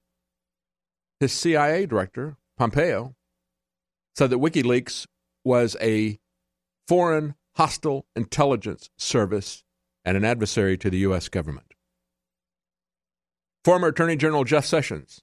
[1.20, 3.14] his CIA director, Pompeo,
[4.16, 5.06] said that WikiLeaks
[5.44, 6.18] was a
[6.88, 9.66] foreign hostile intelligence service
[10.06, 11.28] and an adversary to the U.S.
[11.28, 11.74] government.
[13.66, 15.20] Former Attorney General Jeff Sessions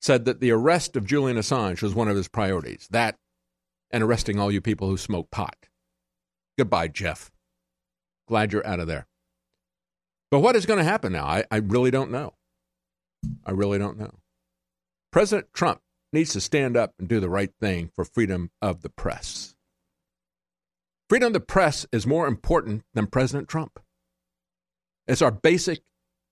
[0.00, 2.88] said that the arrest of Julian Assange was one of his priorities.
[2.90, 3.14] That
[3.92, 5.54] and arresting all you people who smoke pot.
[6.58, 7.30] Goodbye, Jeff.
[8.26, 9.06] Glad you're out of there.
[10.32, 11.26] But what is going to happen now?
[11.26, 12.34] I, I really don't know.
[13.44, 14.18] I really don't know.
[15.12, 15.80] President Trump
[16.12, 19.45] needs to stand up and do the right thing for freedom of the press.
[21.08, 23.78] Freedom of the press is more important than President Trump.
[25.06, 25.82] It's our basic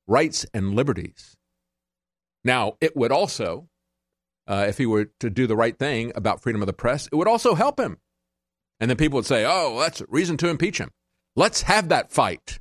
[0.07, 1.37] rights and liberties.
[2.43, 3.69] Now, it would also,
[4.49, 7.15] uh, if he were to do the right thing about freedom of the press, it
[7.15, 7.99] would also help him.
[8.81, 10.91] And then people would say, oh, that's a reason to impeach him.
[11.37, 12.59] Let's have that fight.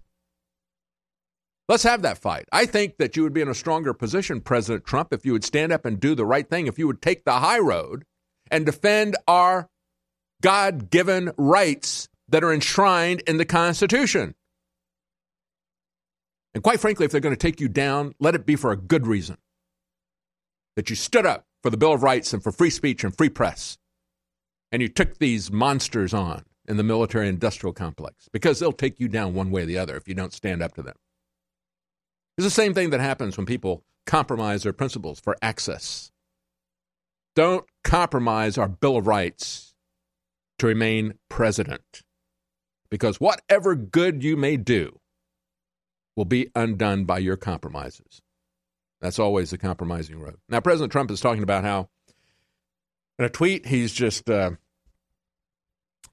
[1.68, 2.46] Let's have that fight.
[2.52, 5.44] I think that you would be in a stronger position, President Trump, if you would
[5.44, 8.04] stand up and do the right thing, if you would take the high road
[8.52, 9.70] and defend our
[10.44, 14.36] God given rights that are enshrined in the Constitution.
[16.54, 18.78] And quite frankly, if they're going to take you down, let it be for a
[18.78, 19.38] good reason.
[20.76, 23.30] That you stood up for the Bill of Rights and for free speech and free
[23.30, 23.78] press.
[24.72, 29.08] And you took these monsters on in the military industrial complex because they'll take you
[29.08, 30.96] down one way or the other if you don't stand up to them.
[32.38, 36.12] It's the same thing that happens when people compromise their principles for access.
[37.36, 39.73] Don't compromise our Bill of Rights
[40.64, 42.04] to remain president
[42.90, 44.98] because whatever good you may do
[46.16, 48.22] will be undone by your compromises.
[49.02, 50.38] That's always the compromising road.
[50.48, 51.90] Now, President Trump is talking about how,
[53.20, 54.52] in a tweet, he's just uh,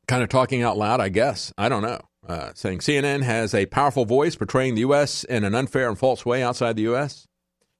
[0.08, 1.52] kind of talking out loud, I guess.
[1.56, 2.00] I don't know.
[2.26, 5.22] Uh, saying CNN has a powerful voice portraying the U.S.
[5.22, 7.28] in an unfair and false way outside the U.S.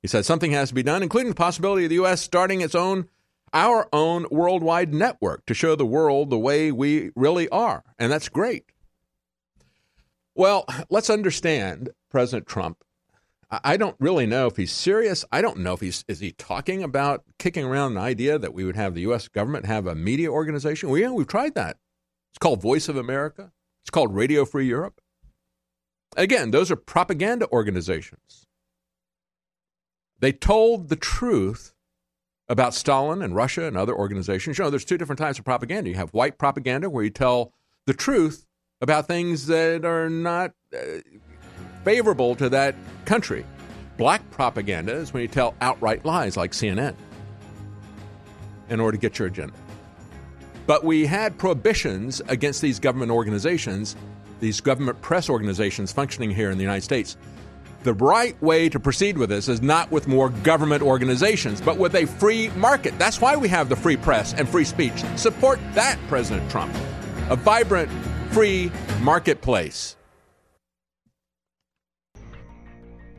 [0.03, 2.21] He said something has to be done, including the possibility of the U.S.
[2.21, 3.09] starting its own,
[3.53, 7.83] our own worldwide network to show the world the way we really are.
[7.99, 8.65] And that's great.
[10.35, 12.85] Well, let's understand President Trump.
[13.51, 15.25] I don't really know if he's serious.
[15.33, 18.65] I don't know if he's is he talking about kicking around an idea that we
[18.65, 19.27] would have the U.S.
[19.27, 20.89] government have a media organization.
[20.89, 21.77] Well, yeah, we've tried that.
[22.31, 23.51] It's called Voice of America.
[23.83, 25.01] It's called Radio Free Europe.
[26.17, 28.47] Again, those are propaganda organizations.
[30.21, 31.75] They told the truth
[32.51, 34.59] about Stalin and Russia and other organizations.
[34.59, 35.89] You know, there's two different types of propaganda.
[35.89, 37.53] You have white propaganda, where you tell
[37.87, 38.45] the truth
[38.81, 40.99] about things that are not uh,
[41.85, 42.75] favorable to that
[43.05, 43.47] country.
[43.97, 46.97] Black propaganda is when you tell outright lies, like CNN,
[48.69, 49.55] in order to get your agenda.
[50.67, 53.95] But we had prohibitions against these government organizations,
[54.41, 57.17] these government press organizations functioning here in the United States.
[57.83, 61.95] The right way to proceed with this is not with more government organizations, but with
[61.95, 62.99] a free market.
[62.99, 65.03] That's why we have the free press and free speech.
[65.17, 66.75] Support that, President Trump.
[67.31, 67.91] A vibrant,
[68.33, 68.71] free
[69.01, 69.97] marketplace.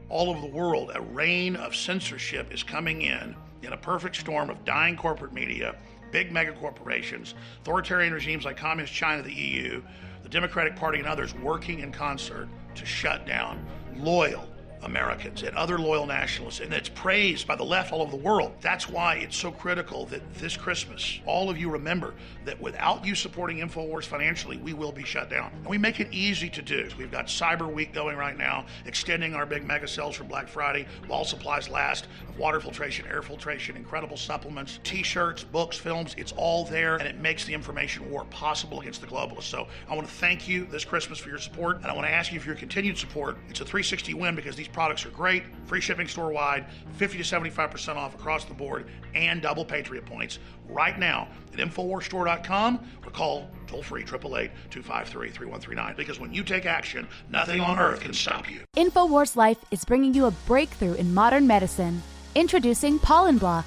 [0.10, 4.52] All over the world, a reign of censorship is coming in in a perfect storm
[4.52, 5.76] of dying corporate media
[6.12, 9.82] big mega corporations, authoritarian regimes like Communist China, the EU,
[10.24, 13.66] the Democratic Party, and others working in concert to shut down
[13.96, 14.51] loyal
[14.84, 18.54] Americans and other loyal nationalists, and it's praised by the left all over the world.
[18.62, 22.14] That's why it's so critical that this Christmas, all of you remember
[22.46, 25.52] that without you supporting InfoWars financially, we will be shut down.
[25.54, 26.90] And we make it easy to do.
[26.98, 30.88] We've got Cyber Week going right now, extending our big mega sales for Black Friday
[31.08, 32.08] while supplies last
[32.42, 36.16] water filtration, air filtration, incredible supplements, t shirts, books, films.
[36.18, 39.44] It's all there, and it makes the information war possible against the globalists.
[39.44, 42.12] So I want to thank you this Christmas for your support, and I want to
[42.12, 43.38] ask you for your continued support.
[43.48, 47.24] It's a 360 win because these products are great, free shipping store wide, 50 to
[47.24, 53.52] 75% off across the board, and double Patriot points right now at InfoWarsStore.com or call
[53.72, 58.50] toll free 888 253 3139 because when you take action, nothing on earth can stop
[58.50, 58.62] you.
[58.76, 62.02] InfoWars Life is bringing you a breakthrough in modern medicine.
[62.36, 63.66] Introducing Pollen Block.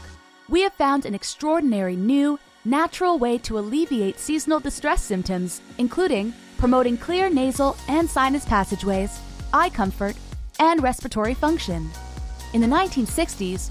[0.49, 6.97] We have found an extraordinary new, natural way to alleviate seasonal distress symptoms, including promoting
[6.97, 9.21] clear nasal and sinus passageways,
[9.53, 10.17] eye comfort,
[10.59, 11.91] and respiratory function.
[12.53, 13.71] In the 1960s,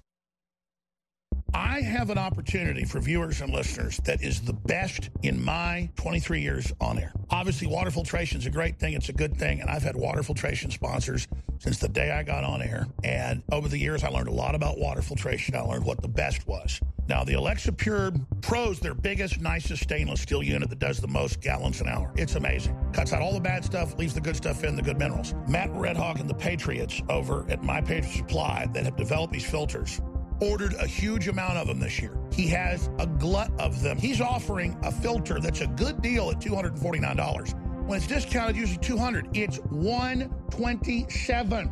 [1.71, 6.41] I have an opportunity for viewers and listeners that is the best in my 23
[6.41, 7.13] years on air.
[7.29, 8.93] Obviously, water filtration is a great thing.
[8.93, 9.61] It's a good thing.
[9.61, 11.29] And I've had water filtration sponsors
[11.59, 12.87] since the day I got on air.
[13.05, 15.55] And over the years, I learned a lot about water filtration.
[15.55, 16.81] I learned what the best was.
[17.07, 21.39] Now, the Alexa Pure Pro's their biggest, nicest stainless steel unit that does the most
[21.39, 22.11] gallons an hour.
[22.17, 22.77] It's amazing.
[22.91, 25.33] Cuts out all the bad stuff, leaves the good stuff in, the good minerals.
[25.47, 30.01] Matt Redhawk and the Patriots over at My Patriot Supply that have developed these filters
[30.41, 32.17] ordered a huge amount of them this year.
[32.33, 33.97] He has a glut of them.
[33.97, 37.85] He's offering a filter that's a good deal at $249.
[37.85, 39.37] When it's discounted, usually 200.
[39.37, 41.71] It's 127.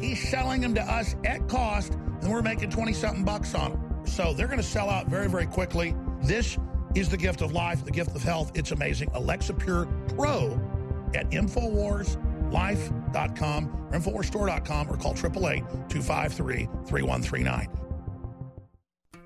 [0.00, 3.80] He's selling them to us at cost, and we're making 20 something bucks on them.
[4.06, 5.94] So they're going to sell out very, very quickly.
[6.22, 6.56] This
[6.94, 8.52] is the gift of life, the gift of health.
[8.54, 9.10] It's amazing.
[9.14, 9.86] Alexa Pure
[10.16, 10.60] Pro
[11.14, 17.68] at InfoWarsLife.com or InfoWarsStore.com or call 888 253 3139.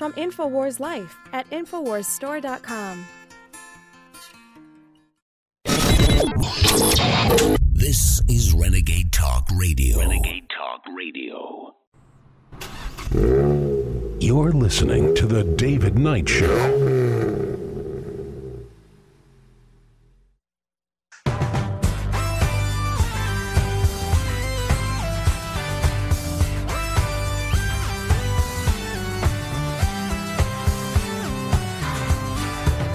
[0.00, 3.04] from InfoWars Life at InfoWarsStore.com.
[7.74, 9.98] This is Renegade Talk Radio.
[9.98, 11.74] Renegade Talk Radio.
[14.20, 17.59] You're listening to The David Knight Show.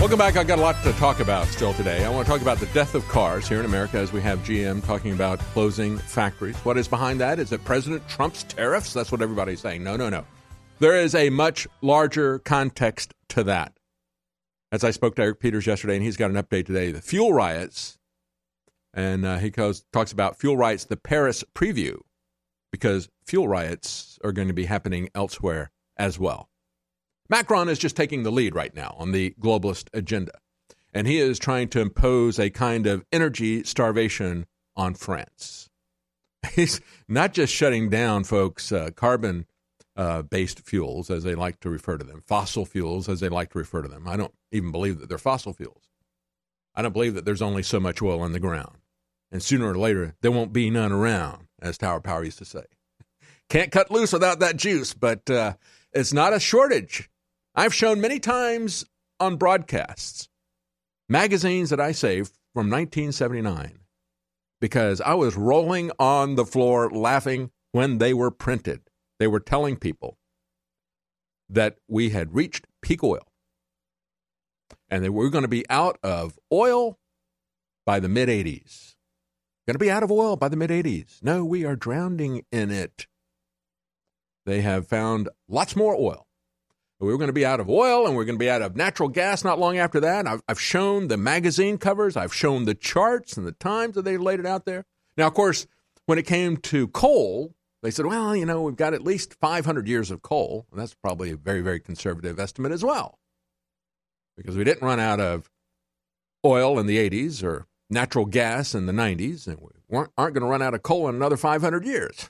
[0.06, 0.38] Welcome back.
[0.38, 2.06] I've got a lot to talk about still today.
[2.06, 4.38] I want to talk about the death of cars here in America as we have
[4.42, 6.56] GM talking about closing factories.
[6.58, 7.40] What is behind that?
[7.40, 8.94] Is it President Trump's tariffs?
[8.94, 9.84] That's what everybody's saying.
[9.84, 10.24] No, no, no.
[10.78, 13.74] There is a much larger context to that.
[14.72, 16.92] As I spoke to Eric Peters yesterday, and he's got an update today.
[16.92, 17.98] The fuel riots,
[18.94, 21.98] and uh, he goes, talks about fuel riots, the Paris preview,
[22.72, 26.48] because fuel riots are going to be happening elsewhere as well.
[27.30, 30.34] Macron is just taking the lead right now on the globalist agenda,
[30.94, 34.46] and he is trying to impose a kind of energy starvation
[34.76, 35.70] on France.
[36.54, 39.46] He's not just shutting down, folks, uh, carbon
[39.96, 43.52] uh, based fuels, as they like to refer to them, fossil fuels, as they like
[43.52, 44.08] to refer to them.
[44.08, 45.90] I don't even believe that they're fossil fuels.
[46.76, 48.78] I don't believe that there's only so much oil in the ground.
[49.32, 52.66] And sooner or later, there won't be none around, as Tower Power used to say.
[53.50, 55.54] Can't cut loose without that juice, but uh,
[55.94, 57.10] it's not a shortage.
[57.58, 58.86] I've shown many times
[59.20, 60.28] on broadcasts
[61.08, 63.80] magazines that I saved from 1979
[64.60, 68.82] because I was rolling on the floor laughing when they were printed.
[69.20, 70.18] They were telling people
[71.50, 73.26] that we had reached peak oil
[74.90, 77.00] and that we were going to be out of oil
[77.86, 78.96] by the mid 80s.
[79.66, 81.24] Going to be out of oil by the mid 80s.
[81.24, 83.08] No, we are drowning in it.
[84.46, 86.25] They have found lots more oil.
[87.00, 88.76] We were going to be out of oil and we're going to be out of
[88.76, 90.26] natural gas not long after that.
[90.28, 94.18] I've, I've shown the magazine covers, I've shown the charts and the times that they
[94.18, 94.86] laid it out there.
[95.18, 95.68] Now, of course,
[96.06, 97.54] when it came to coal,
[97.84, 100.66] they said, well, you know, we've got at least 500 years of coal.
[100.72, 103.20] And that's probably a very, very conservative estimate as well.
[104.38, 105.50] Because we didn't run out of
[106.46, 110.48] oil in the 80s or natural gas in the 90s, and we aren't going to
[110.48, 112.30] run out of coal in another 500 years.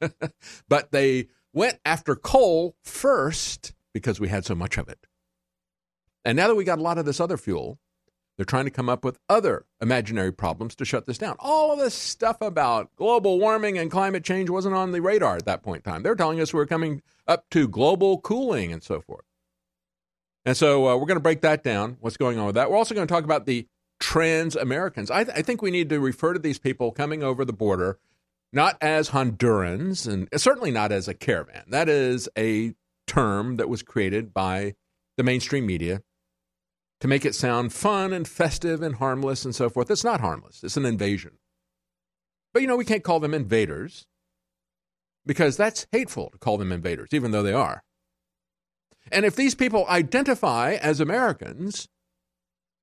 [0.68, 5.06] but they went after coal first because we had so much of it.
[6.24, 7.78] And now that we got a lot of this other fuel,
[8.36, 11.36] they're trying to come up with other imaginary problems to shut this down.
[11.38, 15.44] All of this stuff about global warming and climate change wasn't on the radar at
[15.44, 16.02] that point in time.
[16.02, 19.24] They're telling us we're coming up to global cooling and so forth.
[20.44, 22.70] And so uh, we're going to break that down, what's going on with that.
[22.70, 23.66] We're also going to talk about the
[24.00, 25.10] trans Americans.
[25.10, 27.98] I, th- I think we need to refer to these people coming over the border
[28.52, 31.64] not as Hondurans and certainly not as a caravan.
[31.68, 32.74] That is a
[33.12, 34.74] term that was created by
[35.16, 36.02] the mainstream media
[37.00, 39.90] to make it sound fun and festive and harmless and so forth.
[39.90, 41.32] It's not harmless, it's an invasion.
[42.52, 44.06] But you know, we can't call them invaders
[45.26, 47.82] because that's hateful to call them invaders, even though they are.
[49.10, 51.88] And if these people identify as Americans,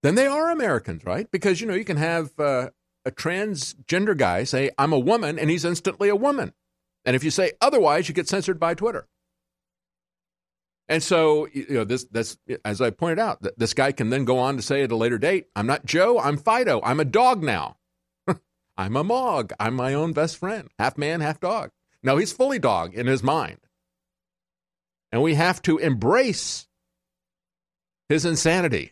[0.03, 1.29] then they are Americans, right?
[1.31, 2.69] Because, you know, you can have uh,
[3.05, 6.53] a transgender guy say, I'm a woman, and he's instantly a woman.
[7.05, 9.07] And if you say otherwise, you get censored by Twitter.
[10.89, 12.35] And so, you know, this, this,
[12.65, 15.19] as I pointed out, this guy can then go on to say at a later
[15.19, 17.77] date, I'm not Joe, I'm Fido, I'm a dog now.
[18.77, 21.69] I'm a Mog, I'm my own best friend, half man, half dog.
[22.01, 23.59] No, he's fully dog in his mind.
[25.11, 26.67] And we have to embrace
[28.07, 28.91] his insanity.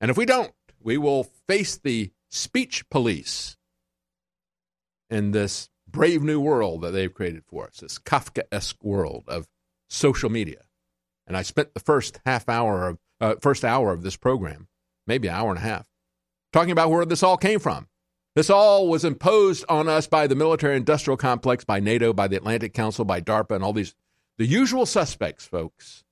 [0.00, 3.56] And if we don't, we will face the speech police
[5.08, 9.46] in this brave new world that they've created for us, this Kafkaesque world of
[9.88, 10.62] social media.
[11.30, 14.66] And I spent the first half hour of uh, first hour of this program,
[15.06, 15.86] maybe an hour and a half,
[16.52, 17.86] talking about where this all came from.
[18.34, 22.36] This all was imposed on us by the military industrial complex, by NATO, by the
[22.36, 23.94] Atlantic Council, by DARPA, and all these
[24.38, 26.02] the usual suspects, folks.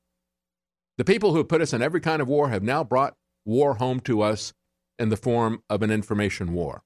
[0.99, 3.99] The people who put us in every kind of war have now brought war home
[4.03, 4.55] to us
[5.01, 6.85] in the form of an information war.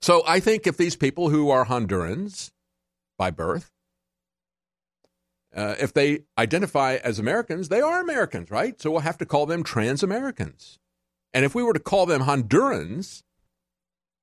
[0.00, 2.50] So I think if these people who are Hondurans
[3.18, 3.71] by birth,
[5.54, 8.80] uh, if they identify as Americans, they are Americans, right?
[8.80, 10.78] So we'll have to call them trans Americans.
[11.34, 13.22] And if we were to call them Hondurans,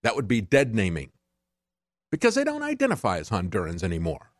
[0.03, 1.11] that would be dead naming
[2.11, 4.31] because they don't identify as Hondurans anymore.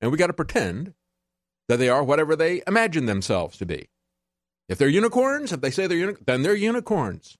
[0.00, 0.94] And we got to pretend
[1.68, 3.88] that they are whatever they imagine themselves to be.
[4.68, 7.36] If they're unicorns, if they say they're uni- then they're unicorns.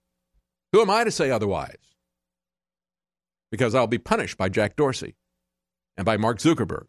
[0.71, 1.77] Who am I to say otherwise?
[3.51, 5.15] Because I'll be punished by Jack Dorsey
[5.95, 6.87] and by Mark Zuckerberg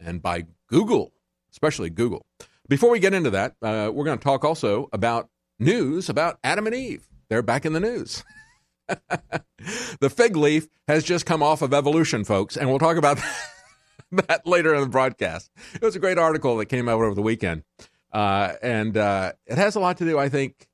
[0.00, 1.12] and by Google,
[1.52, 2.26] especially Google.
[2.68, 6.66] Before we get into that, uh, we're going to talk also about news about Adam
[6.66, 7.08] and Eve.
[7.28, 8.24] They're back in the news.
[10.00, 13.18] the fig leaf has just come off of evolution, folks, and we'll talk about
[14.12, 15.50] that later in the broadcast.
[15.74, 17.64] It was a great article that came out over the weekend.
[18.12, 20.68] Uh, and uh, it has a lot to do, I think.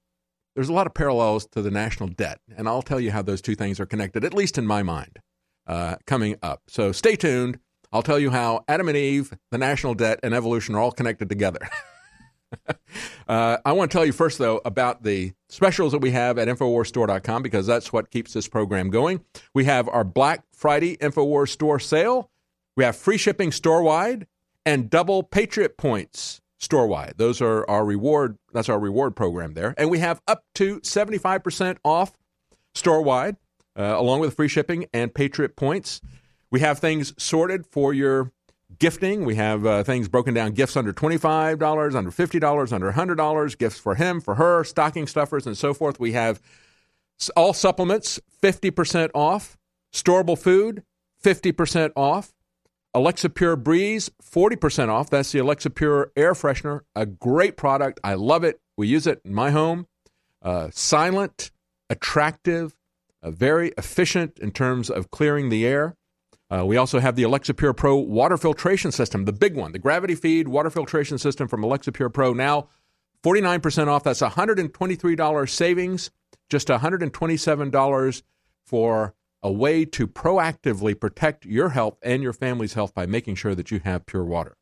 [0.55, 3.42] There's a lot of parallels to the national debt, and I'll tell you how those
[3.42, 5.18] two things are connected, at least in my mind,
[5.66, 6.62] uh, coming up.
[6.68, 7.59] So stay tuned.
[7.94, 11.28] I'll tell you how Adam and Eve, the national debt, and evolution are all connected
[11.28, 11.60] together.
[13.28, 16.48] uh, I want to tell you first, though, about the specials that we have at
[16.48, 19.24] InfoWarsStore.com because that's what keeps this program going.
[19.54, 22.30] We have our Black Friday InfoWars Store sale.
[22.76, 24.26] We have free shipping store wide
[24.66, 27.14] and double Patriot points store wide.
[27.16, 28.38] Those are our reward.
[28.52, 32.12] That's our reward program there, and we have up to seventy five percent off
[32.74, 33.36] store wide,
[33.78, 36.00] uh, along with free shipping and Patriot points.
[36.55, 38.31] We have things sorted for your
[38.78, 39.24] gifting.
[39.24, 42.93] We have uh, things broken down: gifts under twenty five dollars, under fifty dollars, under
[42.93, 45.98] hundred dollars, gifts for him, for her, stocking stuffers, and so forth.
[45.98, 46.40] We have
[47.35, 49.59] all supplements fifty percent off,
[49.93, 50.85] storable food
[51.18, 52.32] fifty percent off.
[52.94, 55.10] Alexa Pure Breeze, 40% off.
[55.10, 56.82] That's the Alexa Pure air freshener.
[56.94, 57.98] A great product.
[58.05, 58.60] I love it.
[58.76, 59.89] We use it in my home.
[60.40, 61.51] Uh, silent,
[61.90, 62.76] attractive,
[63.24, 65.97] uh, very efficient in terms of clearing the air.
[66.55, 69.78] Uh, we also have the Alexa Pure Pro water filtration system, the big one, the
[69.78, 72.32] gravity feed water filtration system from Alexa Pure Pro.
[72.32, 72.68] Now
[73.24, 74.05] 49% off.
[74.05, 76.10] That's $123 savings,
[76.48, 78.22] just $127
[78.64, 83.55] for a way to proactively protect your health and your family's health by making sure
[83.55, 84.56] that you have pure water.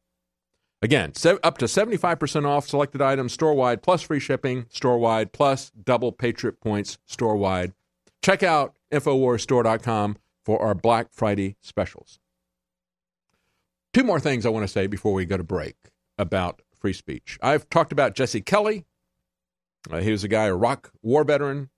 [0.81, 1.12] Again,
[1.44, 6.10] up to 75% off selected items store wide, plus free shipping store wide, plus double
[6.10, 7.74] Patriot points store wide.
[8.23, 12.19] Check out InfoWarsStore.com for our Black Friday specials.
[13.93, 15.77] Two more things I want to say before we go to break
[16.19, 17.39] about free speech.
[17.43, 18.85] I've talked about Jesse Kelly.
[19.90, 21.70] Uh, he was a guy, a Iraq war veteran.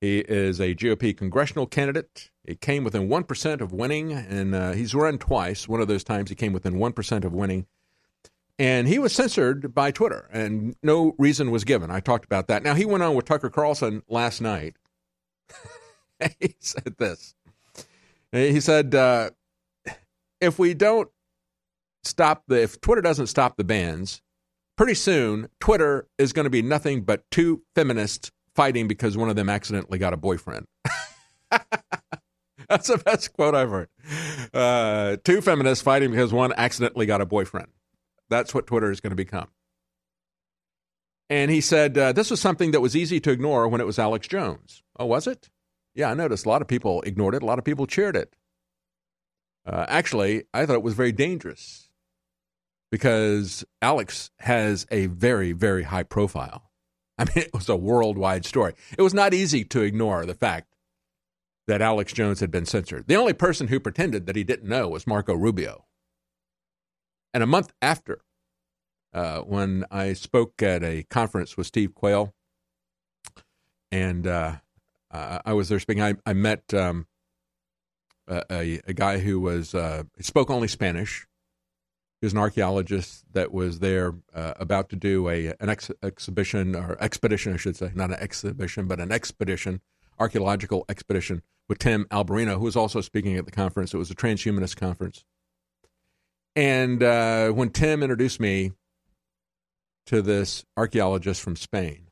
[0.00, 2.30] He is a GOP congressional candidate.
[2.46, 5.66] He came within 1% of winning, and uh, he's run twice.
[5.66, 7.66] One of those times he came within 1% of winning
[8.58, 11.90] and he was censored by Twitter, and no reason was given.
[11.90, 12.62] I talked about that.
[12.62, 14.76] Now, he went on with Tucker Carlson last night.
[16.40, 17.34] he said this.
[18.32, 19.30] He said, uh,
[20.40, 21.08] if we don't
[22.04, 24.20] stop the, if Twitter doesn't stop the bans,
[24.76, 29.36] pretty soon Twitter is going to be nothing but two feminists fighting because one of
[29.36, 30.66] them accidentally got a boyfriend.
[32.68, 33.88] That's the best quote I've heard.
[34.52, 37.68] Uh, two feminists fighting because one accidentally got a boyfriend.
[38.28, 39.48] That's what Twitter is going to become.
[41.28, 43.98] And he said uh, this was something that was easy to ignore when it was
[43.98, 44.82] Alex Jones.
[44.98, 45.48] Oh, was it?
[45.96, 47.42] Yeah, I noticed a lot of people ignored it.
[47.42, 48.36] A lot of people cheered it.
[49.66, 51.90] Uh, actually, I thought it was very dangerous
[52.92, 56.70] because Alex has a very, very high profile.
[57.18, 58.74] I mean, it was a worldwide story.
[58.96, 60.68] It was not easy to ignore the fact
[61.66, 63.08] that Alex Jones had been censored.
[63.08, 65.86] The only person who pretended that he didn't know was Marco Rubio.
[67.32, 68.20] And a month after,
[69.14, 72.34] uh, when I spoke at a conference with Steve Quayle,
[73.90, 74.56] and uh,
[75.10, 77.06] I was there speaking, I, I met um,
[78.28, 81.26] a, a, guy who was uh, spoke only Spanish.
[82.20, 86.74] He was an archaeologist that was there uh, about to do a an ex- exhibition
[86.74, 89.80] or expedition, I should say, not an exhibition, but an expedition,
[90.18, 93.92] archaeological expedition with Tim Alberino, who was also speaking at the conference.
[93.92, 95.24] It was a transhumanist conference.
[96.54, 98.72] And uh, when Tim introduced me
[100.06, 102.05] to this archaeologist from Spain,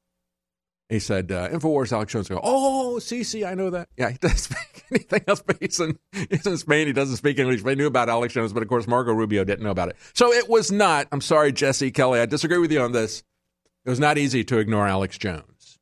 [0.94, 2.28] he said, uh, InfoWars Alex Jones.
[2.28, 3.88] Go, oh, CC, I know that.
[3.96, 6.86] Yeah, he doesn't speak anything else, but he's in, he's in Spain.
[6.86, 7.62] He doesn't speak English.
[7.62, 9.96] They knew about Alex Jones, but of course, Marco Rubio didn't know about it.
[10.14, 13.22] So it was not, I'm sorry, Jesse Kelly, I disagree with you on this.
[13.84, 15.78] It was not easy to ignore Alex Jones.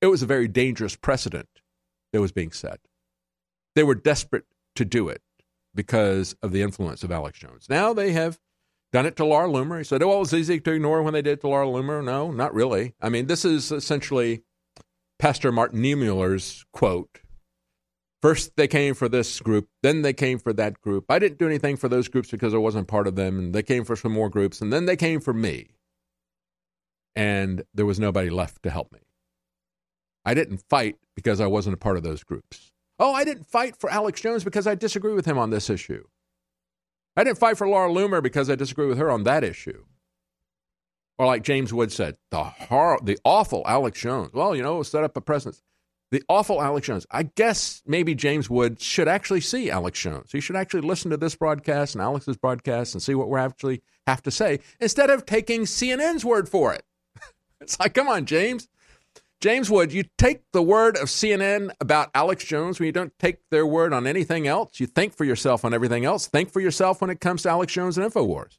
[0.00, 1.48] It was a very dangerous precedent
[2.12, 2.80] that was being set.
[3.74, 4.44] They were desperate
[4.76, 5.22] to do it
[5.74, 7.66] because of the influence of Alex Jones.
[7.68, 8.38] Now they have
[8.92, 9.78] done it to Laura Loomer.
[9.78, 11.66] He said, oh, well, it was easy to ignore when they did it to Laura
[11.66, 12.04] Loomer.
[12.04, 12.94] No, not really.
[13.00, 14.42] I mean, this is essentially
[15.20, 17.20] Pastor Martin Niemöller's quote.
[18.22, 21.04] First, they came for this group, then they came for that group.
[21.10, 23.62] I didn't do anything for those groups because I wasn't part of them, and they
[23.62, 25.68] came for some more groups, and then they came for me.
[27.14, 29.00] And there was nobody left to help me.
[30.24, 32.72] I didn't fight because I wasn't a part of those groups.
[32.98, 36.04] Oh, I didn't fight for Alex Jones because I disagree with him on this issue.
[37.14, 39.84] I didn't fight for Laura Loomer because I disagree with her on that issue.
[41.20, 44.32] Or like James Wood said, the horror, the awful Alex Jones.
[44.32, 45.60] Well, you know, set up a presence.
[46.10, 47.06] The awful Alex Jones.
[47.10, 50.32] I guess maybe James Wood should actually see Alex Jones.
[50.32, 53.82] He should actually listen to this broadcast and Alex's broadcast and see what we actually
[54.06, 56.84] have to say instead of taking CNN's word for it.
[57.60, 58.70] it's like, come on, James.
[59.42, 63.40] James Wood, you take the word of CNN about Alex Jones when you don't take
[63.50, 64.80] their word on anything else.
[64.80, 66.28] You think for yourself on everything else.
[66.28, 68.56] Think for yourself when it comes to Alex Jones and InfoWars.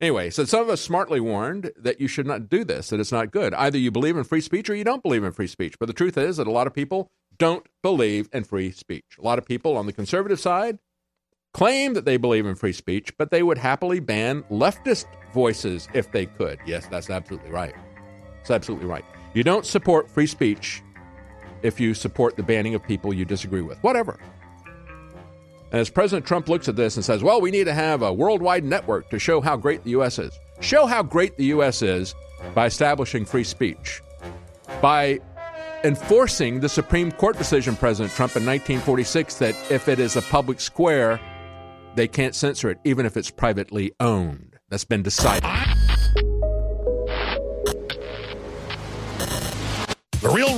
[0.00, 3.10] Anyway, so some of us smartly warned that you should not do this, that it's
[3.10, 3.52] not good.
[3.54, 5.76] Either you believe in free speech or you don't believe in free speech.
[5.78, 9.16] But the truth is that a lot of people don't believe in free speech.
[9.18, 10.78] A lot of people on the conservative side
[11.52, 16.12] claim that they believe in free speech, but they would happily ban leftist voices if
[16.12, 16.60] they could.
[16.64, 17.74] Yes, that's absolutely right.
[18.36, 19.04] That's absolutely right.
[19.34, 20.82] You don't support free speech
[21.62, 24.18] if you support the banning of people you disagree with, whatever.
[25.70, 28.12] And as President Trump looks at this and says, well, we need to have a
[28.12, 30.18] worldwide network to show how great the U.S.
[30.18, 30.38] is.
[30.60, 31.82] Show how great the U.S.
[31.82, 32.14] is
[32.54, 34.00] by establishing free speech,
[34.80, 35.20] by
[35.84, 40.58] enforcing the Supreme Court decision, President Trump, in 1946, that if it is a public
[40.58, 41.20] square,
[41.94, 44.58] they can't censor it, even if it's privately owned.
[44.70, 45.48] That's been decided.
[50.20, 50.57] The Real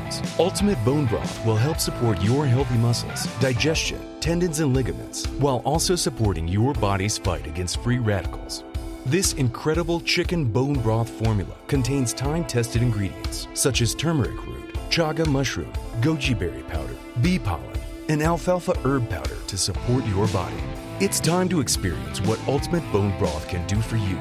[0.39, 5.95] Ultimate Bone Broth will help support your healthy muscles, digestion, tendons, and ligaments, while also
[5.95, 8.63] supporting your body's fight against free radicals.
[9.05, 15.25] This incredible chicken bone broth formula contains time tested ingredients such as turmeric root, chaga
[15.25, 15.71] mushroom,
[16.01, 17.79] goji berry powder, bee pollen,
[18.09, 20.61] and alfalfa herb powder to support your body.
[20.99, 24.19] It's time to experience what Ultimate Bone Broth can do for you.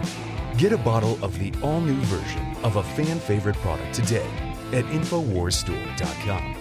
[0.57, 4.85] Get a bottle of the all new version of a fan favorite product today at
[4.87, 6.57] InfoWarsStore.com.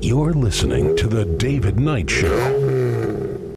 [0.00, 2.83] You're listening to The David Knight Show.